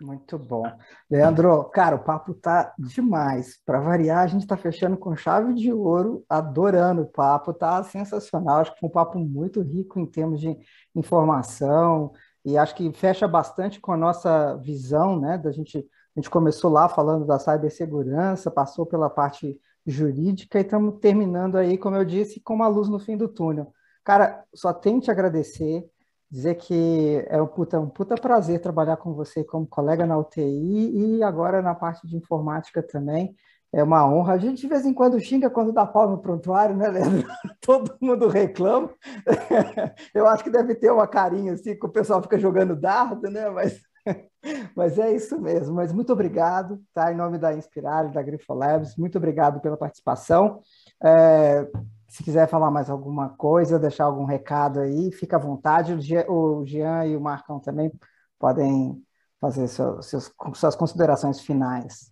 Muito 0.00 0.38
bom. 0.38 0.62
Leandro, 1.10 1.64
cara, 1.70 1.96
o 1.96 2.04
papo 2.04 2.32
tá 2.32 2.72
demais. 2.78 3.60
Para 3.64 3.80
variar, 3.80 4.22
a 4.22 4.26
gente 4.28 4.42
está 4.42 4.56
fechando 4.56 4.96
com 4.96 5.16
chave 5.16 5.54
de 5.54 5.72
ouro, 5.72 6.24
adorando 6.28 7.02
o 7.02 7.06
papo, 7.08 7.52
tá 7.52 7.82
sensacional. 7.82 8.60
Acho 8.60 8.72
que 8.74 8.80
foi 8.80 8.88
um 8.88 8.92
papo 8.92 9.18
muito 9.18 9.60
rico 9.60 9.98
em 9.98 10.06
termos 10.06 10.40
de 10.40 10.56
informação, 10.94 12.12
e 12.44 12.56
acho 12.56 12.74
que 12.74 12.92
fecha 12.92 13.26
bastante 13.26 13.80
com 13.80 13.92
a 13.92 13.96
nossa 13.96 14.56
visão, 14.56 15.18
né? 15.18 15.38
Da 15.38 15.50
gente, 15.50 15.78
a 15.78 16.20
gente 16.20 16.30
começou 16.30 16.70
lá 16.70 16.88
falando 16.88 17.26
da 17.26 17.38
cibersegurança, 17.38 18.50
passou 18.50 18.86
pela 18.86 19.10
parte 19.10 19.60
jurídica 19.86 20.58
e 20.58 20.62
estamos 20.62 20.98
terminando 21.00 21.56
aí, 21.56 21.78
como 21.78 21.96
eu 21.96 22.04
disse, 22.04 22.40
com 22.40 22.54
uma 22.54 22.68
luz 22.68 22.88
no 22.88 22.98
fim 22.98 23.16
do 23.16 23.28
túnel. 23.28 23.72
Cara, 24.04 24.44
só 24.54 24.72
tenho 24.72 25.00
te 25.00 25.10
agradecer, 25.10 25.88
dizer 26.30 26.54
que 26.56 27.24
é 27.28 27.40
um 27.40 27.46
puta, 27.46 27.80
um 27.80 27.88
puta 27.88 28.14
prazer 28.14 28.60
trabalhar 28.60 28.96
com 28.96 29.14
você 29.14 29.44
como 29.44 29.66
colega 29.66 30.06
na 30.06 30.18
UTI 30.18 31.16
e 31.18 31.22
agora 31.22 31.62
na 31.62 31.74
parte 31.74 32.06
de 32.06 32.16
informática 32.16 32.82
também. 32.82 33.34
É 33.72 33.82
uma 33.82 34.06
honra. 34.06 34.34
A 34.34 34.38
gente 34.38 34.62
de 34.62 34.68
vez 34.68 34.86
em 34.86 34.94
quando 34.94 35.20
xinga 35.20 35.50
quando 35.50 35.72
dá 35.72 35.86
pau 35.86 36.08
no 36.08 36.18
prontuário, 36.18 36.76
né, 36.76 36.88
Leandro? 36.88 37.28
Todo 37.60 37.96
mundo 38.00 38.28
reclama. 38.28 38.90
Eu 40.14 40.26
acho 40.26 40.42
que 40.42 40.50
deve 40.50 40.74
ter 40.74 40.90
uma 40.90 41.06
carinha 41.06 41.52
assim, 41.52 41.78
que 41.78 41.86
o 41.86 41.90
pessoal 41.90 42.22
fica 42.22 42.38
jogando 42.38 42.74
dardo, 42.74 43.30
né? 43.30 43.50
Mas, 43.50 43.80
mas 44.74 44.98
é 44.98 45.14
isso 45.14 45.38
mesmo. 45.40 45.74
Mas 45.74 45.92
muito 45.92 46.12
obrigado, 46.12 46.80
tá? 46.94 47.12
Em 47.12 47.16
nome 47.16 47.38
da 47.38 47.54
Inspirar 47.54 48.10
da 48.10 48.22
Grifolabs, 48.22 48.96
muito 48.96 49.18
obrigado 49.18 49.60
pela 49.60 49.76
participação. 49.76 50.60
É, 51.04 51.68
se 52.08 52.22
quiser 52.24 52.48
falar 52.48 52.70
mais 52.70 52.88
alguma 52.88 53.28
coisa, 53.28 53.78
deixar 53.78 54.04
algum 54.04 54.24
recado 54.24 54.80
aí, 54.80 55.12
fica 55.12 55.36
à 55.36 55.38
vontade. 55.40 55.92
O 56.26 56.64
Jean 56.64 57.04
e 57.04 57.14
o 57.14 57.20
Marcão 57.20 57.60
também 57.60 57.92
podem 58.38 59.02
fazer 59.38 59.68
seus, 59.68 60.06
seus, 60.06 60.32
suas 60.54 60.74
considerações 60.74 61.40
finais. 61.40 62.10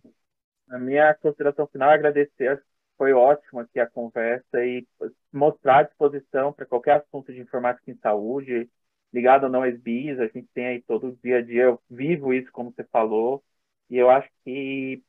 A 0.71 0.79
minha 0.79 1.15
consideração 1.15 1.67
final 1.67 1.91
é 1.91 1.95
agradecer. 1.95 2.63
Foi 2.97 3.13
ótimo 3.13 3.61
aqui 3.61 3.79
a 3.79 3.87
conversa 3.89 4.65
e 4.65 4.87
mostrar 5.33 5.79
a 5.79 5.83
disposição 5.85 6.53
para 6.53 6.67
qualquer 6.67 6.97
assunto 7.03 7.33
de 7.33 7.41
informática 7.41 7.91
em 7.91 7.99
saúde. 7.99 8.69
ligado 9.13 9.45
ou 9.45 9.51
não 9.51 9.63
às 9.63 9.79
BIs, 9.79 10.19
a 10.21 10.27
gente 10.27 10.49
tem 10.55 10.67
aí 10.67 10.83
todo 10.83 11.17
dia 11.23 11.39
a 11.39 11.43
dia, 11.43 11.65
eu 11.65 11.83
vivo 11.89 12.35
isso, 12.35 12.51
como 12.53 12.73
você 12.73 12.85
falou, 12.85 13.43
e 13.89 13.97
eu 13.97 14.11
acho 14.11 14.29
que 14.45 15.03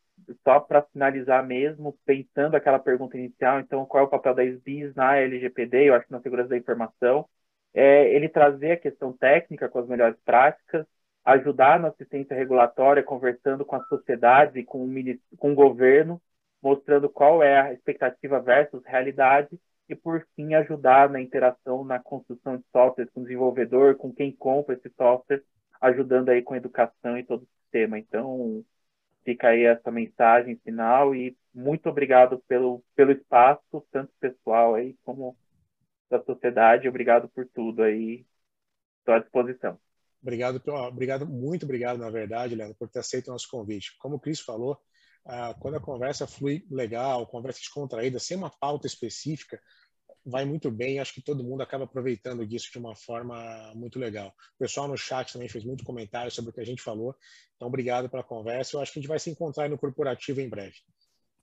só 0.44 0.60
para 0.60 0.82
finalizar 0.84 1.46
mesmo, 1.46 1.98
pensando 2.06 2.56
aquela 2.56 2.80
pergunta 2.80 3.18
inicial, 3.18 3.60
então 3.60 3.86
qual 3.86 4.04
é 4.04 4.08
o 4.08 4.10
papel 4.10 4.34
das 4.36 4.60
BIs 4.62 4.96
na 4.96 5.18
LGPD, 5.18 5.90
eu 5.90 5.96
acho 5.96 6.06
que 6.08 6.12
na 6.12 6.22
segurança 6.22 6.50
da 6.50 6.58
informação, 6.58 7.28
é 7.74 8.14
ele 8.16 8.30
trazer 8.30 8.72
a 8.74 8.78
questão 8.78 9.14
técnica 9.14 9.70
com 9.70 9.80
as 9.80 9.88
melhores 9.88 10.18
práticas, 10.26 10.86
ajudar 11.28 11.78
na 11.78 11.90
assistência 11.90 12.36
regulatória, 12.36 13.04
conversando 13.04 13.66
com 13.66 13.76
a 13.76 13.84
sociedade, 13.88 14.64
com 14.64 14.86
o, 14.86 15.38
com 15.38 15.52
o 15.52 15.56
governo, 15.56 16.22
mostrando 16.62 17.10
qual 17.10 17.44
é 17.44 17.60
a 17.60 17.74
expectativa 17.74 18.40
versus 18.40 18.82
realidade, 18.86 19.60
e 19.90 19.96
por 19.96 20.26
fim 20.36 20.54
ajudar 20.54 21.10
na 21.10 21.22
interação, 21.22 21.84
na 21.84 22.00
construção 22.00 22.58
de 22.58 22.64
software 22.72 23.10
com 23.14 23.20
o 23.22 23.24
desenvolvedor, 23.24 23.96
com 23.96 24.14
quem 24.14 24.32
compra 24.32 24.76
esse 24.76 24.90
software, 24.96 25.44
ajudando 25.82 26.30
aí 26.30 26.42
com 26.42 26.54
a 26.54 26.58
educação 26.58 27.18
e 27.18 27.24
todo 27.24 27.44
o 27.44 27.48
sistema. 27.62 28.00
Então, 28.00 28.64
fica 29.26 29.50
aí 29.50 29.66
essa 29.66 29.92
mensagem 29.92 30.56
final 30.64 31.14
e 31.14 31.38
muito 31.54 31.90
obrigado 31.90 32.42
pelo, 32.48 32.82
pelo 32.96 33.12
espaço, 33.12 33.86
tanto 33.92 34.14
pessoal 34.20 34.76
aí 34.76 34.96
como 35.04 35.38
da 36.10 36.22
sociedade. 36.24 36.88
Obrigado 36.88 37.28
por 37.30 37.46
tudo 37.48 37.84
aí. 37.84 38.26
Estou 39.00 39.16
à 39.16 39.20
disposição. 39.20 39.87
Obrigado, 40.22 40.62
obrigado, 40.66 41.26
muito 41.26 41.64
obrigado, 41.64 41.98
na 41.98 42.10
verdade, 42.10 42.56
Leandro, 42.56 42.76
por 42.76 42.90
ter 42.90 43.00
aceito 43.00 43.28
o 43.28 43.32
nosso 43.32 43.50
convite. 43.50 43.96
Como 44.00 44.16
o 44.16 44.20
Cris 44.20 44.40
falou, 44.40 44.78
ah, 45.26 45.56
quando 45.60 45.76
a 45.76 45.80
conversa 45.80 46.26
flui 46.26 46.66
legal, 46.72 47.28
conversa 47.28 47.60
descontraída, 47.60 48.20
sem 48.20 48.38
uma 48.38 48.50
pauta 48.50 48.88
específica, 48.88 49.60
vai 50.26 50.46
muito 50.46 50.70
bem. 50.70 51.00
Acho 51.00 51.14
que 51.14 51.22
todo 51.22 51.44
mundo 51.44 51.62
acaba 51.62 51.86
aproveitando 51.86 52.46
disso 52.46 52.72
de 52.72 52.78
uma 52.78 52.96
forma 52.96 53.72
muito 53.74 53.98
legal. 53.98 54.30
O 54.56 54.60
pessoal 54.60 54.88
no 54.88 54.98
chat 54.98 55.32
também 55.32 55.50
fez 55.50 55.64
muito 55.64 55.84
comentário 55.84 56.32
sobre 56.32 56.52
o 56.52 56.54
que 56.54 56.62
a 56.62 56.66
gente 56.66 56.82
falou. 56.82 57.16
Então, 57.56 57.68
obrigado 57.68 58.10
pela 58.10 58.24
conversa. 58.24 58.76
Eu 58.76 58.82
acho 58.82 58.92
que 58.92 59.00
a 59.00 59.02
gente 59.02 59.10
vai 59.10 59.20
se 59.20 59.30
encontrar 59.30 59.70
no 59.70 59.78
corporativo 59.78 60.42
em 60.42 60.50
breve. 60.50 60.76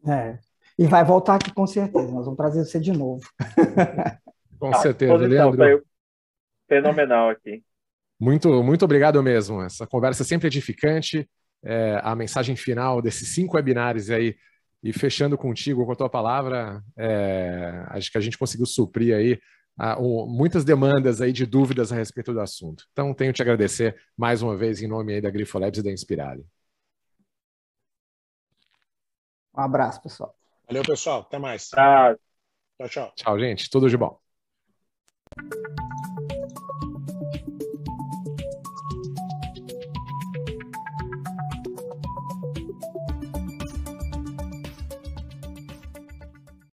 É. 0.06 0.38
E 0.78 0.86
vai 0.86 1.04
voltar 1.04 1.36
aqui 1.36 1.52
com 1.52 1.66
certeza. 1.66 2.10
Nós 2.12 2.24
vamos 2.24 2.36
trazer 2.36 2.64
você 2.64 2.78
de 2.78 2.92
novo. 2.92 3.22
com 4.58 4.72
certeza, 4.74 5.16
Leandro. 5.16 5.84
Fenomenal 6.68 7.30
aqui. 7.30 7.62
Muito, 8.18 8.62
muito 8.62 8.84
obrigado 8.84 9.22
mesmo. 9.22 9.62
Essa 9.62 9.86
conversa 9.86 10.22
é 10.22 10.26
sempre 10.26 10.46
edificante. 10.46 11.28
É, 11.62 11.98
a 12.02 12.14
mensagem 12.14 12.56
final 12.56 13.00
desses 13.00 13.34
cinco 13.34 13.56
webinários 13.56 14.10
aí 14.10 14.36
e 14.82 14.92
fechando 14.92 15.38
contigo 15.38 15.86
com 15.86 15.92
a 15.92 15.96
tua 15.96 16.10
palavra, 16.10 16.82
é, 16.94 17.84
acho 17.88 18.12
que 18.12 18.18
a 18.18 18.20
gente 18.20 18.36
conseguiu 18.36 18.66
suprir 18.66 19.16
aí 19.16 19.40
a, 19.78 19.98
um, 19.98 20.26
muitas 20.26 20.62
demandas 20.62 21.22
aí 21.22 21.32
de 21.32 21.46
dúvidas 21.46 21.90
a 21.90 21.96
respeito 21.96 22.34
do 22.34 22.40
assunto. 22.40 22.84
Então, 22.92 23.14
tenho 23.14 23.32
que 23.32 23.36
te 23.36 23.42
agradecer 23.42 23.96
mais 24.16 24.42
uma 24.42 24.54
vez 24.54 24.82
em 24.82 24.86
nome 24.86 25.14
aí 25.14 25.20
da 25.22 25.30
Grifolabs 25.30 25.78
e 25.78 25.82
da 25.82 25.90
Inspirale. 25.90 26.44
Um 29.56 29.62
abraço, 29.62 30.02
pessoal. 30.02 30.36
Valeu, 30.66 30.82
pessoal. 30.82 31.20
Até 31.20 31.38
mais. 31.38 31.68
Tchau, 31.68 32.88
tchau. 32.88 33.12
Tchau, 33.16 33.38
gente. 33.38 33.70
Tudo 33.70 33.88
de 33.88 33.96
bom. 33.96 34.18